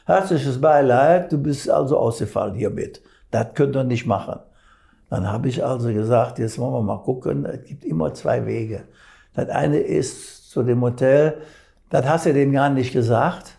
herzliches 0.07 0.59
Beileid, 0.59 1.31
du 1.33 1.37
bist 1.37 1.69
also 1.69 1.99
ausgefallen 1.99 2.55
hiermit. 2.55 3.03
Das 3.31 3.49
könnt 3.55 3.77
ihr 3.77 3.85
nicht 3.85 4.07
machen. 4.07 4.41
Dann 5.11 5.31
habe 5.31 5.49
ich 5.49 5.65
also 5.65 5.93
gesagt, 5.93 6.39
jetzt 6.39 6.59
wollen 6.59 6.73
wir 6.73 6.83
mal 6.83 7.03
gucken, 7.03 7.45
es 7.45 7.65
gibt 7.65 7.85
immer 7.85 8.15
zwei 8.15 8.47
Wege. 8.47 8.85
Das 9.35 9.49
eine 9.49 9.79
ist 9.79 10.51
zu 10.51 10.63
dem 10.63 10.81
Hotel, 10.81 11.39
das 11.91 12.09
hast 12.09 12.27
du 12.27 12.33
dem 12.33 12.53
gar 12.53 12.71
nicht 12.71 12.93
gesagt. 12.93 13.57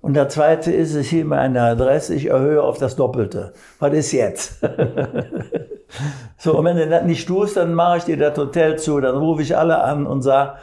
Und 0.00 0.14
der 0.14 0.28
zweite 0.28 0.72
ist, 0.72 0.94
es 0.94 1.08
hier 1.08 1.24
meine 1.24 1.62
Adresse, 1.62 2.14
ich 2.14 2.26
erhöhe 2.26 2.62
auf 2.62 2.78
das 2.78 2.96
Doppelte. 2.96 3.52
Was 3.78 3.92
ist 3.92 4.12
jetzt? 4.12 4.60
so, 6.38 6.58
und 6.58 6.64
wenn 6.64 6.76
du 6.76 6.88
das 6.88 7.04
nicht 7.04 7.26
tust, 7.26 7.56
dann 7.56 7.74
mache 7.74 7.98
ich 7.98 8.04
dir 8.04 8.16
das 8.16 8.36
Hotel 8.36 8.78
zu, 8.78 9.00
dann 9.00 9.16
rufe 9.16 9.42
ich 9.42 9.56
alle 9.56 9.82
an 9.82 10.06
und 10.06 10.22
sage, 10.22 10.54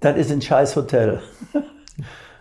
das 0.00 0.16
ist 0.16 0.32
ein 0.32 0.40
scheiß 0.40 0.76
Hotel. 0.76 1.20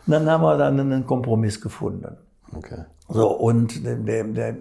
Dann 0.07 0.27
haben 0.27 0.41
wir 0.41 0.57
dann 0.57 0.79
einen 0.79 1.05
Kompromiss 1.05 1.61
gefunden. 1.61 2.17
Okay. 2.55 2.83
So, 3.09 3.29
und 3.29 3.85
der, 3.85 3.95
der, 3.95 4.23
der, 4.23 4.55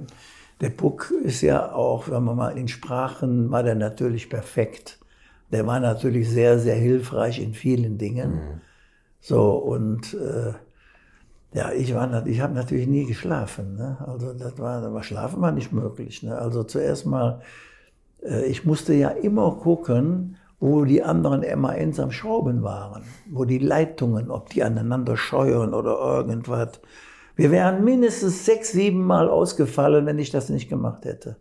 der 0.61 0.71
Puck 0.71 1.13
ist 1.23 1.43
ja 1.43 1.73
auch, 1.73 2.07
sagen 2.07 2.25
wir 2.25 2.35
mal, 2.35 2.59
in 2.59 2.69
Sprachen 2.69 3.51
war 3.51 3.63
der 3.63 3.75
natürlich 3.75 4.29
perfekt. 4.29 4.99
Der 5.53 5.67
war 5.67 5.81
natürlich 5.81 6.29
sehr, 6.29 6.59
sehr 6.59 6.75
hilfreich 6.75 7.41
in 7.41 7.55
vielen 7.55 7.97
Dingen. 7.97 8.61
So, 9.21 9.53
und 9.53 10.15
äh, 10.15 10.53
ja, 11.55 11.73
ich, 11.73 11.95
war, 11.95 12.27
ich 12.27 12.41
habe 12.41 12.55
natürlich 12.55 12.87
nie 12.87 13.07
geschlafen. 13.07 13.77
Ne? 13.77 13.97
Also 14.07 14.33
das 14.35 14.59
war, 14.59 14.83
aber 14.83 15.03
Schlafen 15.03 15.41
war 15.41 15.53
nicht 15.53 15.73
möglich. 15.73 16.23
Ne? 16.23 16.37
Also 16.37 16.65
zuerst 16.65 17.07
mal, 17.07 17.41
äh, 18.23 18.45
ich 18.45 18.65
musste 18.65 18.93
ja 18.95 19.09
immer 19.09 19.53
gucken, 19.53 20.37
wo 20.61 20.85
die 20.85 21.03
anderen 21.03 21.45
MANs 21.61 22.01
am 22.01 22.11
Schrauben 22.11 22.63
waren, 22.63 23.05
wo 23.31 23.45
die 23.45 23.59
Leitungen, 23.59 24.31
ob 24.31 24.51
die 24.51 24.63
aneinander 24.63 25.17
scheuern 25.17 25.73
oder 25.73 25.99
irgendwas. 25.99 26.81
Wir 27.39 27.53
wären 27.53 27.85
mindestens 27.85 28.45
sechs, 28.45 28.73
sieben 28.73 29.05
Mal 29.05 29.29
ausgefallen, 29.29 30.07
wenn 30.07 30.19
ich 30.19 30.33
das 30.33 30.49
nicht 30.49 30.69
gemacht 30.69 31.05
hätte. 31.05 31.37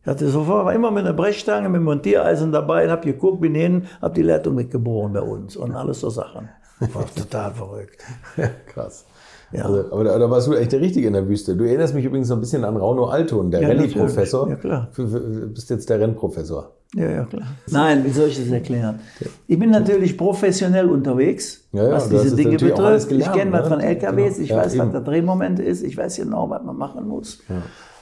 Ich 0.00 0.08
hatte 0.08 0.28
sofort 0.28 0.74
immer 0.74 0.90
mit 0.90 1.04
einer 1.04 1.12
Brechstange, 1.12 1.68
mit 1.68 1.76
einem 1.76 1.84
Montiereisen 1.84 2.50
dabei, 2.50 2.90
hab 2.90 3.02
geguckt, 3.02 3.40
bin 3.40 3.54
hin, 3.54 3.86
hab 4.00 4.14
die 4.14 4.22
Leitung 4.22 4.56
mitgeboren 4.56 5.12
bei 5.12 5.20
uns 5.20 5.56
und 5.56 5.76
alles 5.76 6.00
so 6.00 6.10
Sachen. 6.10 6.48
War 6.80 7.06
total 7.14 7.52
verrückt. 7.52 8.02
Krass. 8.66 9.06
Ja. 9.52 9.64
Also, 9.66 9.92
aber 9.92 10.04
da, 10.04 10.18
da 10.18 10.30
warst 10.30 10.46
du 10.48 10.54
echt 10.54 10.72
der 10.72 10.80
Richtige 10.80 11.06
in 11.06 11.12
der 11.12 11.28
Wüste. 11.28 11.56
Du 11.56 11.64
erinnerst 11.64 11.94
mich 11.94 12.04
übrigens 12.04 12.28
so 12.28 12.34
ein 12.34 12.40
bisschen 12.40 12.64
an 12.64 12.76
Rauno 12.76 13.06
Alton, 13.06 13.50
der 13.50 13.62
Ja, 13.62 13.68
Rallye-Professor. 13.68 14.48
Ja, 14.48 14.56
klar. 14.56 14.88
Du 14.96 15.48
bist 15.52 15.68
jetzt 15.70 15.88
der 15.90 16.00
Rennprofessor. 16.00 16.72
Ja, 16.94 17.10
ja, 17.10 17.24
klar. 17.24 17.46
Nein, 17.70 18.04
wie 18.04 18.10
soll 18.10 18.28
ich 18.28 18.38
das 18.38 18.48
erklären? 18.50 19.00
Ich 19.46 19.58
bin 19.58 19.70
natürlich 19.70 20.16
professionell 20.18 20.90
unterwegs, 20.90 21.64
Ja, 21.72 21.84
ja, 21.84 21.92
was 21.92 22.08
diese 22.08 22.26
es 22.28 22.36
Dinge 22.36 22.52
natürlich 22.52 22.74
auch 22.74 22.80
alles 22.80 23.06
betrifft. 23.06 23.26
Ich 23.28 23.32
gelernt, 23.32 23.52
kenne 23.52 23.62
was 23.64 23.70
ne? 23.70 23.76
von 23.76 23.80
LKWs, 23.80 24.38
ich 24.38 24.48
Genau. 24.48 24.58
Ja, 24.60 24.64
weiß, 24.66 24.74
eben. 24.74 24.84
was 24.84 24.92
der 24.92 25.00
Drehmoment 25.00 25.58
ist, 25.58 25.82
ich 25.82 25.96
weiß 25.96 26.16
genau, 26.16 26.50
was 26.50 26.62
man 26.62 26.76
machen 26.76 27.08
muss. 27.08 27.40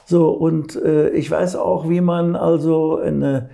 So, 0.05 0.29
und 0.31 0.75
äh, 0.75 1.09
ich 1.11 1.31
weiß 1.31 1.55
auch, 1.55 1.87
wie 1.89 2.01
man 2.01 2.35
also 2.35 2.97
eine, 2.97 3.49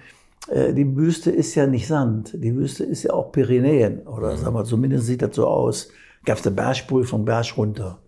äh, 0.50 0.74
die 0.74 0.96
Wüste 0.96 1.30
ist 1.30 1.54
ja 1.54 1.68
nicht 1.68 1.86
Sand, 1.88 2.34
die 2.34 2.56
Wüste 2.56 2.84
ist 2.84 3.04
ja 3.04 3.14
auch 3.14 3.32
Pyrenäen, 3.32 4.08
oder 4.08 4.36
sagen 4.38 4.56
wir, 4.56 4.64
zumindest 4.64 5.06
sieht 5.06 5.22
das 5.22 5.36
so 5.36 5.46
aus. 5.46 5.90
Gab 6.26 6.38
es 6.38 6.46
eine 6.46 6.56
Bergspur 6.56 7.04
vom 7.06 7.26
Berg 7.26 7.58
runter. 7.58 8.00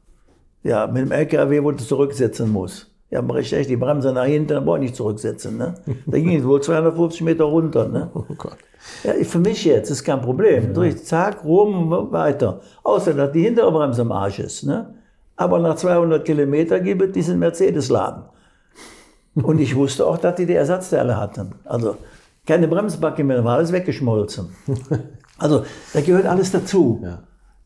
Ja, 0.64 0.88
mit 0.88 1.04
dem 1.04 1.12
LKW, 1.12 1.64
wo 1.64 1.72
du 1.72 1.84
zurücksetzen 1.84 2.52
musst. 2.52 2.90
Ja, 3.12 3.24
ich 3.38 3.54
echt 3.54 3.70
die 3.70 3.78
Bremse 3.78 4.14
nach 4.14 4.26
hinten, 4.26 4.50
dann 4.50 4.66
brauche 4.66 4.78
ich 4.78 4.84
nicht 4.84 4.96
zurücksetzen. 4.96 5.58
Ne? 5.58 5.74
Da 6.06 6.18
ging 6.20 6.38
es 6.38 6.46
wohl 6.46 6.62
250 6.62 7.22
Meter 7.22 7.46
runter. 7.46 7.88
Ne? 7.88 8.12
Oh 8.14 8.26
Gott. 8.38 8.58
Ja, 9.04 9.14
für 9.24 9.40
mich 9.40 9.66
jetzt 9.66 9.90
ist 9.90 10.04
kein 10.04 10.22
Problem. 10.22 10.74
Durch, 10.74 11.04
zack, 11.04 11.44
rum, 11.44 11.90
weiter. 12.12 12.62
Außer, 12.84 13.14
dass 13.14 13.32
die 13.32 13.42
hintere 13.42 13.72
Bremse 13.72 14.02
am 14.02 14.12
Arsch 14.12 14.40
ist. 14.40 14.64
Ne? 14.64 14.94
Aber 15.36 15.60
nach 15.60 15.76
200 15.76 16.24
Kilometer 16.24 16.80
gibt 16.80 17.02
es 17.02 17.12
diesen 17.12 17.40
Mercedes-Laden. 17.40 18.24
Und 19.36 19.60
ich 19.60 19.76
wusste 19.76 20.06
auch, 20.06 20.18
dass 20.18 20.36
die 20.36 20.46
die 20.46 20.54
Ersatzteile 20.54 21.18
hatten. 21.18 21.56
Also 21.66 21.98
keine 22.46 22.68
Bremsbacke 22.68 23.24
mehr, 23.24 23.44
war 23.44 23.58
alles 23.58 23.72
weggeschmolzen. 23.72 24.50
Also 25.42 25.64
da 25.94 26.02
gehört 26.02 26.26
alles 26.26 26.52
dazu. 26.52 27.00
Ja. 27.02 27.20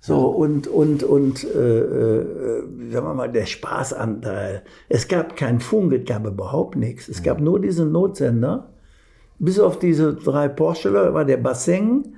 So, 0.05 0.17
und, 0.27 0.67
und, 0.67 1.01
und 1.03 1.45
äh, 1.45 1.79
äh, 1.79 2.61
sagen 2.91 3.07
wir 3.07 3.13
mal, 3.13 3.31
der 3.31 3.45
Spaßanteil. 3.45 4.63
Es 4.89 5.07
gab 5.07 5.37
keinen 5.37 5.61
Funk, 5.61 5.93
es 5.93 6.03
gab 6.05 6.25
überhaupt 6.27 6.75
nichts. 6.75 7.07
Es 7.07 7.23
gab 7.23 7.39
nur 7.39 7.61
diesen 7.61 7.93
Notsender. 7.93 8.73
Bis 9.39 9.61
auf 9.61 9.79
diese 9.79 10.13
drei 10.13 10.49
Porsche 10.49 10.93
war 10.93 11.23
der 11.23 11.37
Bassin, 11.37 12.17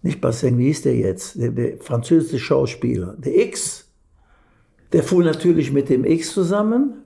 nicht 0.00 0.22
Bassin, 0.22 0.56
wie 0.56 0.68
hieß 0.68 0.80
der 0.82 0.96
jetzt? 0.96 1.38
Der, 1.38 1.50
der 1.50 1.76
französische 1.76 2.38
Schauspieler. 2.38 3.16
Der 3.18 3.36
X, 3.36 3.86
der 4.94 5.02
fuhr 5.02 5.22
natürlich 5.22 5.74
mit 5.74 5.90
dem 5.90 6.06
X 6.06 6.32
zusammen. 6.32 7.04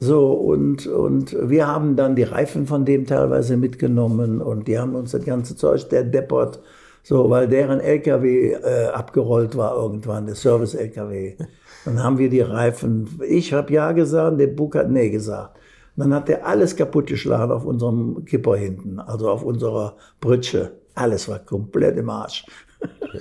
So, 0.00 0.32
und, 0.32 0.86
und 0.86 1.36
wir 1.50 1.66
haben 1.66 1.96
dann 1.96 2.16
die 2.16 2.22
Reifen 2.22 2.66
von 2.66 2.86
dem 2.86 3.04
teilweise 3.04 3.58
mitgenommen 3.58 4.40
und 4.40 4.68
die 4.68 4.78
haben 4.78 4.94
uns 4.94 5.10
das 5.10 5.26
ganze 5.26 5.54
Zeug, 5.54 5.86
der 5.90 6.04
deppert, 6.04 6.62
so, 7.08 7.30
weil 7.30 7.46
deren 7.46 7.78
LKW 7.78 8.54
äh, 8.54 8.86
abgerollt 8.88 9.56
war 9.56 9.76
irgendwann, 9.76 10.26
der 10.26 10.34
Service-LKW. 10.34 11.36
Dann 11.84 12.02
haben 12.02 12.18
wir 12.18 12.28
die 12.28 12.40
Reifen, 12.40 13.20
ich 13.28 13.52
habe 13.52 13.72
ja 13.72 13.92
gesagt, 13.92 14.40
der 14.40 14.48
Bug 14.48 14.74
hat 14.74 14.90
nee 14.90 15.08
gesagt. 15.10 15.56
Und 15.94 16.00
dann 16.02 16.14
hat 16.14 16.26
der 16.26 16.44
alles 16.44 16.74
kaputt 16.74 17.06
geschlagen 17.06 17.52
auf 17.52 17.64
unserem 17.64 18.24
Kipper 18.24 18.56
hinten, 18.56 18.98
also 18.98 19.30
auf 19.30 19.44
unserer 19.44 19.94
Britsche. 20.20 20.72
Alles 20.96 21.28
war 21.28 21.38
komplett 21.38 21.96
im 21.96 22.10
Arsch. 22.10 22.44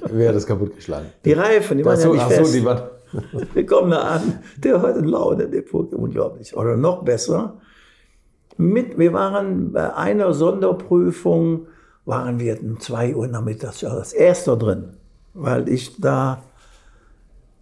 Wer 0.09 0.29
hat 0.29 0.35
das 0.35 0.47
kaputt 0.47 0.75
geschlagen? 0.75 1.09
Die 1.23 1.33
Reifen, 1.33 1.77
die 1.77 1.85
waren 1.85 1.93
Ach 1.93 1.99
ja 1.99 2.07
so, 2.07 2.13
nicht 2.13 2.23
ach 2.23 2.31
fest. 2.31 2.53
so, 2.53 2.57
die 2.57 2.65
waren. 2.65 2.89
Wir 3.53 3.67
kommen 3.67 3.91
da 3.91 3.99
an, 3.99 4.39
der 4.57 4.81
hat 4.81 4.95
eine 4.95 5.05
Laune, 5.05 5.47
der 5.47 5.61
Puk, 5.61 5.93
unglaublich. 5.93 6.57
Oder 6.57 6.75
noch 6.75 7.03
besser, 7.03 7.61
mit, 8.57 8.97
wir 8.97 9.13
waren 9.13 9.73
bei 9.73 9.93
einer 9.93 10.33
Sonderprüfung, 10.33 11.67
waren 12.05 12.39
wir 12.39 12.61
um 12.61 12.79
2 12.79 13.15
Uhr 13.15 13.27
nachmittags 13.27 13.81
ja, 13.81 13.93
das 13.93 14.13
erste 14.13 14.57
drin, 14.57 14.97
weil 15.33 15.67
ich 15.69 15.99
da 15.99 16.43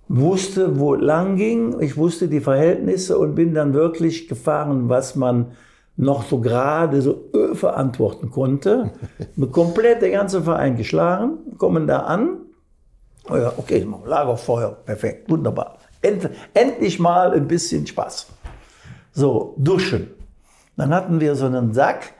wusste, 0.07 0.79
wo 0.79 0.95
lang 0.95 1.37
ging, 1.37 1.79
ich 1.79 1.97
wusste 1.97 2.27
die 2.27 2.41
Verhältnisse 2.41 3.17
und 3.17 3.35
bin 3.35 3.53
dann 3.53 3.73
wirklich 3.73 4.27
gefahren, 4.27 4.89
was 4.89 5.15
man 5.15 5.53
noch 5.95 6.23
so 6.23 6.39
gerade 6.39 7.01
so 7.01 7.29
verantworten 7.53 8.31
konnte. 8.31 8.91
Komplett 9.51 10.01
der 10.01 10.11
ganze 10.11 10.41
Verein 10.41 10.75
geschlagen, 10.75 11.57
kommen 11.57 11.87
da 11.87 11.99
an, 11.99 12.43
Oh 13.29 13.37
ja, 13.37 13.53
okay, 13.55 13.87
Lagerfeuer, 14.05 14.71
perfekt, 14.85 15.29
wunderbar. 15.29 15.77
End, 16.01 16.29
endlich 16.53 16.99
mal 16.99 17.33
ein 17.33 17.47
bisschen 17.47 17.87
Spaß. 17.87 18.27
So, 19.13 19.55
duschen. 19.57 20.09
Dann 20.75 20.93
hatten 20.93 21.19
wir 21.19 21.35
so 21.35 21.45
einen 21.45 21.73
Sack, 21.73 22.13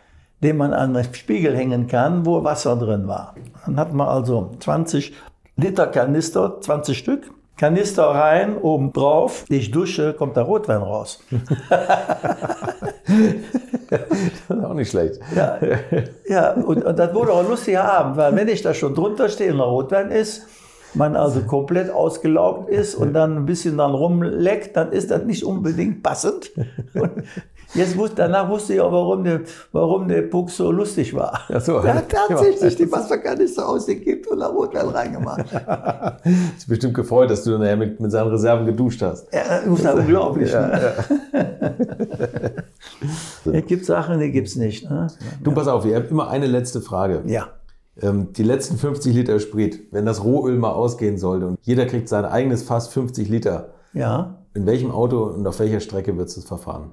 den 0.44 0.58
man 0.58 0.74
an 0.74 0.94
den 0.94 1.14
Spiegel 1.14 1.56
hängen 1.56 1.88
kann, 1.88 2.26
wo 2.26 2.44
Wasser 2.44 2.76
drin 2.76 3.08
war. 3.08 3.34
Dann 3.66 3.78
hatten 3.78 3.96
wir 3.96 4.08
also 4.08 4.52
20 4.60 5.14
Liter 5.56 5.88
Kanister, 5.88 6.60
20 6.60 6.98
Stück. 6.98 7.32
Kanister 7.58 8.06
rein, 8.06 8.58
oben 8.58 8.91
drauf. 8.91 9.46
Ich 9.48 9.72
dusche, 9.72 10.14
kommt 10.14 10.36
der 10.36 10.44
Rotwein 10.44 10.82
raus. 10.82 11.20
Das 13.89 14.02
ist 14.50 14.64
auch 14.64 14.74
nicht 14.74 14.89
schlecht. 14.89 15.20
Ja, 15.36 15.60
ja 16.28 16.54
und, 16.54 16.84
und 16.84 16.98
das 16.98 17.14
wurde 17.14 17.32
auch 17.32 17.41
ein 17.41 17.50
lustiger 17.50 17.86
Abend, 17.86 18.18
weil 18.18 18.36
wenn 18.36 18.48
ich 18.48 18.64
da 18.64 18.74
schon 18.74 18.96
drunter 18.96 19.30
stehe 19.30 19.52
und 19.52 19.60
der 19.60 19.68
Rotwein 19.68 20.10
ist, 20.10 20.48
man 20.96 21.16
also 21.16 21.41
komplett 21.41 21.91
ausgelaugt 21.91 22.70
ist 22.70 22.96
und 22.96 23.14
dann 23.14 23.38
ein 23.38 23.46
bisschen 23.46 23.78
dann 23.78 23.91
rumleckt, 23.91 24.76
dann 24.76 24.91
ist 24.91 25.12
das 25.12 25.24
nicht 25.24 25.44
unbedingt 25.44 26.04
passend. 26.04 26.52
Und 26.94 27.24
jetzt 27.74 27.98
wusste, 27.98 28.16
danach 28.18 28.50
wusste 28.50 28.74
ich 28.74 28.82
auch, 28.82 28.92
warum 28.92 29.24
der, 29.24 29.42
warum 29.72 30.08
der 30.08 30.22
Puck 30.24 30.50
so 30.50 30.72
lustig 30.72 31.14
war. 31.14 31.42
Ach 31.54 31.62
so. 31.62 31.80
Der 31.82 31.96
hat 31.96 32.10
tatsächlich 32.10 32.76
die 32.76 32.90
Wasserkanister 32.92 33.68
ausgekippt 33.68 34.28
und 34.28 34.40
da 34.40 34.48
Rotwein 34.48 34.88
reingemacht. 34.88 35.46
Ist 36.58 36.68
bestimmt 36.68 36.94
gefreut, 36.94 37.30
dass 37.30 37.44
du 37.44 37.52
dann 37.52 37.62
nachher 37.62 37.78
mit, 37.78 38.00
mit 38.00 38.12
seinen 38.12 38.30
Reserven 38.30 38.66
geduscht 38.66 39.02
hast. 39.02 39.28
Ja, 39.34 39.44
das 39.66 39.66
ist 39.68 39.84
ja 39.84 39.94
unglaublich. 39.94 40.52
Ne? 40.54 40.94
Es 43.52 43.66
gibt 43.66 43.86
Sachen, 43.86 44.20
die 44.20 44.32
gibt's 44.32 44.56
nicht. 44.56 44.90
Ne? 44.90 45.08
Du, 45.44 45.52
pass 45.52 45.68
auf, 45.68 45.86
ihr 45.86 45.96
habt 45.96 46.12
immer 46.12 46.30
eine 46.30 46.48
letzte 46.48 46.82
Frage. 46.82 47.24
Ja. 47.26 47.50
Ähm, 48.02 48.34
die 48.34 48.44
letzten 48.44 48.78
50 48.78 49.14
Liter 49.14 49.40
Sprit, 49.40 49.82
wenn 49.92 50.06
das 50.06 50.24
Rohöl 50.24 50.58
mal 50.58 50.72
ausgehen 50.72 51.18
sollte 51.18 51.48
und 51.48 51.60
jeder 51.62 51.86
kriegt 51.86 52.10
sein 52.10 52.26
eigenes 52.26 52.64
Fass 52.64 52.88
50 52.88 53.30
Liter, 53.30 53.74
Ja. 53.94 54.38
in 54.56 54.66
welchem 54.66 54.90
Auto 54.92 55.24
und 55.26 55.46
auf 55.46 55.60
welcher 55.60 55.80
Strecke 55.80 56.18
wird 56.18 56.30
es 56.30 56.44
verfahren? 56.44 56.92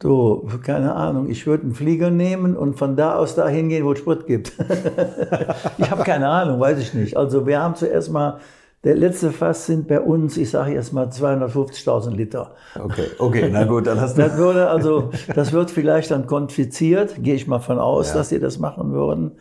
Du, 0.00 0.46
keine 0.64 0.94
Ahnung, 0.94 1.28
ich 1.28 1.46
würde 1.46 1.64
einen 1.64 1.74
Flieger 1.74 2.10
nehmen 2.10 2.56
und 2.56 2.78
von 2.78 2.94
da 2.96 3.16
aus 3.16 3.34
dahin 3.34 3.68
gehen, 3.68 3.84
wo 3.84 3.92
es 3.92 3.98
Sprit 3.98 4.26
gibt. 4.28 4.52
ich 5.78 5.90
habe 5.90 6.04
keine 6.04 6.28
Ahnung, 6.28 6.60
weiß 6.60 6.78
ich 6.78 6.94
nicht. 6.94 7.16
Also 7.16 7.46
wir 7.46 7.60
haben 7.60 7.74
zuerst 7.74 8.12
mal, 8.12 8.38
der 8.84 8.94
letzte 8.94 9.32
Fass 9.32 9.66
sind 9.66 9.88
bei 9.88 10.00
uns, 10.00 10.36
ich 10.36 10.50
sage 10.50 10.72
jetzt 10.72 10.92
mal 10.92 11.06
250.000 11.08 12.10
Liter. 12.14 12.54
Okay, 12.80 13.06
okay, 13.18 13.50
na 13.52 13.64
gut, 13.64 13.88
dann 13.88 14.00
hast 14.00 14.16
du. 14.16 14.22
Das 14.22 14.36
würde 14.36 14.68
also, 14.70 15.10
das 15.34 15.52
wird 15.52 15.72
vielleicht 15.72 16.12
dann 16.12 16.28
konfiziert, 16.28 17.16
gehe 17.20 17.34
ich 17.34 17.48
mal 17.48 17.58
von 17.58 17.80
aus, 17.80 18.10
Ja. 18.10 18.14
dass 18.18 18.28
sie 18.28 18.38
das 18.38 18.60
machen 18.60 18.92
würden. 18.92 19.32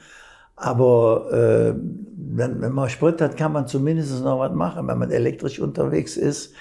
Aber 0.56 1.32
äh, 1.32 1.80
wenn, 2.18 2.62
wenn 2.62 2.72
man 2.74 2.90
Sprit 2.90 3.22
hat, 3.22 3.38
kann 3.38 3.54
man 3.54 3.68
zumindest 3.68 4.24
noch 4.24 4.40
was 4.40 4.54
machen. 4.54 4.88
Wenn 4.88 4.98
man 4.98 5.12
elektrisch 5.12 5.60
unterwegs 5.60 6.18
ist, 6.18 6.56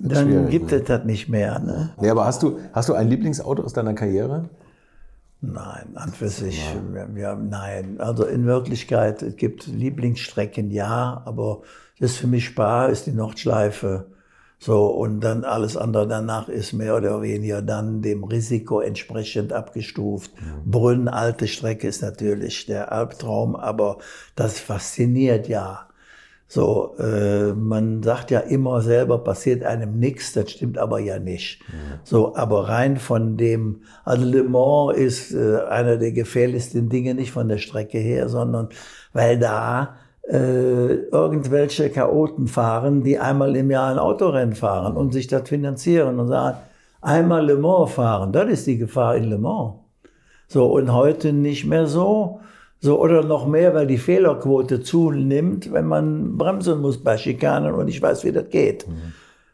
dann 0.00 0.48
gibt 0.48 0.70
ne? 0.70 0.78
es 0.78 0.84
das 0.84 1.04
nicht 1.04 1.28
mehr. 1.28 1.58
Ne? 1.58 1.90
Nee, 2.00 2.10
aber 2.10 2.24
hast 2.24 2.42
du, 2.42 2.58
hast 2.72 2.88
du 2.88 2.94
ein 2.94 3.08
Lieblingsauto 3.08 3.62
aus 3.62 3.72
deiner 3.72 3.94
Karriere? 3.94 4.48
Nein, 5.42 5.88
an 5.94 6.12
für 6.12 6.28
sich, 6.28 6.62
wir, 6.92 7.08
wir, 7.14 7.34
nein. 7.34 7.96
Also 7.98 8.24
in 8.24 8.44
Wirklichkeit, 8.46 9.22
es 9.22 9.36
gibt 9.36 9.66
Lieblingsstrecken, 9.66 10.70
ja, 10.70 11.22
aber 11.24 11.62
das 11.98 12.12
ist 12.12 12.16
für 12.18 12.26
mich 12.26 12.46
Spa, 12.46 12.86
ist 12.86 13.06
die 13.06 13.12
Nordschleife. 13.12 14.06
So, 14.58 14.88
und 14.88 15.20
dann 15.20 15.44
alles 15.44 15.78
andere 15.78 16.06
danach 16.06 16.50
ist 16.50 16.74
mehr 16.74 16.94
oder 16.94 17.22
weniger 17.22 17.62
dann 17.62 18.02
dem 18.02 18.24
Risiko 18.24 18.80
entsprechend 18.80 19.54
abgestuft. 19.54 20.30
Brünn, 20.66 21.08
alte 21.08 21.48
Strecke 21.48 21.88
ist 21.88 22.02
natürlich 22.02 22.66
der 22.66 22.92
Albtraum, 22.92 23.56
aber 23.56 23.98
das 24.36 24.60
fasziniert 24.60 25.48
ja. 25.48 25.89
So, 26.52 26.96
äh, 26.98 27.52
man 27.52 28.02
sagt 28.02 28.32
ja 28.32 28.40
immer 28.40 28.80
selber, 28.80 29.18
passiert 29.18 29.62
einem 29.62 30.00
nichts, 30.00 30.32
das 30.32 30.50
stimmt 30.50 30.78
aber 30.78 30.98
ja 30.98 31.20
nicht. 31.20 31.62
So, 32.02 32.34
aber 32.34 32.68
rein 32.68 32.96
von 32.96 33.36
dem, 33.36 33.82
also 34.04 34.24
Le 34.26 34.42
Mans 34.42 34.98
ist 34.98 35.32
äh, 35.32 35.60
einer 35.68 35.96
der 35.96 36.10
gefährlichsten 36.10 36.88
Dinge, 36.88 37.14
nicht 37.14 37.30
von 37.30 37.46
der 37.46 37.58
Strecke 37.58 37.98
her, 37.98 38.28
sondern 38.28 38.70
weil 39.12 39.38
da 39.38 39.94
äh, 40.28 40.94
irgendwelche 41.12 41.88
Chaoten 41.88 42.48
fahren, 42.48 43.04
die 43.04 43.20
einmal 43.20 43.54
im 43.54 43.70
Jahr 43.70 43.92
ein 43.92 44.00
Autorennen 44.00 44.56
fahren 44.56 44.96
und 44.96 45.12
sich 45.12 45.28
das 45.28 45.48
finanzieren 45.48 46.18
und 46.18 46.26
sagen, 46.26 46.58
einmal 47.00 47.46
Le 47.46 47.58
Mans 47.58 47.92
fahren, 47.92 48.32
das 48.32 48.50
ist 48.50 48.66
die 48.66 48.76
Gefahr 48.76 49.14
in 49.14 49.30
Le 49.30 49.38
Mans. 49.38 49.74
So, 50.48 50.66
und 50.66 50.92
heute 50.92 51.32
nicht 51.32 51.64
mehr 51.64 51.86
so. 51.86 52.40
So, 52.80 52.98
oder 52.98 53.22
noch 53.22 53.46
mehr, 53.46 53.74
weil 53.74 53.86
die 53.86 53.98
Fehlerquote 53.98 54.80
zunimmt, 54.80 55.72
wenn 55.72 55.86
man 55.86 56.38
bremsen 56.38 56.80
muss 56.80 56.98
bei 56.98 57.18
Schikanen 57.18 57.74
und 57.74 57.88
ich 57.88 58.00
weiß, 58.00 58.24
wie 58.24 58.32
das 58.32 58.48
geht. 58.48 58.86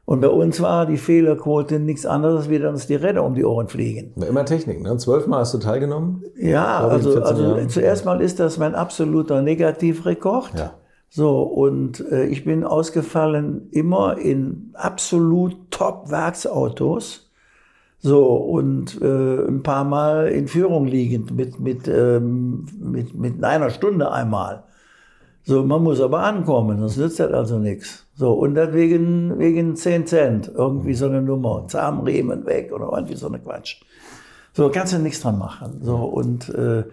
Und 0.04 0.20
bei 0.20 0.28
uns 0.28 0.62
war 0.62 0.86
die 0.86 0.98
Fehlerquote 0.98 1.80
nichts 1.80 2.06
anderes, 2.06 2.48
wie 2.48 2.60
dass 2.60 2.72
uns 2.72 2.86
die 2.86 2.94
Räder 2.94 3.24
um 3.24 3.34
die 3.34 3.44
Ohren 3.44 3.66
fliegen. 3.66 4.14
Immer 4.22 4.44
Technik, 4.44 4.80
ne? 4.80 4.96
Zwölfmal 4.98 5.40
hast 5.40 5.52
du 5.54 5.58
teilgenommen? 5.58 6.22
Ja, 6.36 6.86
also, 6.86 7.10
14 7.10 7.22
also 7.24 7.66
zuerst 7.66 8.04
mal 8.04 8.20
ist 8.20 8.38
das 8.38 8.56
mein 8.56 8.76
absoluter 8.76 9.42
Negativrekord. 9.42 10.56
Ja. 10.56 10.74
So, 11.08 11.42
und 11.42 12.00
äh, 12.12 12.26
ich 12.26 12.44
bin 12.44 12.62
ausgefallen 12.62 13.68
immer 13.72 14.16
in 14.18 14.70
absolut 14.74 15.56
Top-Werksautos. 15.72 17.25
So, 17.98 18.34
und 18.36 19.00
äh, 19.00 19.46
ein 19.48 19.62
paar 19.62 19.84
Mal 19.84 20.28
in 20.28 20.48
Führung 20.48 20.86
liegend, 20.86 21.34
mit, 21.34 21.58
mit, 21.58 21.88
ähm, 21.88 22.66
mit, 22.78 23.14
mit 23.14 23.42
einer 23.42 23.70
Stunde 23.70 24.12
einmal. 24.12 24.64
So, 25.44 25.64
man 25.64 25.82
muss 25.82 26.00
aber 26.00 26.20
ankommen, 26.24 26.78
sonst 26.80 26.96
nützt 26.98 27.20
das 27.20 27.32
also 27.32 27.58
nichts. 27.58 28.06
So, 28.14 28.32
und 28.32 28.54
das 28.54 28.72
wegen, 28.74 29.38
wegen 29.38 29.76
10 29.76 30.06
Cent, 30.06 30.50
irgendwie 30.54 30.94
so 30.94 31.06
eine 31.06 31.22
Nummer, 31.22 31.66
Zahnriemen 31.68 32.44
weg 32.46 32.72
oder 32.72 32.90
irgendwie 32.92 33.14
so 33.16 33.28
eine 33.28 33.38
Quatsch. 33.38 33.80
So, 34.52 34.70
kannst 34.70 34.92
du 34.92 34.98
nichts 34.98 35.20
dran 35.20 35.38
machen. 35.38 35.80
So, 35.82 35.96
und 35.96 36.48
äh, 36.48 36.84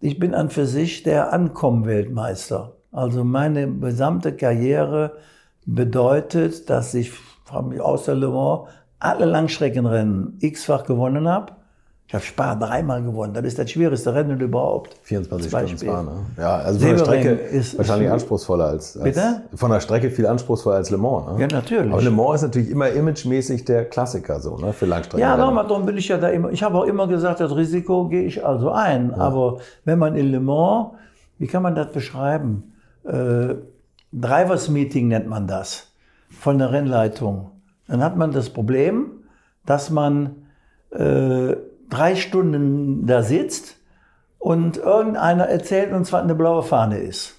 ich 0.00 0.18
bin 0.18 0.34
an 0.34 0.50
für 0.50 0.66
sich 0.66 1.02
der 1.02 1.32
Ankommen-Weltmeister. 1.32 2.72
Also 2.92 3.24
meine 3.24 3.70
gesamte 3.72 4.32
Karriere 4.34 5.12
bedeutet, 5.64 6.70
dass 6.70 6.94
ich 6.94 7.10
von- 7.44 7.78
außer 7.80 8.14
Le 8.14 8.28
Mans 8.28 8.68
alle 8.98 9.24
Langstreckenrennen 9.26 10.38
x-fach 10.40 10.84
gewonnen 10.84 11.28
habe. 11.28 11.52
Ich 12.08 12.14
habe 12.14 12.22
Spa 12.24 12.54
dreimal 12.54 13.02
gewonnen. 13.02 13.34
Das 13.34 13.44
ist 13.44 13.58
das 13.58 13.68
schwierigste 13.68 14.14
Rennen 14.14 14.38
überhaupt. 14.38 14.96
24 15.02 15.50
Zum 15.50 15.60
Stunden. 15.76 15.76
Spa, 15.78 16.02
ne? 16.04 16.10
Ja, 16.38 16.56
also 16.58 16.78
von 16.78 16.88
der 16.90 16.98
Strecke 16.98 17.30
ist- 17.30 17.76
wahrscheinlich 17.78 18.06
ist- 18.06 18.12
anspruchsvoller 18.12 18.66
als, 18.66 18.96
als 18.96 19.04
Bitte? 19.04 19.42
von 19.56 19.70
der 19.72 19.80
Strecke 19.80 20.10
viel 20.12 20.24
anspruchsvoller 20.26 20.76
als 20.76 20.90
Le 20.90 20.98
Mans. 20.98 21.32
Ne? 21.32 21.40
Ja, 21.40 21.46
natürlich. 21.48 21.92
Aber 21.92 22.00
Le 22.02 22.12
Mans 22.12 22.36
ist 22.36 22.42
natürlich 22.42 22.70
immer 22.70 22.90
imagemäßig 22.90 23.64
der 23.64 23.86
Klassiker 23.86 24.38
so, 24.38 24.56
ne? 24.56 24.72
Für 24.72 24.86
Langstrecken. 24.86 25.18
Ja, 25.18 25.36
nochmal, 25.36 25.66
darum 25.66 25.84
bin 25.84 25.96
ich 25.96 26.06
ja 26.06 26.16
da 26.16 26.28
immer. 26.28 26.50
Ich 26.52 26.62
habe 26.62 26.78
auch 26.78 26.84
immer 26.84 27.08
gesagt, 27.08 27.40
das 27.40 27.56
Risiko 27.56 28.06
gehe 28.06 28.22
ich 28.22 28.46
also 28.46 28.70
ein. 28.70 29.12
Aber 29.12 29.58
wenn 29.84 29.98
man 29.98 30.14
in 30.14 30.26
Le 30.30 30.38
Mans, 30.38 30.90
wie 31.38 31.48
kann 31.48 31.62
man 31.64 31.74
das 31.74 31.90
beschreiben? 31.90 32.72
Äh, 33.04 33.56
Drivers 34.12 34.68
Meeting 34.68 35.08
nennt 35.08 35.26
man 35.28 35.48
das 35.48 35.88
von 36.30 36.58
der 36.58 36.70
Rennleitung. 36.70 37.50
Dann 37.88 38.02
hat 38.02 38.16
man 38.16 38.32
das 38.32 38.50
Problem, 38.50 39.24
dass 39.64 39.90
man 39.90 40.46
äh, 40.90 41.56
drei 41.88 42.16
Stunden 42.16 43.06
da 43.06 43.22
sitzt 43.22 43.76
und 44.38 44.76
irgendeiner 44.76 45.44
erzählt 45.44 45.92
uns, 45.92 46.12
was 46.12 46.22
eine 46.22 46.34
blaue 46.34 46.62
Fahne 46.62 46.98
ist. 46.98 47.38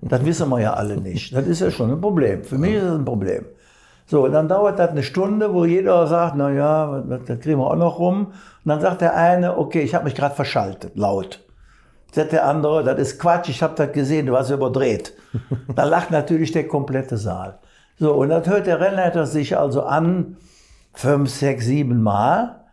Das 0.00 0.24
wissen 0.24 0.48
wir 0.48 0.60
ja 0.60 0.74
alle 0.74 0.96
nicht. 0.96 1.34
Das 1.34 1.46
ist 1.46 1.60
ja 1.60 1.70
schon 1.70 1.90
ein 1.90 2.00
Problem. 2.00 2.44
Für 2.44 2.58
mich 2.58 2.74
ist 2.74 2.84
das 2.84 2.94
ein 2.94 3.04
Problem. 3.04 3.44
So, 4.06 4.26
dann 4.28 4.48
dauert 4.48 4.78
das 4.78 4.90
eine 4.90 5.02
Stunde, 5.02 5.52
wo 5.52 5.66
jeder 5.66 6.06
sagt, 6.06 6.34
na 6.36 6.50
ja, 6.50 7.02
das 7.26 7.40
kriegen 7.40 7.58
wir 7.58 7.70
auch 7.70 7.76
noch 7.76 7.98
rum. 7.98 8.26
Und 8.28 8.32
dann 8.64 8.80
sagt 8.80 9.02
der 9.02 9.14
eine, 9.14 9.58
okay, 9.58 9.82
ich 9.82 9.94
habe 9.94 10.04
mich 10.04 10.14
gerade 10.14 10.34
verschaltet, 10.34 10.96
laut. 10.96 11.44
Sagt 12.12 12.32
der 12.32 12.46
andere, 12.46 12.82
das 12.84 12.98
ist 12.98 13.18
Quatsch, 13.20 13.50
ich 13.50 13.62
habe 13.62 13.74
das 13.76 13.92
gesehen, 13.92 14.26
du 14.26 14.36
hast 14.36 14.50
überdreht. 14.50 15.12
Da 15.74 15.84
lacht 15.84 16.10
natürlich 16.10 16.52
der 16.52 16.66
komplette 16.66 17.18
Saal. 17.18 17.58
So, 17.98 18.14
und 18.14 18.30
das 18.30 18.48
hört 18.48 18.66
der 18.66 18.80
Rennleiter 18.80 19.26
sich 19.26 19.58
also 19.58 19.82
an, 19.82 20.38
fünf, 20.94 21.28
sechs, 21.28 21.66
sieben 21.66 22.02
Mal. 22.02 22.64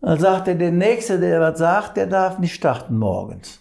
Dann 0.00 0.18
sagt 0.18 0.46
er, 0.46 0.54
der 0.54 0.70
Nächste, 0.70 1.18
der 1.18 1.40
was 1.40 1.58
sagt, 1.58 1.96
der 1.96 2.06
darf 2.06 2.38
nicht 2.38 2.54
starten 2.54 2.98
morgens. 2.98 3.60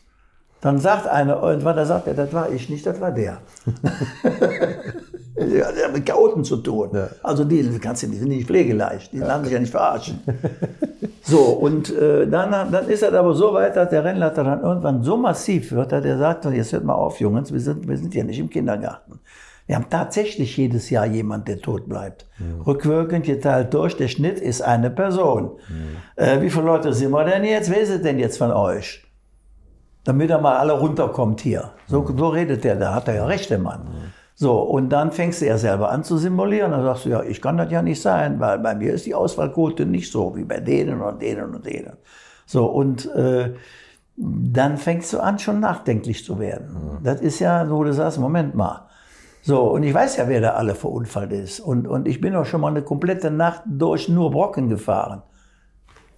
Dann 0.62 0.80
sagt 0.80 1.08
einer 1.08 1.42
irgendwann, 1.42 1.76
da 1.76 1.86
sagt 1.86 2.08
er, 2.08 2.14
das 2.14 2.34
war 2.34 2.52
ich 2.52 2.70
nicht, 2.70 2.86
das 2.86 3.00
war 3.00 3.12
der. 3.12 3.40
Ja, 5.40 5.72
der 5.72 5.86
hat 5.86 5.94
mit 5.94 6.04
Chaoten 6.04 6.44
zu 6.44 6.58
tun. 6.58 6.90
Also 7.22 7.44
die, 7.44 7.62
die 7.62 7.78
kannst 7.78 8.02
du 8.02 8.08
nicht, 8.08 8.16
die 8.16 8.20
sind 8.22 8.30
nicht 8.30 8.48
pflegeleicht, 8.48 9.14
die 9.14 9.20
lassen 9.20 9.44
sich 9.44 9.54
ja 9.54 9.60
nicht 9.60 9.72
verarschen. 9.72 10.20
So, 11.22 11.40
und 11.40 11.96
äh, 11.96 12.26
dann, 12.26 12.72
dann 12.72 12.88
ist 12.88 13.04
das 13.04 13.14
aber 13.14 13.34
so 13.36 13.54
weit, 13.54 13.76
dass 13.76 13.90
der 13.90 14.04
Rennleiter 14.04 14.44
dann 14.44 14.64
irgendwann 14.64 15.04
so 15.04 15.16
massiv 15.16 15.72
wird, 15.74 15.92
dass 15.92 16.04
er 16.04 16.18
sagt, 16.18 16.46
jetzt 16.46 16.72
hört 16.72 16.86
mal 16.86 16.96
auf, 16.96 17.20
Jungs, 17.20 17.52
wir 17.52 17.60
sind, 17.60 17.88
wir 17.88 17.98
sind 17.98 18.16
ja 18.16 18.24
nicht 18.24 18.40
im 18.40 18.50
Kindergarten. 18.50 19.20
Wir 19.68 19.76
haben 19.76 19.88
tatsächlich 19.90 20.56
jedes 20.56 20.90
Jahr 20.90 21.06
jemand, 21.06 21.50
der 21.50 21.60
tot 21.60 21.88
bleibt. 21.88 22.26
Rückwirkend 22.66 23.26
geteilt 23.26 23.74
durch, 23.74 23.98
der 23.98 24.08
Schnitt 24.08 24.40
ist 24.40 24.62
eine 24.62 24.90
Person. 24.90 25.52
Äh, 26.16 26.42
wie 26.42 26.50
viele 26.50 26.66
Leute 26.66 26.94
sind 26.94 27.12
wir 27.12 27.26
denn 27.26 27.44
jetzt? 27.44 27.70
Wer 27.70 27.82
ist 27.82 27.90
es 27.90 28.02
denn 28.02 28.18
jetzt 28.18 28.38
von 28.38 28.52
euch? 28.52 29.07
Damit 30.08 30.30
er 30.30 30.40
mal 30.40 30.56
alle 30.56 30.72
runterkommt 30.72 31.42
hier. 31.42 31.72
So, 31.86 32.08
so 32.16 32.30
redet 32.30 32.64
der, 32.64 32.78
da 32.78 32.94
hat 32.94 33.10
er 33.10 33.16
ja 33.16 33.26
recht, 33.26 33.50
der 33.50 33.60
Mann. 33.60 33.90
So, 34.36 34.62
und 34.62 34.90
dann 34.90 35.12
fängst 35.12 35.42
du 35.42 35.48
ja 35.48 35.58
selber 35.58 35.92
an 35.92 36.06
zu 36.06 36.18
simulieren. 36.18 36.72
Dann 36.72 36.84
sagst 36.84 37.04
du, 37.04 37.10
ja, 37.10 37.24
ich 37.24 37.42
kann 37.42 37.58
das 37.58 37.70
ja 37.72 37.82
nicht 37.82 38.02
sein, 38.02 38.40
weil 38.40 38.60
bei 38.60 38.74
mir 38.74 38.94
ist 38.94 39.06
die 39.06 39.14
Auswahlquote 39.14 39.86
nicht 39.86 40.10
so 40.10 40.34
wie 40.38 40.46
bei 40.46 40.62
denen 40.62 41.02
und 41.02 41.22
denen 41.22 41.56
und 41.56 41.66
denen. 41.66 41.98
So, 42.46 42.68
und 42.68 43.14
äh, 43.16 43.56
dann 44.16 44.78
fängst 44.78 45.12
du 45.12 45.20
an, 45.20 45.40
schon 45.40 45.60
nachdenklich 45.60 46.24
zu 46.24 46.40
werden. 46.40 47.00
Das 47.04 47.20
ist 47.20 47.40
ja, 47.40 47.70
wo 47.70 47.84
du 47.84 47.92
sagst, 47.92 48.18
Moment 48.18 48.56
mal. 48.56 48.88
So, 49.42 49.64
und 49.64 49.84
ich 49.84 49.94
weiß 49.94 50.16
ja, 50.18 50.30
wer 50.30 50.40
da 50.40 50.52
alle 50.52 50.74
verunfallt 50.74 51.34
ist. 51.34 51.60
Und, 51.60 51.86
und 51.86 52.08
ich 52.08 52.22
bin 52.22 52.34
auch 52.34 52.46
schon 52.46 52.62
mal 52.62 52.70
eine 52.70 52.82
komplette 52.82 53.30
Nacht 53.30 53.64
durch 53.66 54.08
nur 54.08 54.32
Brocken 54.32 54.70
gefahren. 54.70 55.24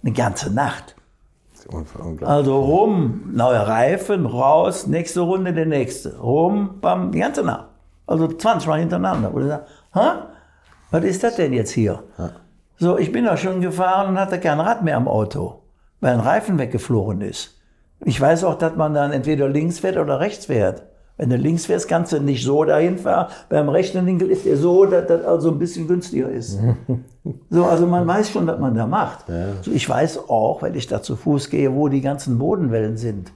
Eine 0.04 0.12
ganze 0.12 0.54
Nacht. 0.54 0.94
Also 2.26 2.60
rum, 2.60 3.30
neuer 3.32 3.62
Reifen, 3.62 4.26
raus, 4.26 4.86
nächste 4.86 5.20
Runde, 5.20 5.52
der 5.52 5.66
nächste. 5.66 6.18
Rum, 6.18 6.80
bam, 6.80 7.12
die 7.12 7.20
ganze 7.20 7.42
Nacht. 7.42 7.68
Also 8.06 8.26
20 8.26 8.68
Mal 8.68 8.80
hintereinander. 8.80 9.32
Wo 9.32 9.38
du 9.38 9.48
sagst, 9.48 9.70
hä? 9.94 10.08
Was 10.90 11.04
ist 11.04 11.22
das 11.22 11.36
denn 11.36 11.52
jetzt 11.52 11.70
hier? 11.70 12.02
So, 12.76 12.98
ich 12.98 13.12
bin 13.12 13.24
da 13.24 13.36
schon 13.36 13.60
gefahren 13.60 14.08
und 14.08 14.18
hatte 14.18 14.40
kein 14.40 14.58
Rad 14.58 14.82
mehr 14.82 14.96
am 14.96 15.06
Auto, 15.06 15.62
weil 16.00 16.14
ein 16.14 16.20
Reifen 16.20 16.58
weggeflogen 16.58 17.20
ist. 17.20 17.60
Ich 18.00 18.20
weiß 18.20 18.44
auch, 18.44 18.56
dass 18.56 18.74
man 18.74 18.94
dann 18.94 19.12
entweder 19.12 19.48
links 19.48 19.78
fährt 19.78 19.98
oder 19.98 20.18
rechts 20.18 20.46
fährt. 20.46 20.82
Wenn 21.20 21.28
du 21.28 21.36
links 21.36 21.66
fährst, 21.66 21.86
kannst 21.86 22.12
du 22.12 22.18
nicht 22.18 22.42
so 22.42 22.64
dahin 22.64 22.96
fahren. 22.96 23.30
Beim 23.50 23.68
rechten 23.68 24.06
Winkel 24.06 24.30
ist 24.30 24.46
der 24.46 24.56
so, 24.56 24.86
dass 24.86 25.06
das 25.06 25.22
also 25.22 25.50
ein 25.50 25.58
bisschen 25.58 25.86
günstiger 25.86 26.30
ist. 26.30 26.58
So, 27.50 27.66
also 27.66 27.86
man 27.86 28.06
weiß 28.06 28.30
schon, 28.30 28.46
was 28.46 28.58
man 28.58 28.74
da 28.74 28.86
macht. 28.86 29.26
So, 29.60 29.70
ich 29.72 29.86
weiß 29.86 30.30
auch, 30.30 30.62
wenn 30.62 30.74
ich 30.74 30.86
da 30.86 31.02
zu 31.02 31.16
Fuß 31.16 31.50
gehe, 31.50 31.74
wo 31.74 31.88
die 31.88 32.00
ganzen 32.00 32.38
Bodenwellen 32.38 32.96
sind. 32.96 33.30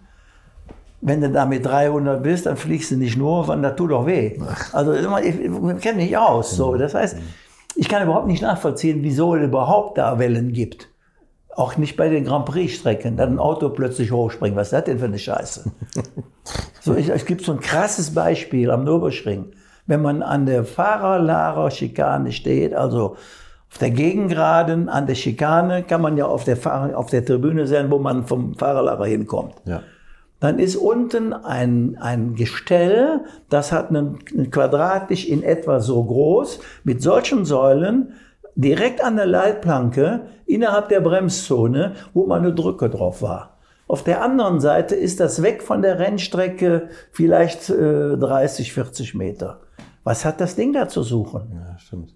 Wenn 1.03 1.21
du 1.21 1.29
da 1.29 1.45
mit 1.45 1.67
300 1.67 2.23
bist, 2.23 2.47
dann 2.47 2.57
fliegst 2.57 2.93
du 2.93 2.97
nicht 2.97 3.19
nur, 3.19 3.45
sondern 3.45 3.73
das 3.73 3.77
tut 3.77 3.93
auch 3.93 4.07
weh. 4.07 4.41
Also 4.73 4.95
ich, 4.95 5.05
ich 5.05 5.81
kenne 5.83 6.03
mich 6.03 6.17
aus. 6.17 6.57
So, 6.57 6.77
das 6.77 6.95
heißt, 6.95 7.19
ich 7.77 7.87
kann 7.91 8.03
überhaupt 8.05 8.27
nicht 8.27 8.41
nachvollziehen, 8.41 9.01
wieso 9.03 9.35
es 9.35 9.45
überhaupt 9.45 9.99
da 9.99 10.19
Wellen 10.19 10.55
gibt. 10.55 10.89
Auch 11.57 11.77
nicht 11.77 11.97
bei 11.97 12.09
den 12.09 12.25
Grand 12.25 12.47
Prix-Strecken, 12.47 13.17
dann 13.17 13.35
ein 13.35 13.39
Auto 13.39 13.69
plötzlich 13.69 14.11
hochspringt. 14.11 14.57
Was 14.57 14.69
ist 14.69 14.73
das 14.73 14.85
denn 14.85 14.99
für 14.99 15.05
eine 15.05 15.19
Scheiße? 15.19 15.71
so, 16.81 16.95
ich, 16.95 17.09
es 17.09 17.25
gibt 17.25 17.45
so 17.45 17.53
ein 17.53 17.61
krasses 17.61 18.13
Beispiel 18.13 18.71
am 18.71 18.85
Nürburgring. 18.85 19.53
Wenn 19.87 20.03
man 20.03 20.23
an 20.23 20.47
der 20.47 20.65
Fahrerlager-Schikane 20.65 22.33
steht, 22.33 22.75
also 22.75 23.17
auf 23.71 23.79
der 23.79 23.91
Gegengraden, 23.91 24.89
an 24.89 25.07
der 25.07 25.15
Schikane, 25.15 25.83
kann 25.83 26.01
man 26.01 26.17
ja 26.17 26.27
auf 26.27 26.45
der, 26.45 26.57
Fahrer, 26.57 26.97
auf 26.97 27.11
der 27.11 27.25
Tribüne 27.25 27.67
sein, 27.67 27.91
wo 27.91 27.99
man 27.99 28.25
vom 28.25 28.55
Fahrerlager 28.55 29.05
hinkommt. 29.05 29.55
Ja. 29.65 29.83
Dann 30.41 30.59
ist 30.59 30.77
unten 30.77 31.33
ein, 31.33 31.97
ein 32.01 32.35
Gestell, 32.35 33.25
das 33.49 33.73
hat 33.73 33.89
einen, 33.89 34.19
einen 34.33 34.51
quadratisch 34.51 35.27
in 35.27 35.43
etwa 35.43 35.81
so 35.81 36.05
groß, 36.05 36.61
mit 36.85 37.03
solchen 37.03 37.45
Säulen, 37.45 38.13
direkt 38.55 39.03
an 39.03 39.17
der 39.17 39.27
Leitplanke, 39.27 40.27
innerhalb 40.47 40.89
der 40.89 41.01
Bremszone, 41.01 41.95
wo 42.13 42.27
mal 42.27 42.39
eine 42.39 42.55
Drücke 42.55 42.89
drauf 42.91 43.23
war. 43.23 43.59
Auf 43.87 44.03
der 44.03 44.23
anderen 44.23 44.61
Seite 44.61 44.95
ist 44.95 45.21
das 45.21 45.43
weg 45.43 45.63
von 45.63 45.83
der 45.83 45.99
Rennstrecke 45.99 46.89
vielleicht 47.13 47.69
äh, 47.71 48.17
30, 48.17 48.73
40 48.73 49.15
Meter. 49.15 49.61
Was 50.05 50.25
hat 50.25 50.41
das 50.41 50.57
Ding 50.57 50.73
da 50.73 50.89
zu 50.89 51.03
suchen? 51.03 51.53
Ja, 51.55 51.79
stimmt. 51.79 52.15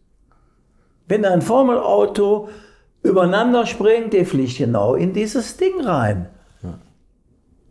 Wenn 1.06 1.24
ein 1.24 1.42
Formelauto 1.42 2.48
übereinander 3.02 3.66
springt, 3.66 4.12
der 4.12 4.26
fliegt 4.26 4.58
genau 4.58 4.94
in 4.94 5.12
dieses 5.12 5.56
Ding 5.56 5.80
rein. 5.80 6.28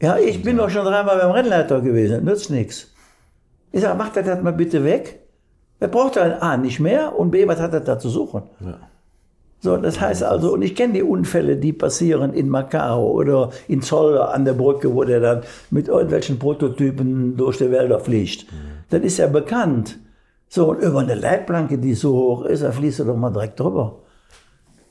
Ja, 0.01 0.17
ich 0.17 0.43
bin 0.43 0.57
doch 0.57 0.69
schon 0.69 0.85
dreimal 0.85 1.17
beim 1.17 1.31
Rennleiter 1.31 1.81
gewesen, 1.81 2.23
nützt 2.23 2.51
nichts. 2.51 2.93
Ich 3.71 3.81
sage, 3.81 3.97
macht 3.97 4.15
er 4.15 4.23
das 4.23 4.43
mal 4.43 4.53
bitte 4.53 4.83
weg. 4.83 5.26
Er 5.79 5.87
braucht 5.87 6.15
dann 6.15 6.33
A 6.33 6.57
nicht 6.57 6.79
mehr 6.79 7.17
und 7.17 7.31
B, 7.31 7.47
was 7.47 7.59
hat 7.59 7.73
er 7.73 7.81
da 7.81 7.99
zu 7.99 8.09
suchen? 8.09 8.43
Ja. 8.59 8.79
So, 9.59 9.75
das 9.75 9.99
heißt 9.99 10.23
also, 10.23 10.53
und 10.53 10.61
ich 10.61 10.75
kenne 10.75 10.93
die 10.93 11.03
Unfälle, 11.03 11.57
die 11.57 11.73
passieren 11.73 12.33
in 12.33 12.47
Macau 12.47 13.11
oder 13.11 13.49
in 13.67 13.81
Zoll 13.81 14.19
an 14.19 14.45
der 14.45 14.53
Brücke, 14.53 14.93
wo 14.93 15.03
der 15.03 15.19
dann 15.19 15.41
mit 15.71 15.87
irgendwelchen 15.87 16.37
Prototypen 16.37 17.35
durch 17.37 17.57
die 17.57 17.71
Wälder 17.71 17.99
fliegt. 17.99 18.45
Das 18.89 19.01
ist 19.01 19.17
ja 19.17 19.27
bekannt. 19.27 19.97
So, 20.47 20.69
und 20.69 20.79
über 20.79 20.99
eine 20.99 21.15
Leitplanke, 21.15 21.77
die 21.79 21.95
so 21.95 22.13
hoch 22.13 22.45
ist, 22.45 22.63
da 22.63 22.71
fließt 22.71 22.99
er 22.99 23.05
doch 23.05 23.17
mal 23.17 23.31
direkt 23.31 23.59
drüber. 23.59 23.95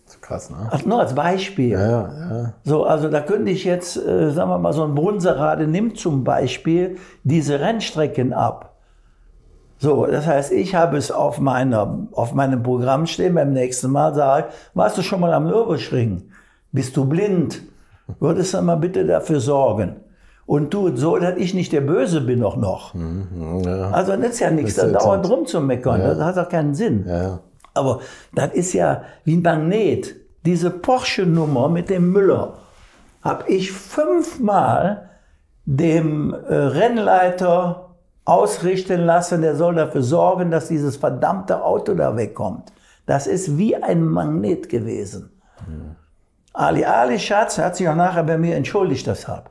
Das 0.05 0.17
ist 0.17 0.23
krass, 0.23 0.51
ne? 0.51 0.69
Ach, 0.71 0.85
nur 0.85 1.01
als 1.01 1.15
Beispiel. 1.15 1.71
Ja, 1.71 1.81
ja, 1.81 2.37
ja. 2.37 2.53
So, 2.65 2.85
also 2.85 3.09
da 3.09 3.21
könnte 3.21 3.51
ich 3.51 3.65
jetzt, 3.65 3.97
äh, 3.97 4.31
sagen 4.31 4.51
wir 4.51 4.59
mal, 4.59 4.73
so 4.73 4.85
ein 4.85 4.95
Brunserade 4.95 5.67
nimmt 5.67 5.99
zum 5.99 6.25
Beispiel 6.25 6.97
diese 7.25 7.61
Rennstrecken 7.61 8.33
ab. 8.33 8.76
So, 9.79 10.07
das 10.07 10.27
heißt, 10.27 10.53
ich 10.53 10.75
habe 10.75 10.97
es 10.97 11.11
auf, 11.11 11.39
meiner, 11.39 12.07
auf 12.13 12.33
meinem 12.33 12.63
Programm 12.63 13.07
stehen, 13.07 13.35
beim 13.35 13.53
nächsten 13.53 13.91
Mal 13.91 14.15
sage 14.15 14.49
warst 14.75 14.97
du 14.97 15.03
schon 15.03 15.21
mal 15.21 15.33
am 15.35 15.45
Nürburgring? 15.45 16.31
Bist 16.73 16.97
du 16.97 17.05
blind? 17.05 17.63
Würdest 18.21 18.55
du 18.55 18.63
mal 18.63 18.77
bitte 18.77 19.05
dafür 19.07 19.41
sorgen? 19.41 19.97
Und 20.47 20.71
tu 20.71 20.95
so, 20.97 21.19
dass 21.19 21.37
ich 21.37 21.55
nicht 21.55 21.73
der 21.73 21.81
Böse 21.81 22.21
bin 22.21 22.43
auch 22.45 22.57
noch. 22.57 22.95
ja. 22.95 23.91
Also 23.91 24.15
nützt 24.17 24.41
ja 24.41 24.51
nichts, 24.51 24.77
Das 24.77 24.85
da 24.93 24.99
ist 24.99 25.05
dauernd 25.05 25.29
rumzumeckern. 25.29 26.01
Ja. 26.01 26.15
Das 26.15 26.25
hat 26.25 26.37
doch 26.37 26.49
keinen 26.49 26.75
Sinn. 26.75 27.05
ja, 27.07 27.23
ja. 27.23 27.41
Aber 27.75 28.01
das 28.35 28.55
ist 28.55 28.73
ja 28.73 29.03
wie 29.25 29.37
ein 29.37 29.43
Magnet. 29.43 30.15
Diese 30.47 30.71
Porsche-Nummer 30.71 31.69
mit 31.69 31.91
dem 31.91 32.11
Müller 32.11 32.55
habe 33.23 33.49
ich 33.49 33.73
fünfmal 33.73 35.11
dem 35.67 36.33
äh, 36.33 36.55
Rennleiter 36.55 37.86
ausrichten 38.27 39.01
lassen. 39.01 39.41
Der 39.41 39.57
soll 39.57 39.77
dafür 39.77 40.03
sorgen, 40.03 40.51
dass 40.51 40.69
dieses 40.69 40.99
verdammte 40.99 41.65
Auto 41.65 41.95
da 41.95 42.15
wegkommt. 42.17 42.73
Das 43.07 43.27
ist 43.27 43.57
wie 43.57 43.75
ein 43.75 44.05
Magnet 44.05 44.69
gewesen. 44.69 45.31
Ali 46.53 46.85
Ali 46.85 47.19
Schatz 47.19 47.59
hat 47.59 47.77
sich 47.77 47.89
auch 47.89 47.95
nachher 47.95 48.25
bei 48.25 48.37
mir 48.37 48.57
entschuldigt 48.57 49.07
deshalb. 49.07 49.51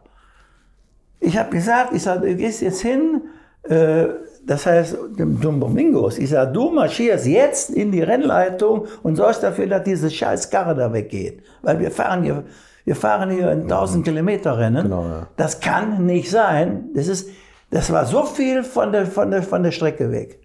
Ich 1.19 1.37
habe 1.37 1.49
gesagt, 1.49 1.93
ich 1.93 2.03
sage, 2.03 2.27
du 2.27 2.35
gehst 2.35 2.61
jetzt 2.61 2.81
hin, 2.81 3.21
äh, 3.63 4.07
das 4.45 4.65
heißt, 4.65 4.97
dem 5.17 5.39
Domingos, 5.39 6.19
ich 6.19 6.29
sage, 6.29 6.51
du 6.51 6.69
marschierst 6.71 7.25
jetzt 7.25 7.69
in 7.71 7.91
die 7.91 8.01
Rennleitung 8.01 8.85
und 9.01 9.15
sorgst 9.15 9.41
dafür, 9.41 9.67
dass 9.67 9.83
diese 9.83 10.11
scheiß 10.11 10.49
Karre 10.49 10.75
da 10.75 10.93
weggeht. 10.93 11.41
Weil 11.63 11.79
wir 11.79 11.89
fahren 11.89 12.23
hier, 12.23 12.43
wir 12.83 12.95
fahren 12.95 13.31
hier 13.31 13.49
ein 13.49 13.63
1000 13.63 14.05
Kilometer 14.05 14.57
Rennen. 14.57 14.83
Genau, 14.83 15.03
ja. 15.03 15.27
Das 15.37 15.59
kann 15.59 16.05
nicht 16.05 16.29
sein. 16.29 16.89
Das 16.93 17.07
ist, 17.07 17.29
das 17.75 17.91
war 17.91 18.05
so 18.05 18.23
viel 18.23 18.63
von 18.63 18.93
der, 18.93 19.05
von 19.05 19.31
der, 19.31 19.43
von 19.43 19.61
der 19.61 19.71
Strecke 19.71 20.09
weg. 20.09 20.39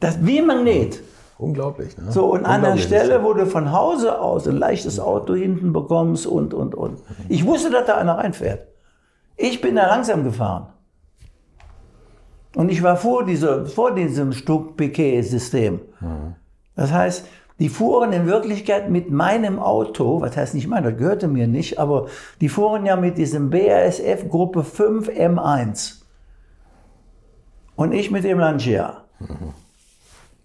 Das 0.00 0.18
wie 0.20 0.38
ein 0.38 0.46
Magnet. 0.46 1.00
Unglaublich, 1.38 1.96
ne? 1.96 2.12
So, 2.12 2.26
und 2.26 2.44
an 2.44 2.60
der. 2.60 2.76
Stelle, 2.76 3.24
wo 3.24 3.32
du 3.32 3.46
von 3.46 3.72
Hause 3.72 4.20
aus 4.20 4.46
ein 4.46 4.58
leichtes 4.58 5.00
Auto 5.00 5.34
hinten 5.34 5.72
bekommst 5.72 6.26
und, 6.26 6.52
und, 6.52 6.74
und. 6.74 6.98
Ich 7.30 7.46
wusste, 7.46 7.70
dass 7.70 7.86
da 7.86 7.96
einer 7.96 8.18
reinfährt. 8.18 8.68
Ich 9.38 9.62
bin 9.62 9.76
da 9.76 9.86
langsam 9.86 10.22
gefahren. 10.22 10.66
Und 12.54 12.70
ich 12.70 12.82
war 12.82 12.98
vor, 12.98 13.24
dieser, 13.24 13.64
vor 13.64 13.94
diesem 13.94 14.32
Stück 14.32 14.76
Piquet-System. 14.76 15.80
Das 16.76 16.92
heißt, 16.92 17.24
die 17.58 17.70
fuhren 17.70 18.12
in 18.12 18.26
Wirklichkeit 18.26 18.90
mit 18.90 19.10
meinem 19.10 19.58
Auto, 19.58 20.20
was 20.20 20.36
heißt 20.36 20.54
nicht 20.54 20.68
mein, 20.68 20.84
das 20.84 20.98
gehörte 20.98 21.28
mir 21.28 21.46
nicht, 21.46 21.78
aber 21.78 22.08
die 22.42 22.50
fuhren 22.50 22.84
ja 22.84 22.96
mit 22.96 23.16
diesem 23.16 23.48
BASF 23.48 24.28
Gruppe 24.28 24.64
5 24.64 25.08
M1. 25.08 25.99
Und 27.80 27.92
ich 27.92 28.10
mit 28.10 28.24
dem 28.24 28.38
Lancia. 28.38 29.04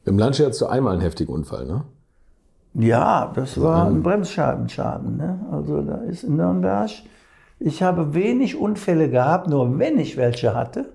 Im 0.05 0.17
Lancia 0.17 0.45
hattest 0.45 0.61
du 0.61 0.67
einmal 0.67 0.93
einen 0.93 1.01
heftigen 1.01 1.33
Unfall, 1.33 1.65
ne? 1.65 1.83
Ja, 2.75 3.29
das 3.35 3.59
war 3.61 3.87
ein 3.87 4.01
Bremsscheibenschaden. 4.01 5.17
Ne? 5.17 5.45
Also 5.51 5.81
da 5.81 5.95
ist 5.97 6.23
in 6.23 6.37
Nürnberg. 6.37 6.89
Ich 7.59 7.83
habe 7.83 8.13
wenig 8.13 8.55
Unfälle 8.55 9.09
gehabt, 9.09 9.49
nur 9.49 9.77
wenn 9.77 9.99
ich 9.99 10.15
welche 10.15 10.55
hatte, 10.55 10.93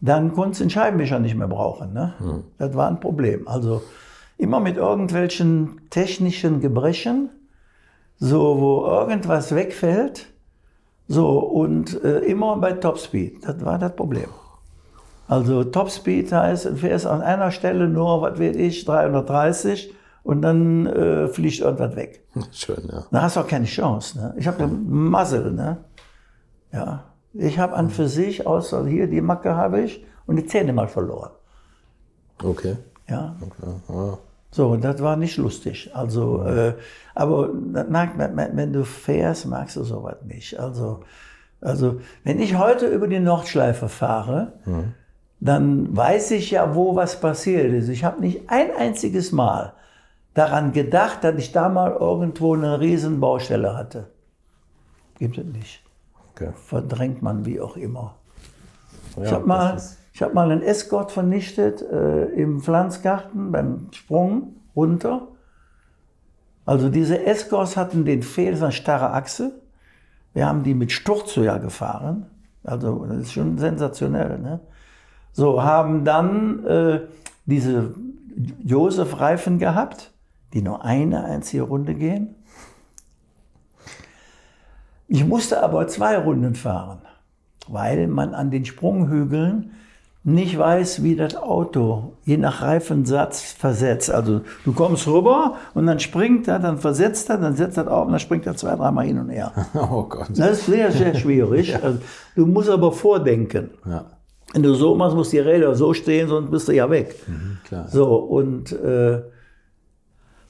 dann 0.00 0.32
konnte 0.32 0.52
ich 0.52 0.58
den 0.58 0.70
Scheibenwischer 0.70 1.18
nicht 1.18 1.34
mehr 1.34 1.48
brauchen. 1.48 1.92
Ne? 1.92 2.12
Das 2.58 2.76
war 2.76 2.86
ein 2.86 3.00
Problem. 3.00 3.48
Also 3.48 3.82
immer 4.36 4.60
mit 4.60 4.76
irgendwelchen 4.76 5.80
technischen 5.90 6.60
Gebrechen, 6.60 7.30
so 8.20 8.60
wo 8.60 8.86
irgendwas 8.86 9.52
wegfällt, 9.52 10.26
so 11.08 11.40
und 11.40 12.00
äh, 12.04 12.20
immer 12.20 12.56
bei 12.58 12.74
Topspeed. 12.74 13.44
Das 13.44 13.64
war 13.64 13.80
das 13.80 13.96
Problem. 13.96 14.28
Also 15.28 15.62
Topspeed 15.62 16.32
heißt, 16.32 16.64
du 16.64 16.76
fährst 16.76 17.06
an 17.06 17.20
einer 17.20 17.50
Stelle 17.50 17.86
nur, 17.86 18.22
was 18.22 18.40
weiß 18.40 18.56
ich, 18.56 18.86
330 18.86 19.94
und 20.22 20.40
dann 20.42 20.86
äh, 20.86 21.28
fliegt 21.28 21.60
irgendwas 21.60 21.94
weg. 21.96 22.24
Schön, 22.50 22.88
ja. 22.90 23.04
Da 23.10 23.22
hast 23.22 23.36
du 23.36 23.40
auch 23.40 23.46
keine 23.46 23.66
Chance. 23.66 24.18
Ne? 24.18 24.34
Ich 24.38 24.46
habe 24.46 24.66
Muzzle. 24.66 25.52
Ne? 25.52 25.76
Ja. 26.72 27.04
Ich 27.34 27.58
habe 27.58 27.74
an 27.74 27.90
für 27.90 28.08
sich, 28.08 28.46
außer 28.46 28.86
hier, 28.86 29.06
die 29.06 29.20
Macke 29.20 29.54
habe 29.54 29.82
ich 29.82 30.04
und 30.26 30.36
die 30.36 30.46
Zähne 30.46 30.72
mal 30.72 30.88
verloren. 30.88 31.30
Okay. 32.42 32.76
Ja. 33.06 33.36
okay. 33.40 33.74
Ja. 33.88 34.18
So, 34.50 34.68
und 34.68 34.82
das 34.82 35.02
war 35.02 35.16
nicht 35.16 35.36
lustig. 35.36 35.90
Also, 35.92 36.42
äh, 36.44 36.72
aber 37.14 37.50
wenn 37.52 38.72
du 38.72 38.84
fährst, 38.84 39.46
magst 39.46 39.76
du 39.76 39.84
sowas 39.84 40.16
nicht. 40.24 40.58
Also, 40.58 41.00
also, 41.60 42.00
wenn 42.24 42.40
ich 42.40 42.56
heute 42.56 42.86
über 42.86 43.08
die 43.08 43.20
Nordschleife 43.20 43.88
fahre, 43.88 44.54
dann 45.40 45.96
weiß 45.96 46.32
ich 46.32 46.50
ja, 46.50 46.74
wo 46.74 46.96
was 46.96 47.20
passiert 47.20 47.72
ist. 47.72 47.88
Ich 47.88 48.04
habe 48.04 48.20
nicht 48.20 48.50
ein 48.50 48.70
einziges 48.76 49.32
Mal 49.32 49.74
daran 50.34 50.72
gedacht, 50.72 51.24
dass 51.24 51.36
ich 51.36 51.52
da 51.52 51.68
mal 51.68 51.92
irgendwo 51.92 52.54
eine 52.54 52.80
riesen 52.80 53.20
Baustelle 53.20 53.76
hatte. 53.76 54.08
Gibt 55.18 55.38
es 55.38 55.44
nicht. 55.46 55.82
Okay. 56.32 56.50
Verdrängt 56.54 57.22
man 57.22 57.44
wie 57.44 57.60
auch 57.60 57.76
immer. 57.76 58.14
Ich 59.16 59.30
Ja, 59.30 59.32
habe 59.32 59.46
mal, 59.46 59.82
ich 60.12 60.22
hab 60.22 60.34
mal 60.34 60.50
einen 60.50 60.62
Escort 60.62 61.10
vernichtet 61.10 61.82
äh, 61.82 62.24
im 62.26 62.60
Pflanzgarten 62.60 63.50
beim 63.50 63.88
Sprung 63.92 64.54
runter. 64.76 65.28
Also 66.64 66.88
diese 66.88 67.24
Escorts 67.24 67.76
hatten 67.76 68.04
den 68.04 68.22
Fehler, 68.22 68.52
das 68.52 68.60
war 68.60 68.68
eine 68.68 68.72
starre 68.72 69.10
Achse. 69.12 69.60
Wir 70.34 70.46
haben 70.46 70.62
die 70.62 70.74
mit 70.74 70.92
Sturzhöher 70.92 71.58
gefahren. 71.58 72.26
Also 72.62 73.06
das 73.06 73.18
ist 73.18 73.32
schon 73.32 73.58
sensationell. 73.58 74.38
Ne? 74.38 74.60
So, 75.38 75.62
haben 75.62 76.04
dann 76.04 76.66
äh, 76.66 77.00
diese 77.46 77.94
Josef-Reifen 78.64 79.60
gehabt, 79.60 80.10
die 80.52 80.62
nur 80.62 80.84
eine 80.84 81.26
einzige 81.26 81.62
Runde 81.62 81.94
gehen. 81.94 82.34
Ich 85.06 85.24
musste 85.24 85.62
aber 85.62 85.86
zwei 85.86 86.18
Runden 86.18 86.56
fahren, 86.56 87.02
weil 87.68 88.08
man 88.08 88.34
an 88.34 88.50
den 88.50 88.64
Sprunghügeln 88.64 89.70
nicht 90.24 90.58
weiß, 90.58 91.04
wie 91.04 91.14
das 91.14 91.36
Auto 91.36 92.14
je 92.24 92.36
nach 92.36 92.60
Reifensatz 92.60 93.52
versetzt. 93.52 94.10
Also 94.10 94.40
du 94.64 94.72
kommst 94.72 95.06
rüber 95.06 95.54
und 95.72 95.86
dann 95.86 96.00
springt 96.00 96.48
er, 96.48 96.58
dann 96.58 96.78
versetzt 96.78 97.30
er, 97.30 97.38
dann 97.38 97.54
setzt 97.54 97.76
er 97.76 97.88
auf 97.88 98.06
und 98.06 98.10
dann 98.10 98.18
springt 98.18 98.44
er 98.44 98.56
zwei, 98.56 98.74
dreimal 98.74 99.06
hin 99.06 99.20
und 99.20 99.30
her. 99.30 99.52
Oh 99.74 100.02
Gott. 100.02 100.30
Das 100.30 100.58
ist 100.58 100.66
sehr, 100.66 100.90
sehr 100.90 101.14
schwierig. 101.14 101.76
Also, 101.80 102.00
du 102.34 102.44
musst 102.44 102.68
aber 102.68 102.90
vordenken. 102.90 103.70
Ja, 103.88 104.04
Wenn 104.52 104.62
du 104.62 104.74
so 104.74 104.94
machst, 104.94 105.14
musst 105.14 105.32
die 105.32 105.38
Räder 105.38 105.74
so 105.74 105.92
stehen, 105.92 106.28
sonst 106.28 106.50
bist 106.50 106.68
du 106.68 106.72
ja 106.72 106.88
weg. 106.90 107.14
klar. 107.64 107.86
So, 107.88 108.16
und 108.16 108.72
äh, 108.72 109.22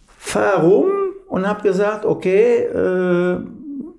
fahr 0.07 0.62
rum 0.62 0.90
und 1.28 1.46
habe 1.46 1.62
gesagt, 1.62 2.05
okay, 2.05 2.62
äh, 2.62 3.40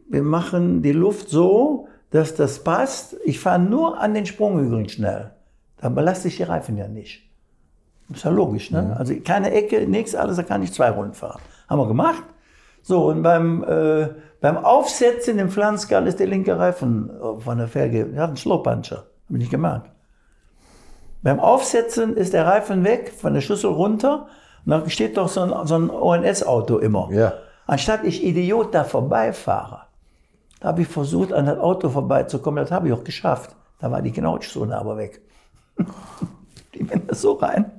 wir 0.09 0.23
machen 0.23 0.81
die 0.81 0.93
Luft 0.93 1.29
so, 1.29 1.87
dass 2.11 2.35
das 2.35 2.63
passt. 2.63 3.17
Ich 3.25 3.39
fahre 3.39 3.59
nur 3.59 3.99
an 3.99 4.13
den 4.13 4.25
Sprunghügeln 4.25 4.89
schnell. 4.89 5.31
Da 5.77 5.89
belaste 5.89 6.27
ich 6.27 6.37
die 6.37 6.43
Reifen 6.43 6.77
ja 6.77 6.87
nicht. 6.87 7.29
Ist 8.11 8.23
ja 8.23 8.31
logisch, 8.31 8.71
ne? 8.71 8.95
Also 8.97 9.13
keine 9.23 9.51
Ecke, 9.51 9.87
nichts, 9.87 10.15
alles, 10.15 10.37
da 10.37 10.43
kann 10.43 10.63
ich 10.63 10.73
zwei 10.73 10.89
Runden 10.89 11.13
fahren. 11.13 11.39
Haben 11.67 11.79
wir 11.79 11.87
gemacht. 11.87 12.23
So, 12.81 13.05
und 13.05 13.21
beim, 13.21 13.63
äh, 13.63 14.09
beim 14.41 14.57
Aufsetzen 14.57 15.37
im 15.37 15.49
Pflanzgal 15.49 16.07
ist 16.07 16.19
der 16.19 16.27
linke 16.27 16.57
Reifen 16.57 17.09
äh, 17.09 17.39
von 17.39 17.57
der 17.59 17.67
Felge, 17.67 18.05
der 18.05 18.23
hat 18.23 18.29
einen 18.29 18.37
Slowpuncher, 18.37 19.03
habe 19.29 19.43
ich 19.43 19.49
gemerkt. 19.49 19.89
Beim 21.21 21.39
Aufsetzen 21.39 22.15
ist 22.15 22.33
der 22.33 22.45
Reifen 22.45 22.83
weg, 22.83 23.13
von 23.15 23.33
der 23.33 23.41
Schüssel 23.41 23.71
runter, 23.71 24.27
und 24.65 24.71
dann 24.71 24.89
steht 24.89 25.17
doch 25.17 25.29
so 25.29 25.41
ein, 25.41 25.67
so 25.67 25.75
ein 25.75 25.89
ONS-Auto 25.89 26.77
immer. 26.77 27.09
Ja. 27.11 27.33
Anstatt 27.67 28.03
ich 28.03 28.23
Idiot 28.23 28.73
da 28.73 28.83
vorbeifahre, 28.83 29.81
da 30.59 30.69
habe 30.69 30.81
ich 30.81 30.87
versucht, 30.87 31.33
an 31.33 31.45
das 31.45 31.59
Auto 31.59 31.89
vorbeizukommen, 31.89 32.63
das 32.63 32.71
habe 32.71 32.87
ich 32.87 32.93
auch 32.93 33.03
geschafft. 33.03 33.55
Da 33.79 33.91
war 33.91 34.01
die 34.01 34.11
Knautschzone 34.11 34.77
aber 34.77 34.97
weg. 34.97 35.21
die 36.73 36.83
bin 36.83 37.07
da 37.07 37.15
so 37.15 37.33
rein. 37.33 37.71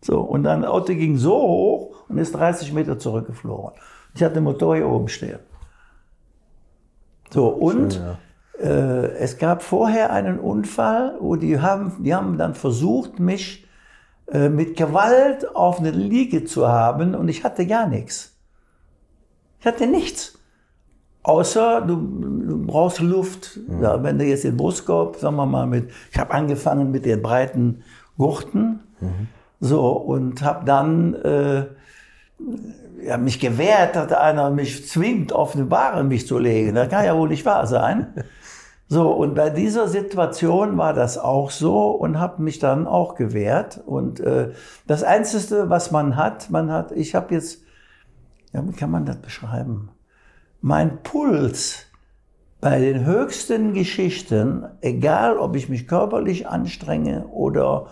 So, 0.00 0.20
und 0.20 0.44
dann 0.44 0.62
das 0.62 0.70
Auto 0.70 0.94
ging 0.94 1.16
so 1.16 1.34
hoch 1.34 2.04
und 2.08 2.18
ist 2.18 2.34
30 2.34 2.72
Meter 2.72 2.98
zurückgeflogen. 2.98 3.72
Ich 4.14 4.22
hatte 4.22 4.34
den 4.34 4.44
Motor 4.44 4.76
hier 4.76 4.88
oben 4.88 5.08
stehen. 5.08 5.40
So, 7.30 7.48
und 7.48 7.94
Schön, 7.94 8.02
äh, 8.02 8.14
es 8.62 9.38
gab 9.38 9.62
vorher 9.62 10.12
einen 10.12 10.38
Unfall, 10.38 11.16
wo 11.20 11.36
die 11.36 11.60
haben, 11.60 12.02
die 12.02 12.14
haben 12.14 12.36
dann 12.38 12.54
versucht, 12.54 13.18
mich 13.18 13.66
äh, 14.30 14.48
mit 14.48 14.76
Gewalt 14.76 15.56
auf 15.56 15.80
eine 15.80 15.90
Liege 15.90 16.44
zu 16.44 16.68
haben 16.68 17.14
und 17.14 17.28
ich 17.28 17.42
hatte 17.42 17.66
gar 17.66 17.88
nichts. 17.88 18.36
Ich 19.58 19.66
hatte 19.66 19.86
nichts. 19.86 20.38
Außer 21.22 21.82
du, 21.82 21.96
du 21.96 22.66
brauchst 22.66 23.00
Luft. 23.00 23.58
Ja, 23.80 24.02
wenn 24.02 24.18
du 24.18 24.24
jetzt 24.24 24.44
den 24.44 24.56
Brustkorb, 24.56 25.16
sagen 25.16 25.36
wir 25.36 25.46
mal, 25.46 25.66
mit, 25.66 25.90
ich 26.10 26.18
habe 26.18 26.32
angefangen 26.32 26.90
mit 26.90 27.04
den 27.04 27.20
breiten 27.20 27.82
Gurten, 28.16 28.80
so 29.60 29.92
und 29.92 30.42
habe 30.42 30.64
dann 30.64 31.14
äh, 31.14 31.66
ja, 33.04 33.16
mich 33.18 33.38
gewehrt, 33.38 33.96
dass 33.96 34.12
einer 34.12 34.50
mich 34.50 34.88
zwingt, 34.88 35.32
auf 35.32 35.54
eine 35.54 35.64
Bahre 35.64 36.04
mich 36.04 36.26
zu 36.26 36.38
legen. 36.38 36.74
Das 36.74 36.88
kann 36.88 37.04
ja 37.04 37.16
wohl 37.16 37.28
nicht 37.28 37.44
wahr 37.44 37.66
sein. 37.66 38.14
So, 38.92 39.12
und 39.12 39.36
bei 39.36 39.50
dieser 39.50 39.86
Situation 39.86 40.76
war 40.76 40.92
das 40.92 41.16
auch 41.16 41.52
so 41.52 41.92
und 41.92 42.18
habe 42.18 42.42
mich 42.42 42.58
dann 42.58 42.88
auch 42.88 43.14
gewehrt. 43.14 43.80
Und 43.86 44.18
äh, 44.18 44.50
das 44.88 45.04
Einzige, 45.04 45.70
was 45.70 45.92
man 45.92 46.16
hat, 46.16 46.50
man 46.50 46.72
hat, 46.72 46.90
ich 46.90 47.14
habe 47.14 47.32
jetzt, 47.32 47.62
ja, 48.52 48.68
wie 48.68 48.72
kann 48.72 48.90
man 48.90 49.06
das 49.06 49.18
beschreiben? 49.18 49.90
Mein 50.60 51.04
Puls 51.04 51.86
bei 52.60 52.80
den 52.80 53.06
höchsten 53.06 53.74
Geschichten, 53.74 54.64
egal 54.80 55.38
ob 55.38 55.54
ich 55.54 55.68
mich 55.68 55.86
körperlich 55.86 56.48
anstrenge 56.48 57.28
oder 57.28 57.86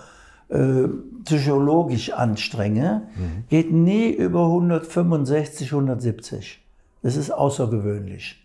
äh, 0.49 0.88
psychologisch 1.24 2.11
anstrenge, 2.11 3.07
geht 3.49 3.72
nie 3.72 4.11
über 4.11 4.46
165, 4.46 5.70
170. 5.70 6.61
Das 7.03 7.16
ist 7.16 7.30
außergewöhnlich. 7.30 8.44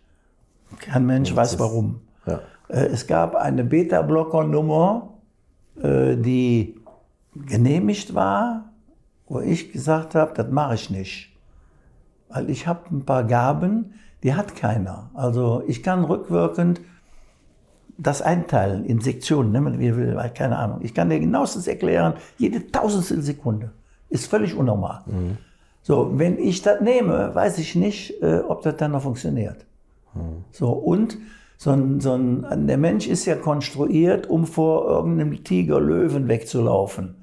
Kein 0.80 1.08
Mensch 1.08 1.36
weiß 1.36 1.58
warum. 1.58 2.01
Ja. 2.26 2.40
Äh, 2.68 2.86
Es 2.88 3.08
gab 3.08 3.36
eine 3.36 3.64
Beta-Blocker-Nummer, 3.64 5.14
äh, 5.82 6.16
die 6.18 6.80
genehmigt 7.36 8.14
war, 8.14 8.72
wo 9.28 9.40
ich 9.40 9.72
gesagt 9.72 10.16
habe, 10.16 10.34
das 10.36 10.50
mache 10.52 10.76
ich 10.76 10.90
nicht. 10.90 11.36
Weil 12.30 12.50
ich 12.50 12.68
habe 12.68 12.82
ein 12.92 13.06
paar 13.06 13.24
Gaben, 13.24 13.94
die 14.24 14.34
hat 14.34 14.56
keiner. 14.56 15.10
Also 15.14 15.64
ich 15.68 15.84
kann 15.84 16.04
rückwirkend 16.04 16.82
das 17.98 18.22
einteilen 18.22 18.86
in 18.86 19.02
Sektionen, 19.02 19.52
nennen 19.52 19.80
wir 19.80 19.96
will, 19.96 20.18
keine 20.34 20.58
Ahnung. 20.58 20.80
Ich 20.82 20.94
kann 20.94 21.10
dir 21.10 21.20
genauestens 21.20 21.68
erklären, 21.68 22.16
jede 22.38 22.72
tausendstel 22.72 23.22
Sekunde 23.22 23.72
ist 24.10 24.28
völlig 24.28 24.56
unnormal. 24.56 25.04
So, 25.84 26.18
wenn 26.18 26.38
ich 26.40 26.62
das 26.62 26.82
nehme, 26.82 27.34
weiß 27.36 27.58
ich 27.60 27.76
nicht, 27.76 28.22
äh, 28.22 28.40
ob 28.48 28.62
das 28.64 28.78
dann 28.78 28.92
noch 28.92 29.02
funktioniert. 29.04 29.66
So, 30.52 30.72
und 30.72 31.18
so 31.64 31.72
ein, 31.72 32.01
so 32.01 32.11
ein, 32.14 32.68
der 32.68 32.78
Mensch 32.78 33.07
ist 33.07 33.26
ja 33.26 33.36
konstruiert, 33.36 34.30
um 34.30 34.45
vor 34.45 34.89
irgendeinem 34.89 35.45
Tiger, 35.45 35.80
Löwen 35.80 36.28
wegzulaufen. 36.28 37.16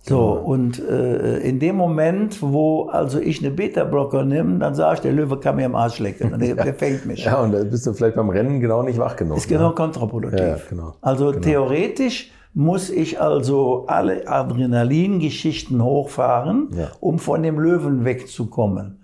So, 0.00 0.30
und 0.32 0.78
äh, 0.78 1.40
in 1.40 1.58
dem 1.58 1.76
Moment, 1.76 2.40
wo 2.40 2.88
also 2.88 3.18
ich 3.20 3.40
eine 3.44 3.50
Beta-Blocker 3.50 4.24
nehme, 4.24 4.58
dann 4.58 4.74
sage 4.74 4.94
ich, 4.94 5.00
der 5.00 5.12
Löwe 5.12 5.38
kann 5.38 5.56
mir 5.56 5.66
am 5.66 5.74
Arsch 5.74 5.98
lecken 5.98 6.32
und 6.32 6.40
der, 6.40 6.54
der 6.54 6.72
fängt 6.72 7.04
mich. 7.04 7.26
Ja, 7.26 7.42
und 7.42 7.52
da 7.52 7.62
bist 7.62 7.86
du 7.86 7.92
vielleicht 7.92 8.16
beim 8.16 8.30
Rennen 8.30 8.58
genau 8.60 8.82
nicht 8.82 8.98
wach 8.98 9.16
genug. 9.16 9.36
Ist 9.36 9.48
genau 9.48 9.68
ne? 9.68 9.74
kontraproduktiv. 9.74 10.40
Ja, 10.40 10.56
genau. 10.70 10.94
Also 11.02 11.32
theoretisch 11.32 12.32
muss 12.54 12.88
ich 12.88 13.20
also 13.20 13.84
alle 13.86 14.26
Adrenalingeschichten 14.26 15.82
hochfahren, 15.82 16.70
Ja. 16.74 16.88
um 17.00 17.18
von 17.18 17.42
dem 17.42 17.58
Löwen 17.58 18.06
wegzukommen. 18.06 19.00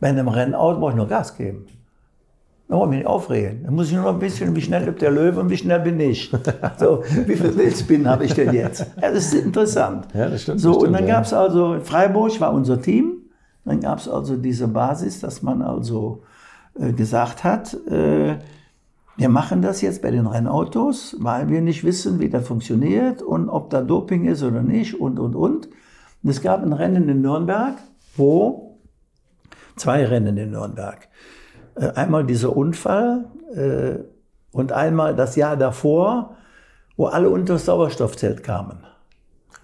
Bei 0.00 0.08
einem 0.08 0.28
Rennauto 0.28 0.80
brauche 0.80 0.92
ich 0.92 0.96
nur 0.96 1.08
Gas 1.08 1.36
geben. 1.36 1.66
Ich 2.70 2.74
mich 2.74 2.98
nicht 2.98 3.06
aufregen. 3.06 3.62
Da 3.64 3.70
muss 3.70 3.86
ich 3.88 3.94
nur 3.94 4.04
noch 4.04 4.12
ein 4.12 4.18
bisschen, 4.18 4.54
wie 4.54 4.60
schnell 4.60 4.84
lebt 4.84 5.00
der 5.00 5.10
Löwe 5.10 5.40
und 5.40 5.48
wie 5.48 5.56
schnell 5.56 5.80
bin 5.80 5.98
ich. 6.00 6.30
So, 6.78 7.02
wie 7.26 7.34
viel 7.34 7.56
Wildspin 7.56 8.06
habe 8.06 8.26
ich 8.26 8.34
denn 8.34 8.52
jetzt? 8.52 8.80
Ja, 9.00 9.10
das 9.10 9.32
ist 9.32 9.34
interessant. 9.34 10.08
Ja, 10.12 10.28
das 10.28 10.42
stimmt, 10.42 10.60
So, 10.60 10.68
das 10.68 10.76
und 10.76 10.82
stimmt, 10.82 10.98
dann 10.98 11.08
ja. 11.08 11.14
gab 11.14 11.24
es 11.24 11.32
also, 11.32 11.74
in 11.74 11.82
Freiburg 11.82 12.38
war 12.40 12.52
unser 12.52 12.80
Team. 12.80 13.22
Dann 13.64 13.80
gab 13.80 13.98
es 13.98 14.08
also 14.08 14.36
diese 14.36 14.68
Basis, 14.68 15.20
dass 15.20 15.42
man 15.42 15.62
also 15.62 16.22
äh, 16.78 16.92
gesagt 16.92 17.42
hat, 17.42 17.74
äh, 17.88 18.36
wir 19.16 19.28
machen 19.28 19.62
das 19.62 19.80
jetzt 19.80 20.02
bei 20.02 20.10
den 20.10 20.26
Rennautos, 20.26 21.16
weil 21.18 21.48
wir 21.48 21.62
nicht 21.62 21.84
wissen, 21.84 22.20
wie 22.20 22.28
das 22.28 22.46
funktioniert 22.46 23.22
und 23.22 23.48
ob 23.48 23.70
da 23.70 23.80
Doping 23.80 24.26
ist 24.26 24.42
oder 24.42 24.62
nicht 24.62 25.00
und, 25.00 25.18
und, 25.18 25.34
und. 25.34 25.68
Und 26.22 26.30
es 26.30 26.42
gab 26.42 26.62
ein 26.62 26.72
Rennen 26.72 27.08
in 27.08 27.22
Nürnberg, 27.22 27.74
wo, 28.16 28.78
zwei 29.76 30.04
Rennen 30.04 30.36
in 30.36 30.50
Nürnberg. 30.50 31.08
Äh, 31.78 31.92
Einmal 31.94 32.24
dieser 32.24 32.56
Unfall 32.56 33.26
äh, 33.54 33.98
und 34.52 34.72
einmal 34.72 35.14
das 35.14 35.36
Jahr 35.36 35.56
davor, 35.56 36.36
wo 36.96 37.06
alle 37.06 37.30
unter 37.30 37.54
das 37.54 37.66
Sauerstoffzelt 37.66 38.42
kamen. 38.42 38.78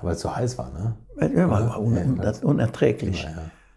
Weil 0.01 0.13
es 0.13 0.21
so 0.21 0.35
heiß 0.35 0.59
war, 0.59 0.71
ne? 0.71 0.95
Ja, 1.35 1.49
war, 1.49 1.81
un, 1.81 1.97
un, 1.97 2.21
unerträglich. 2.43 3.27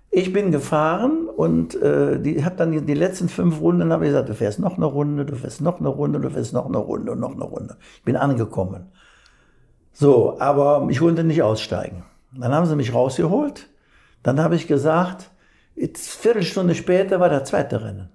Ich 0.09 0.33
bin 0.33 0.51
gefahren 0.51 1.27
und 1.27 1.75
äh, 1.81 2.19
die 2.19 2.43
habe 2.43 2.55
dann 2.55 2.71
die, 2.71 2.81
die 2.81 2.93
letzten 2.93 3.29
fünf 3.29 3.61
Runden 3.61 3.91
habe 3.91 4.05
ich 4.05 4.09
gesagt, 4.09 4.29
du 4.29 4.33
fährst 4.33 4.59
noch 4.59 4.77
eine 4.77 4.85
Runde, 4.85 5.25
du 5.25 5.35
fährst 5.35 5.61
noch 5.61 5.79
eine 5.79 5.89
Runde, 5.89 6.19
du 6.19 6.29
fährst 6.29 6.53
noch 6.53 6.65
eine 6.65 6.77
Runde 6.77 7.11
und 7.11 7.19
noch 7.19 7.33
eine 7.33 7.43
Runde. 7.43 7.77
Ich 7.97 8.03
bin 8.03 8.15
angekommen. 8.15 8.87
So, 9.93 10.39
aber 10.39 10.87
ich 10.89 11.01
wollte 11.01 11.23
nicht 11.23 11.43
aussteigen. 11.43 12.03
Dann 12.33 12.53
haben 12.53 12.65
sie 12.65 12.75
mich 12.75 12.93
rausgeholt. 12.93 13.67
Dann 14.23 14.41
habe 14.41 14.55
ich 14.55 14.67
gesagt, 14.67 15.29
jetzt 15.75 16.09
Viertelstunde 16.09 16.75
später 16.75 17.19
war 17.19 17.29
der 17.29 17.43
zweite 17.43 17.83
Rennen. 17.83 18.09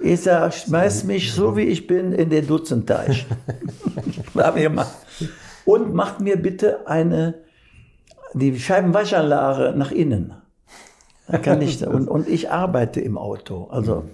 Ich 0.00 0.22
sag, 0.22 0.52
schmeiß 0.52 1.04
mich 1.04 1.32
so 1.32 1.56
wie 1.56 1.62
ich 1.62 1.86
bin 1.86 2.12
in 2.12 2.30
den 2.30 2.46
Dutzendteich. 2.46 3.26
Hab 4.36 4.56
ich 4.56 4.64
gemacht. 4.64 4.92
Und 5.64 5.94
macht 5.94 6.20
mir 6.20 6.36
bitte 6.36 6.86
eine, 6.86 7.34
die 8.34 8.58
Scheibenwaschanlage 8.58 9.74
nach 9.76 9.92
innen. 9.92 10.34
Da 11.28 11.38
kann 11.38 11.62
ich, 11.62 11.86
und, 11.86 12.08
und 12.08 12.28
ich 12.28 12.50
arbeite 12.50 13.00
im 13.00 13.16
Auto. 13.16 13.68
Also 13.70 14.04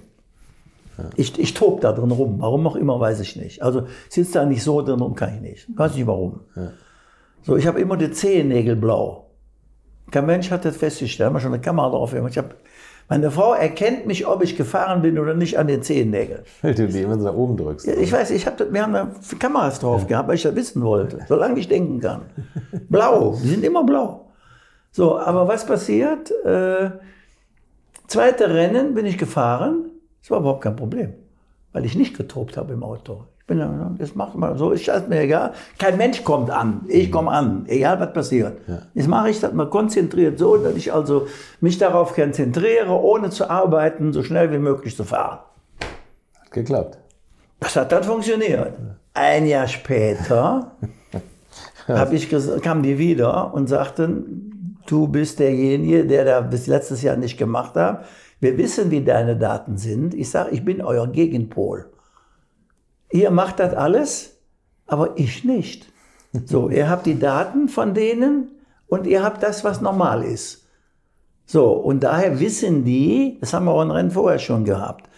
ich, 1.17 1.39
ich 1.39 1.55
tob 1.55 1.81
da 1.81 1.93
drin 1.93 2.11
rum. 2.11 2.37
Warum 2.39 2.67
auch 2.67 2.77
immer, 2.77 3.01
weiß 3.01 3.21
ich 3.21 3.37
nicht. 3.37 3.63
Also 3.63 3.87
sitzt 4.09 4.35
da 4.35 4.45
nicht 4.45 4.63
so 4.63 4.83
drin 4.83 5.01
rum, 5.01 5.15
kann 5.15 5.35
ich 5.35 5.41
nicht. 5.41 5.79
Weiß 5.79 5.95
nicht 5.95 6.07
warum. 6.07 6.41
So, 7.43 7.57
ich 7.57 7.67
habe 7.67 7.81
immer 7.81 7.97
die 7.97 8.11
Zehennägel 8.11 8.77
blau. 8.77 9.31
Kein 10.11 10.27
Mensch 10.27 10.51
hat 10.51 10.65
das 10.65 10.77
festgestellt. 10.77 11.29
Haben 11.29 11.37
wir 11.37 11.41
schon 11.41 11.55
eine 11.55 11.63
Kamera 11.63 11.91
drauf. 11.91 12.13
gemacht. 12.13 12.33
Ich 12.33 12.39
hab, 12.39 12.55
meine 13.11 13.31
Frau 13.33 13.55
erkennt 13.55 14.07
mich, 14.07 14.27
ob 14.27 14.43
ich 14.43 14.57
gefahren 14.57 15.03
bin 15.03 15.19
oder 15.19 15.35
nicht, 15.35 15.59
an 15.59 15.67
den 15.67 15.83
Zehennägeln. 15.83 16.43
Weil 16.63 16.77
du 16.77 16.87
die 16.87 17.03
immer 17.03 17.19
so 17.19 17.25
nach 17.25 17.35
oben 17.35 17.57
drückst. 17.57 17.87
Ja, 17.87 17.95
Ich 17.95 18.13
weiß, 18.13 18.31
ich 18.31 18.47
hab, 18.47 18.59
wir 18.73 18.83
haben 18.83 18.93
da 18.93 19.11
Kameras 19.39 19.81
drauf 19.81 20.07
gehabt, 20.07 20.29
weil 20.29 20.37
ich 20.37 20.43
das 20.45 20.55
wissen 20.55 20.83
wollte, 20.83 21.19
solange 21.29 21.59
ich 21.59 21.67
denken 21.67 21.99
kann. 22.01 22.23
Blau, 22.89 23.37
die 23.43 23.49
sind 23.49 23.65
immer 23.65 23.83
blau. 23.83 24.31
So, 24.93 25.19
aber 25.19 25.49
was 25.49 25.67
passiert? 25.67 26.31
Äh, 26.45 26.91
zweite 28.07 28.55
Rennen 28.55 28.95
bin 28.95 29.07
ich 29.07 29.19
gefahren, 29.19 29.91
das 30.23 30.31
war 30.31 30.39
überhaupt 30.39 30.63
kein 30.63 30.77
Problem, 30.77 31.15
weil 31.73 31.85
ich 31.85 31.97
nicht 31.97 32.17
getobt 32.17 32.57
habe 32.57 32.73
im 32.75 32.85
Auto. 32.85 33.25
Ich 33.51 33.57
bin 33.57 33.59
dann, 33.59 33.97
das 33.99 34.15
macht 34.15 34.37
mal 34.37 34.57
so, 34.57 34.71
ist 34.71 34.87
das 34.87 35.09
mir 35.09 35.23
egal. 35.23 35.53
Kein 35.77 35.97
Mensch 35.97 36.23
kommt 36.23 36.53
an, 36.53 36.83
ich 36.87 37.11
komme 37.11 37.33
an, 37.33 37.65
egal 37.67 37.99
was 37.99 38.13
passiert. 38.13 38.61
Jetzt 38.95 39.09
mache 39.09 39.31
ich 39.31 39.41
das 39.41 39.53
mal 39.53 39.69
konzentriert 39.69 40.39
so, 40.39 40.57
dass 40.57 40.77
ich 40.77 40.93
also 40.93 41.27
mich 41.61 41.77
darauf 41.77 42.15
konzentriere, 42.15 42.93
ohne 42.93 43.31
zu 43.31 43.51
arbeiten, 43.51 44.13
so 44.13 44.23
schnell 44.23 44.53
wie 44.53 44.61
möglich 44.61 44.95
zu 44.95 45.03
fahren. 45.03 45.41
Hat 46.41 46.51
geklappt. 46.53 46.99
Das 47.59 47.75
hat 47.75 47.91
dann 47.91 48.05
funktioniert. 48.05 48.75
Ein 49.15 49.47
Jahr 49.47 49.67
später 49.67 50.71
ich 52.13 52.31
kamen 52.63 52.85
die 52.85 52.99
wieder 52.99 53.53
und 53.53 53.69
sagten, 53.69 54.77
du 54.87 55.09
bist 55.09 55.41
derjenige, 55.41 56.07
der 56.07 56.25
da 56.25 56.41
bis 56.41 56.69
letztes 56.69 57.03
Jahr 57.03 57.17
nicht 57.17 57.37
gemacht 57.37 57.75
hat. 57.75 58.05
Wir 58.39 58.57
wissen, 58.57 58.93
wie 58.93 59.01
deine 59.01 59.37
Daten 59.37 59.77
sind. 59.77 60.15
Ich 60.15 60.31
sage, 60.31 60.51
ich 60.51 60.65
bin 60.65 60.81
euer 60.81 61.09
Gegenpol. 61.09 61.87
Ihr 63.11 63.31
macht 63.31 63.59
das 63.59 63.75
alles, 63.75 64.39
aber 64.87 65.19
ich 65.19 65.45
nicht. 65.45 65.87
So, 66.47 66.69
ihr 66.71 66.89
habt 66.89 67.07
die 67.07 67.19
Daten 67.19 67.69
von 67.69 67.93
denen 67.95 68.53
und 68.87 69.07
ihr 69.07 69.23
habt 69.23 69.43
das, 69.43 69.65
was 69.65 69.81
normal 69.81 70.23
ist. 70.23 70.67
So, 71.47 71.73
und 71.73 72.05
daher 72.05 72.39
wissen 72.39 72.85
die, 72.85 73.39
das 73.41 73.53
haben 73.53 73.65
wir 73.65 73.73
auch 73.73 73.83
in 73.83 73.91
Rennen 73.91 74.13
vorher 74.13 74.39
schon 74.39 74.65
gehabt, 74.65 75.09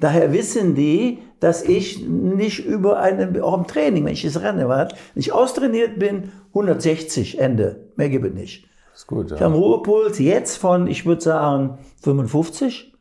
daher 0.00 0.32
wissen 0.32 0.74
die, 0.74 1.18
dass 1.40 1.62
ich 1.62 2.06
nicht 2.08 2.64
über 2.64 2.98
einen, 3.00 3.38
auch 3.42 3.58
im 3.58 3.66
Training, 3.66 4.06
wenn 4.06 4.14
ich 4.14 4.22
das 4.22 4.40
Rennen 4.40 4.66
war, 4.66 4.88
wenn 4.88 5.20
ich 5.20 5.32
austrainiert 5.32 5.98
bin, 5.98 6.32
160, 6.54 7.38
Ende. 7.38 7.90
Mehr 7.96 8.08
gibt 8.08 8.24
es 8.24 8.32
nicht. 8.32 8.66
Ist 8.94 9.06
gut, 9.06 9.26
Ich 9.26 9.32
habe 9.32 9.46
einen 9.46 9.62
Ruhepuls 9.62 10.18
jetzt 10.18 10.56
von, 10.56 10.86
ich 10.86 11.04
würde 11.04 11.20
sagen, 11.20 11.78
55. 12.02 12.94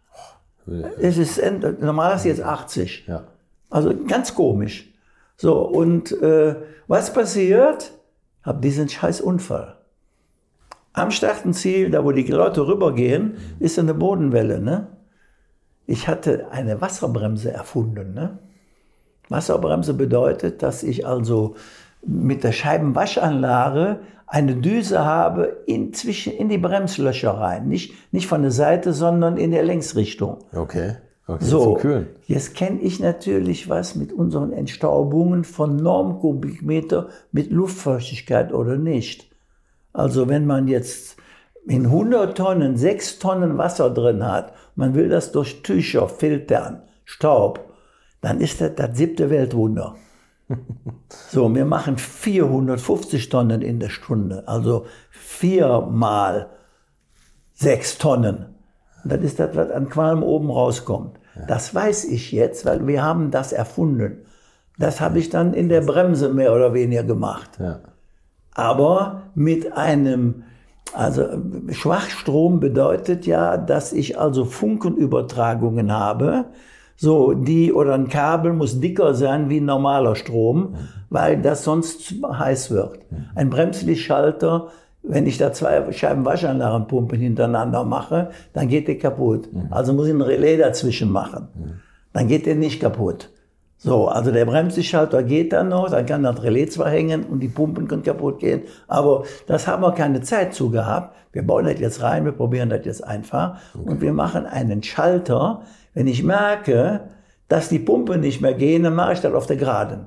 Es 0.99 1.17
ist, 1.17 1.37
end- 1.37 1.81
normal 1.81 2.15
ist 2.17 2.25
jetzt 2.25 2.41
80. 2.41 3.05
Ja. 3.07 3.23
Also 3.73 3.91
ganz 4.05 4.35
komisch. 4.35 4.93
So, 5.35 5.61
und 5.61 6.11
äh, 6.21 6.55
was 6.87 7.11
passiert? 7.11 7.91
Hab 8.43 8.61
diesen 8.61 8.87
scheiß 8.87 9.19
Unfall. 9.19 9.77
Am 10.93 11.09
Startenziel, 11.09 11.89
da 11.89 12.05
wo 12.05 12.11
die 12.11 12.21
Leute 12.21 12.67
rübergehen, 12.67 13.37
ist 13.59 13.79
eine 13.79 13.95
Bodenwelle. 13.95 14.61
Ne? 14.61 14.89
Ich 15.87 16.07
hatte 16.07 16.51
eine 16.51 16.81
Wasserbremse 16.81 17.51
erfunden. 17.51 18.13
Ne? 18.13 18.37
Wasserbremse 19.29 19.95
bedeutet, 19.95 20.61
dass 20.61 20.83
ich 20.83 21.07
also 21.07 21.55
mit 22.05 22.43
der 22.43 22.51
Scheibenwaschanlage 22.51 24.01
eine 24.27 24.55
Düse 24.55 25.03
habe 25.03 25.63
inzwischen 25.65 26.33
in 26.33 26.47
die 26.47 26.59
Bremslöcher 26.59 27.31
rein. 27.31 27.69
Nicht, 27.69 28.13
nicht 28.13 28.27
von 28.27 28.43
der 28.43 28.51
Seite, 28.51 28.93
sondern 28.93 29.37
in 29.37 29.49
der 29.49 29.63
Längsrichtung. 29.63 30.43
Okay. 30.53 30.97
Okay, 31.25 31.45
So, 31.45 31.79
jetzt 32.27 32.53
kenne 32.53 32.81
ich 32.81 32.99
natürlich 32.99 33.69
was 33.69 33.95
mit 33.95 34.11
unseren 34.11 34.51
Entstaubungen 34.51 35.45
von 35.45 35.77
Normkubikmeter 35.77 37.09
mit 37.31 37.49
Luftfeuchtigkeit 37.49 38.53
oder 38.53 38.75
nicht. 38.75 39.31
Also 39.93 40.27
wenn 40.27 40.45
man 40.45 40.67
jetzt 40.67 41.15
in 41.65 41.85
100 41.85 42.37
Tonnen 42.37 42.75
6 42.75 43.19
Tonnen 43.19 43.57
Wasser 43.57 43.89
drin 43.89 44.25
hat, 44.25 44.53
man 44.75 44.95
will 44.95 45.07
das 45.07 45.31
durch 45.31 45.63
Tücher 45.63 46.09
filtern, 46.09 46.81
Staub, 47.05 47.71
dann 48.19 48.41
ist 48.41 48.59
das 48.59 48.75
das 48.75 48.97
siebte 48.97 49.29
Weltwunder. 49.29 49.95
So, 51.29 51.53
wir 51.55 51.65
machen 51.65 51.97
450 51.97 53.29
Tonnen 53.29 53.61
in 53.61 53.79
der 53.79 53.89
Stunde, 53.89 54.47
also 54.47 54.85
viermal 55.09 56.49
sechs 57.53 57.97
Tonnen. 57.97 58.52
Das 59.05 59.21
ist 59.21 59.39
das, 59.39 59.55
was 59.55 59.71
an 59.71 59.89
Qualm 59.89 60.23
oben 60.23 60.49
rauskommt. 60.49 61.19
Das 61.47 61.73
weiß 61.73 62.05
ich 62.05 62.31
jetzt, 62.31 62.65
weil 62.65 62.85
wir 62.87 63.03
haben 63.03 63.31
das 63.31 63.53
erfunden. 63.53 64.25
Das 64.77 65.01
habe 65.01 65.19
ich 65.19 65.29
dann 65.29 65.53
in 65.53 65.69
der 65.69 65.81
Bremse 65.81 66.29
mehr 66.29 66.53
oder 66.53 66.73
weniger 66.73 67.03
gemacht. 67.03 67.49
Ja. 67.59 67.79
Aber 68.53 69.23
mit 69.35 69.73
einem, 69.73 70.43
also 70.93 71.25
Schwachstrom 71.69 72.59
bedeutet 72.59 73.25
ja, 73.25 73.57
dass 73.57 73.93
ich 73.93 74.19
also 74.19 74.45
Funkenübertragungen 74.45 75.91
habe. 75.91 76.45
So, 76.95 77.33
die 77.33 77.73
oder 77.73 77.95
ein 77.95 78.09
Kabel 78.09 78.53
muss 78.53 78.79
dicker 78.79 79.15
sein 79.15 79.49
wie 79.49 79.59
ein 79.59 79.65
normaler 79.65 80.15
Strom, 80.15 80.75
weil 81.09 81.41
das 81.41 81.63
sonst 81.63 82.05
zu 82.05 82.37
heiß 82.39 82.69
wird. 82.71 82.99
Ein 83.35 83.49
Bremslichtschalter, 83.49 84.69
wenn 85.03 85.27
ich 85.27 85.37
da 85.37 85.51
zwei 85.51 85.91
Scheiben 85.91 86.25
Waschanlagenpumpen 86.25 87.19
hintereinander 87.19 87.83
mache, 87.83 88.31
dann 88.53 88.69
geht 88.69 88.87
der 88.87 88.97
kaputt. 88.97 89.49
Also 89.69 89.93
muss 89.93 90.07
ich 90.07 90.13
ein 90.13 90.21
Relais 90.21 90.57
dazwischen 90.57 91.11
machen. 91.11 91.49
Dann 92.13 92.27
geht 92.27 92.45
der 92.45 92.55
nicht 92.55 92.79
kaputt. 92.79 93.29
So, 93.77 94.07
also 94.07 94.31
der 94.31 94.45
Bremslichtschalter 94.45 95.23
geht 95.23 95.51
dann 95.51 95.67
noch, 95.67 95.89
dann 95.89 96.05
kann 96.05 96.23
das 96.23 96.41
Relais 96.41 96.67
zwar 96.67 96.89
hängen 96.89 97.25
und 97.25 97.41
die 97.41 97.49
Pumpen 97.49 97.89
können 97.89 98.01
kaputt 98.03 98.39
gehen, 98.39 98.61
aber 98.87 99.25
das 99.45 99.67
haben 99.67 99.83
wir 99.83 99.91
keine 99.91 100.21
Zeit 100.21 100.53
zu 100.53 100.69
gehabt. 100.69 101.13
Wir 101.33 101.45
bauen 101.45 101.65
das 101.65 101.81
jetzt 101.81 102.01
rein, 102.01 102.23
wir 102.23 102.31
probieren 102.31 102.69
das 102.69 102.85
jetzt 102.85 103.03
einfach 103.03 103.59
und 103.73 103.99
wir 103.99 104.13
machen 104.13 104.45
einen 104.45 104.83
Schalter. 104.83 105.63
Wenn 105.93 106.07
ich 106.07 106.23
merke, 106.23 107.09
dass 107.49 107.67
die 107.67 107.79
Pumpen 107.79 108.21
nicht 108.21 108.39
mehr 108.39 108.53
gehen, 108.53 108.83
dann 108.83 108.95
mache 108.95 109.13
ich 109.13 109.19
das 109.19 109.33
auf 109.33 109.47
der 109.47 109.57
Geraden. 109.57 110.05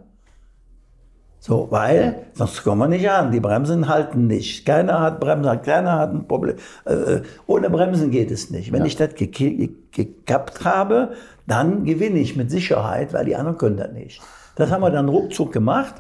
So, 1.47 1.69
weil 1.71 2.27
sonst 2.35 2.65
kommen 2.65 2.81
wir 2.81 2.89
nicht 2.89 3.09
an. 3.09 3.31
Die 3.31 3.39
Bremsen 3.39 3.87
halten 3.87 4.27
nicht. 4.27 4.67
Keiner 4.67 5.01
hat 5.01 5.21
Bremsen, 5.21 5.63
keiner 5.63 5.93
hat 5.93 6.13
ein 6.13 6.27
Problem. 6.27 6.57
Äh, 6.85 7.21
ohne 7.47 7.71
Bremsen 7.71 8.11
geht 8.11 8.33
es 8.33 8.51
nicht. 8.51 8.73
Wenn 8.73 8.85
ich 8.85 8.97
das 8.97 9.11
gekappt 9.15 10.65
habe, 10.65 11.13
dann 11.47 11.85
gewinne 11.85 12.19
ich 12.19 12.35
mit 12.35 12.51
Sicherheit, 12.51 13.13
weil 13.13 13.27
die 13.27 13.37
anderen 13.37 13.59
können 13.59 13.77
das 13.77 13.93
nicht. 13.93 14.21
Das 14.57 14.73
haben 14.73 14.81
wir 14.81 14.91
dann 14.91 15.09
ruckzuck 15.09 15.53
gemacht. 15.53 15.95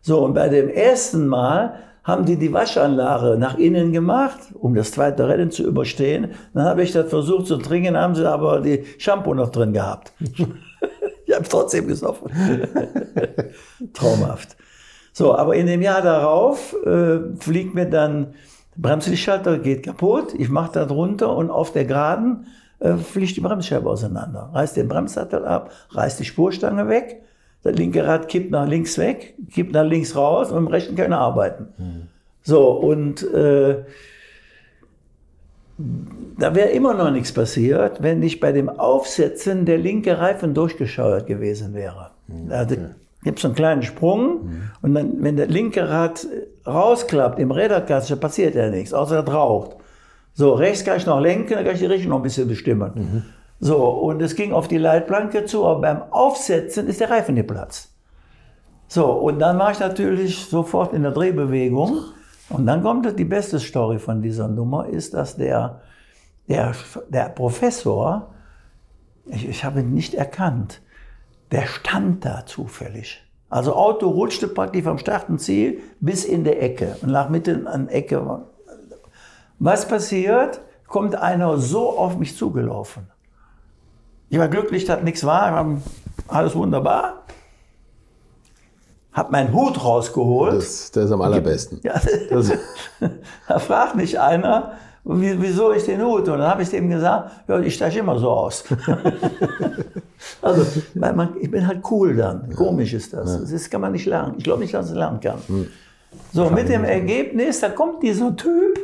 So, 0.00 0.24
und 0.24 0.32
bei 0.32 0.48
dem 0.48 0.70
ersten 0.70 1.26
Mal 1.26 1.74
haben 2.02 2.24
die 2.24 2.36
die 2.36 2.54
Waschanlage 2.54 3.36
nach 3.36 3.58
innen 3.58 3.92
gemacht, 3.92 4.38
um 4.54 4.74
das 4.74 4.92
zweite 4.92 5.28
Rennen 5.28 5.50
zu 5.50 5.64
überstehen. 5.64 6.28
Dann 6.54 6.64
habe 6.64 6.82
ich 6.82 6.92
das 6.92 7.10
versucht 7.10 7.48
zu 7.48 7.58
trinken, 7.58 7.98
haben 7.98 8.14
sie 8.14 8.26
aber 8.26 8.62
die 8.62 8.84
Shampoo 8.96 9.34
noch 9.34 9.50
drin 9.50 9.74
gehabt. 9.74 10.14
ich 11.26 11.34
habe 11.34 11.46
trotzdem 11.46 11.86
gesoffen. 11.86 12.30
Traumhaft. 13.92 14.56
So, 15.18 15.34
aber 15.34 15.56
in 15.56 15.66
dem 15.66 15.80
Jahr 15.80 16.02
darauf 16.02 16.76
äh, 16.84 17.20
fliegt 17.38 17.74
mir 17.74 17.86
dann 17.86 18.34
Bremslichtschalter 18.76 19.56
geht 19.56 19.82
kaputt, 19.82 20.34
ich 20.36 20.50
mache 20.50 20.72
da 20.74 20.84
drunter 20.84 21.34
und 21.34 21.50
auf 21.50 21.72
der 21.72 21.86
Geraden 21.86 22.48
äh, 22.80 22.96
fliegt 22.96 23.34
die 23.34 23.40
Bremsscheibe 23.40 23.88
auseinander. 23.88 24.50
Reißt 24.52 24.76
den 24.76 24.88
Bremssattel 24.88 25.46
ab, 25.46 25.70
reißt 25.92 26.20
die 26.20 26.26
Spurstange 26.26 26.90
weg, 26.90 27.22
das 27.62 27.74
linke 27.76 28.06
Rad 28.06 28.28
kippt 28.28 28.50
nach 28.50 28.68
links 28.68 28.98
weg, 28.98 29.36
kippt 29.54 29.72
nach 29.72 29.86
links 29.86 30.14
raus 30.14 30.52
und 30.52 30.58
im 30.58 30.66
rechten 30.66 30.96
kann 30.96 31.12
er 31.12 31.20
arbeiten. 31.20 31.68
So, 32.42 32.72
und 32.72 33.22
äh, 33.32 33.84
da 36.38 36.54
wäre 36.54 36.68
immer 36.68 36.92
noch 36.92 37.10
nichts 37.10 37.32
passiert, 37.32 38.02
wenn 38.02 38.18
nicht 38.18 38.38
bei 38.38 38.52
dem 38.52 38.68
Aufsetzen 38.68 39.64
der 39.64 39.78
linke 39.78 40.18
Reifen 40.18 40.52
durchgescheuert 40.52 41.26
gewesen 41.26 41.72
wäre. 41.72 42.10
Also 42.50 42.76
gibt 43.26 43.40
es 43.40 43.44
einen 43.44 43.56
kleinen 43.56 43.82
Sprung 43.82 44.50
und 44.82 44.94
dann, 44.94 45.20
wenn 45.20 45.36
der 45.36 45.48
linke 45.48 45.88
Rad 45.88 46.28
rausklappt 46.64 47.40
im 47.40 47.50
Räderkasten, 47.50 48.20
passiert 48.20 48.54
ja 48.54 48.70
nichts, 48.70 48.94
außer 48.94 49.16
er 49.16 49.28
raucht. 49.28 49.78
So, 50.32 50.52
rechts 50.52 50.84
kann 50.84 50.96
ich 50.96 51.06
noch 51.06 51.18
lenken, 51.18 51.54
dann 51.54 51.64
kann 51.64 51.74
ich 51.74 51.80
die 51.80 51.86
Richtung 51.86 52.10
noch 52.10 52.18
ein 52.18 52.22
bisschen 52.22 52.46
bestimmen. 52.46 53.24
So, 53.58 53.84
und 53.84 54.22
es 54.22 54.36
ging 54.36 54.52
auf 54.52 54.68
die 54.68 54.78
Leitplanke 54.78 55.44
zu, 55.44 55.66
aber 55.66 55.80
beim 55.80 56.02
Aufsetzen 56.12 56.86
ist 56.86 57.00
der 57.00 57.10
Reifen 57.10 57.34
geplatzt. 57.34 57.92
So, 58.86 59.10
und 59.10 59.40
dann 59.40 59.58
war 59.58 59.72
ich 59.72 59.80
natürlich 59.80 60.44
sofort 60.44 60.92
in 60.92 61.02
der 61.02 61.10
Drehbewegung. 61.10 61.98
Und 62.48 62.66
dann 62.66 62.84
kommt 62.84 63.18
die 63.18 63.24
beste 63.24 63.58
Story 63.58 63.98
von 63.98 64.22
dieser 64.22 64.46
Nummer, 64.46 64.86
ist, 64.86 65.14
dass 65.14 65.36
der, 65.36 65.80
der, 66.46 66.74
der 67.08 67.30
Professor, 67.30 68.32
ich, 69.24 69.48
ich 69.48 69.64
habe 69.64 69.80
ihn 69.80 69.94
nicht 69.94 70.14
erkannt, 70.14 70.80
der 71.50 71.66
stand 71.66 72.24
da 72.24 72.44
zufällig. 72.46 73.22
Also 73.48 73.74
Auto 73.74 74.08
rutschte 74.08 74.48
praktisch 74.48 74.82
vom 74.82 74.98
Startenziel 74.98 75.80
bis 76.00 76.24
in 76.24 76.44
der 76.44 76.62
Ecke 76.62 76.96
und 77.02 77.10
lag 77.10 77.28
mitten 77.28 77.66
an 77.66 77.86
der 77.86 77.96
Ecke. 77.96 78.44
Was 79.58 79.86
passiert? 79.86 80.60
Kommt 80.88 81.14
einer 81.16 81.58
so 81.58 81.98
auf 81.98 82.16
mich 82.18 82.36
zugelaufen. 82.36 83.08
Ich 84.28 84.38
war 84.38 84.48
glücklich, 84.48 84.84
dass 84.84 85.02
nichts 85.02 85.24
war, 85.24 85.80
alles 86.28 86.54
wunderbar. 86.54 87.24
Hab 89.12 89.30
meinen 89.30 89.52
Hut 89.54 89.82
rausgeholt. 89.82 90.56
Das, 90.56 90.90
das 90.90 91.06
ist 91.06 91.12
am 91.12 91.22
allerbesten. 91.22 91.80
Ja, 91.82 92.00
da 93.48 93.58
fragt 93.58 93.94
mich 93.94 94.20
einer, 94.20 94.72
wieso 95.06 95.72
ich 95.72 95.84
den 95.84 96.02
Hut? 96.02 96.28
Und 96.28 96.38
dann 96.38 96.48
habe 96.48 96.62
ich 96.62 96.70
dem 96.70 96.90
gesagt, 96.90 97.30
ja, 97.48 97.60
ich 97.60 97.74
steige 97.74 98.00
immer 98.00 98.18
so 98.18 98.30
aus. 98.30 98.64
also, 100.42 100.66
weil 100.94 101.12
man, 101.12 101.36
ich 101.40 101.50
bin 101.50 101.66
halt 101.66 101.80
cool 101.90 102.16
dann. 102.16 102.52
Komisch 102.54 102.92
ist 102.92 103.12
das. 103.12 103.48
Das 103.50 103.70
kann 103.70 103.80
man 103.80 103.92
nicht 103.92 104.06
lernen. 104.06 104.34
Ich 104.36 104.44
glaube 104.44 104.60
nicht, 104.60 104.74
dass 104.74 104.86
man 104.86 104.92
es 104.92 104.98
lernen 104.98 105.20
kann. 105.20 105.38
So, 106.32 106.50
mit 106.50 106.68
dem 106.68 106.84
Ergebnis, 106.84 107.60
da 107.60 107.68
kommt 107.68 108.02
dieser 108.02 108.34
Typ. 108.34 108.78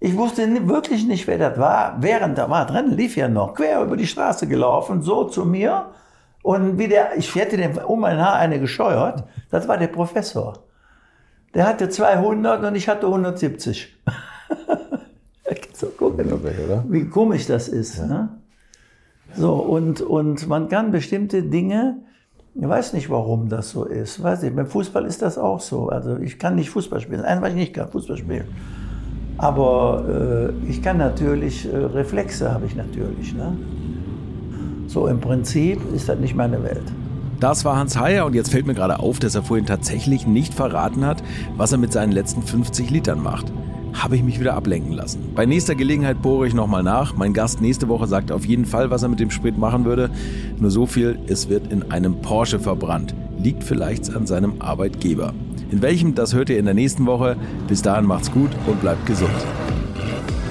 Ich 0.00 0.16
wusste 0.16 0.46
wirklich 0.68 1.06
nicht, 1.06 1.26
wer 1.26 1.38
das 1.38 1.58
war. 1.58 1.96
Während 2.00 2.36
da 2.36 2.50
war 2.50 2.66
drin, 2.66 2.90
lief 2.90 3.16
ja 3.16 3.28
noch 3.28 3.54
quer 3.54 3.82
über 3.82 3.96
die 3.96 4.06
Straße 4.06 4.46
gelaufen, 4.46 5.02
so 5.02 5.24
zu 5.24 5.44
mir. 5.44 5.86
Und 6.42 6.78
wie 6.78 6.88
der, 6.88 7.16
ich 7.16 7.34
hätte 7.34 7.56
dem 7.56 7.78
um 7.78 8.00
mein 8.00 8.20
Haar 8.20 8.34
eine 8.34 8.60
gescheuert. 8.60 9.24
Das 9.50 9.66
war 9.68 9.78
der 9.78 9.86
Professor. 9.86 10.64
Der 11.54 11.66
hatte 11.66 11.88
200 11.88 12.64
und 12.64 12.74
ich 12.74 12.88
hatte 12.88 13.06
170. 13.06 13.96
oder? 16.14 16.84
wie 16.88 17.06
komisch 17.06 17.46
das 17.46 17.68
ist. 17.68 18.00
Ne? 18.06 18.28
So, 19.34 19.54
und, 19.54 20.00
und 20.00 20.48
man 20.48 20.68
kann 20.68 20.90
bestimmte 20.90 21.42
Dinge, 21.42 21.98
ich 22.54 22.68
weiß 22.68 22.92
nicht, 22.92 23.10
warum 23.10 23.48
das 23.48 23.70
so 23.70 23.84
ist. 23.84 24.22
Weiß 24.22 24.44
ich, 24.44 24.54
beim 24.54 24.66
Fußball 24.66 25.04
ist 25.06 25.22
das 25.22 25.38
auch 25.38 25.60
so. 25.60 25.88
Also 25.88 26.18
ich 26.18 26.38
kann 26.38 26.54
nicht 26.54 26.70
Fußball 26.70 27.00
spielen. 27.00 27.22
Was 27.40 27.48
ich 27.50 27.56
nicht 27.56 27.74
kann, 27.74 27.88
Fußball 27.88 28.16
spielen. 28.16 28.46
Aber 29.38 30.52
äh, 30.66 30.70
ich 30.70 30.80
kann 30.80 30.98
natürlich, 30.98 31.66
äh, 31.66 31.76
Reflexe 31.76 32.52
habe 32.52 32.66
ich 32.66 32.76
natürlich. 32.76 33.34
Ne? 33.34 33.56
So 34.86 35.08
im 35.08 35.20
Prinzip 35.20 35.80
ist 35.92 36.08
das 36.08 36.18
nicht 36.20 36.36
meine 36.36 36.62
Welt. 36.62 36.84
Das 37.40 37.64
war 37.64 37.76
Hans 37.76 37.98
Heyer 37.98 38.26
und 38.26 38.34
jetzt 38.34 38.50
fällt 38.50 38.66
mir 38.66 38.74
gerade 38.74 39.00
auf, 39.00 39.18
dass 39.18 39.34
er 39.34 39.42
vorhin 39.42 39.66
tatsächlich 39.66 40.26
nicht 40.26 40.54
verraten 40.54 41.04
hat, 41.04 41.22
was 41.56 41.72
er 41.72 41.78
mit 41.78 41.92
seinen 41.92 42.12
letzten 42.12 42.42
50 42.42 42.90
Litern 42.90 43.20
macht. 43.20 43.52
Habe 43.94 44.16
ich 44.16 44.22
mich 44.22 44.40
wieder 44.40 44.54
ablenken 44.54 44.92
lassen. 44.92 45.32
Bei 45.34 45.46
nächster 45.46 45.74
Gelegenheit 45.74 46.20
bohre 46.20 46.46
ich 46.46 46.54
nochmal 46.54 46.82
nach. 46.82 47.16
Mein 47.16 47.32
Gast 47.32 47.60
nächste 47.60 47.88
Woche 47.88 48.06
sagt 48.06 48.32
auf 48.32 48.44
jeden 48.44 48.66
Fall, 48.66 48.90
was 48.90 49.02
er 49.02 49.08
mit 49.08 49.20
dem 49.20 49.30
Sprit 49.30 49.56
machen 49.56 49.84
würde. 49.84 50.10
Nur 50.58 50.70
so 50.70 50.86
viel, 50.86 51.18
es 51.28 51.48
wird 51.48 51.72
in 51.72 51.90
einem 51.90 52.20
Porsche 52.20 52.58
verbrannt. 52.58 53.14
Liegt 53.38 53.64
vielleicht 53.64 54.14
an 54.14 54.26
seinem 54.26 54.60
Arbeitgeber. 54.60 55.32
In 55.70 55.80
welchem, 55.80 56.14
das 56.14 56.34
hört 56.34 56.50
ihr 56.50 56.58
in 56.58 56.66
der 56.66 56.74
nächsten 56.74 57.06
Woche. 57.06 57.36
Bis 57.68 57.82
dahin 57.82 58.06
macht's 58.06 58.30
gut 58.30 58.50
und 58.66 58.80
bleibt 58.80 59.06
gesund. 59.06 59.30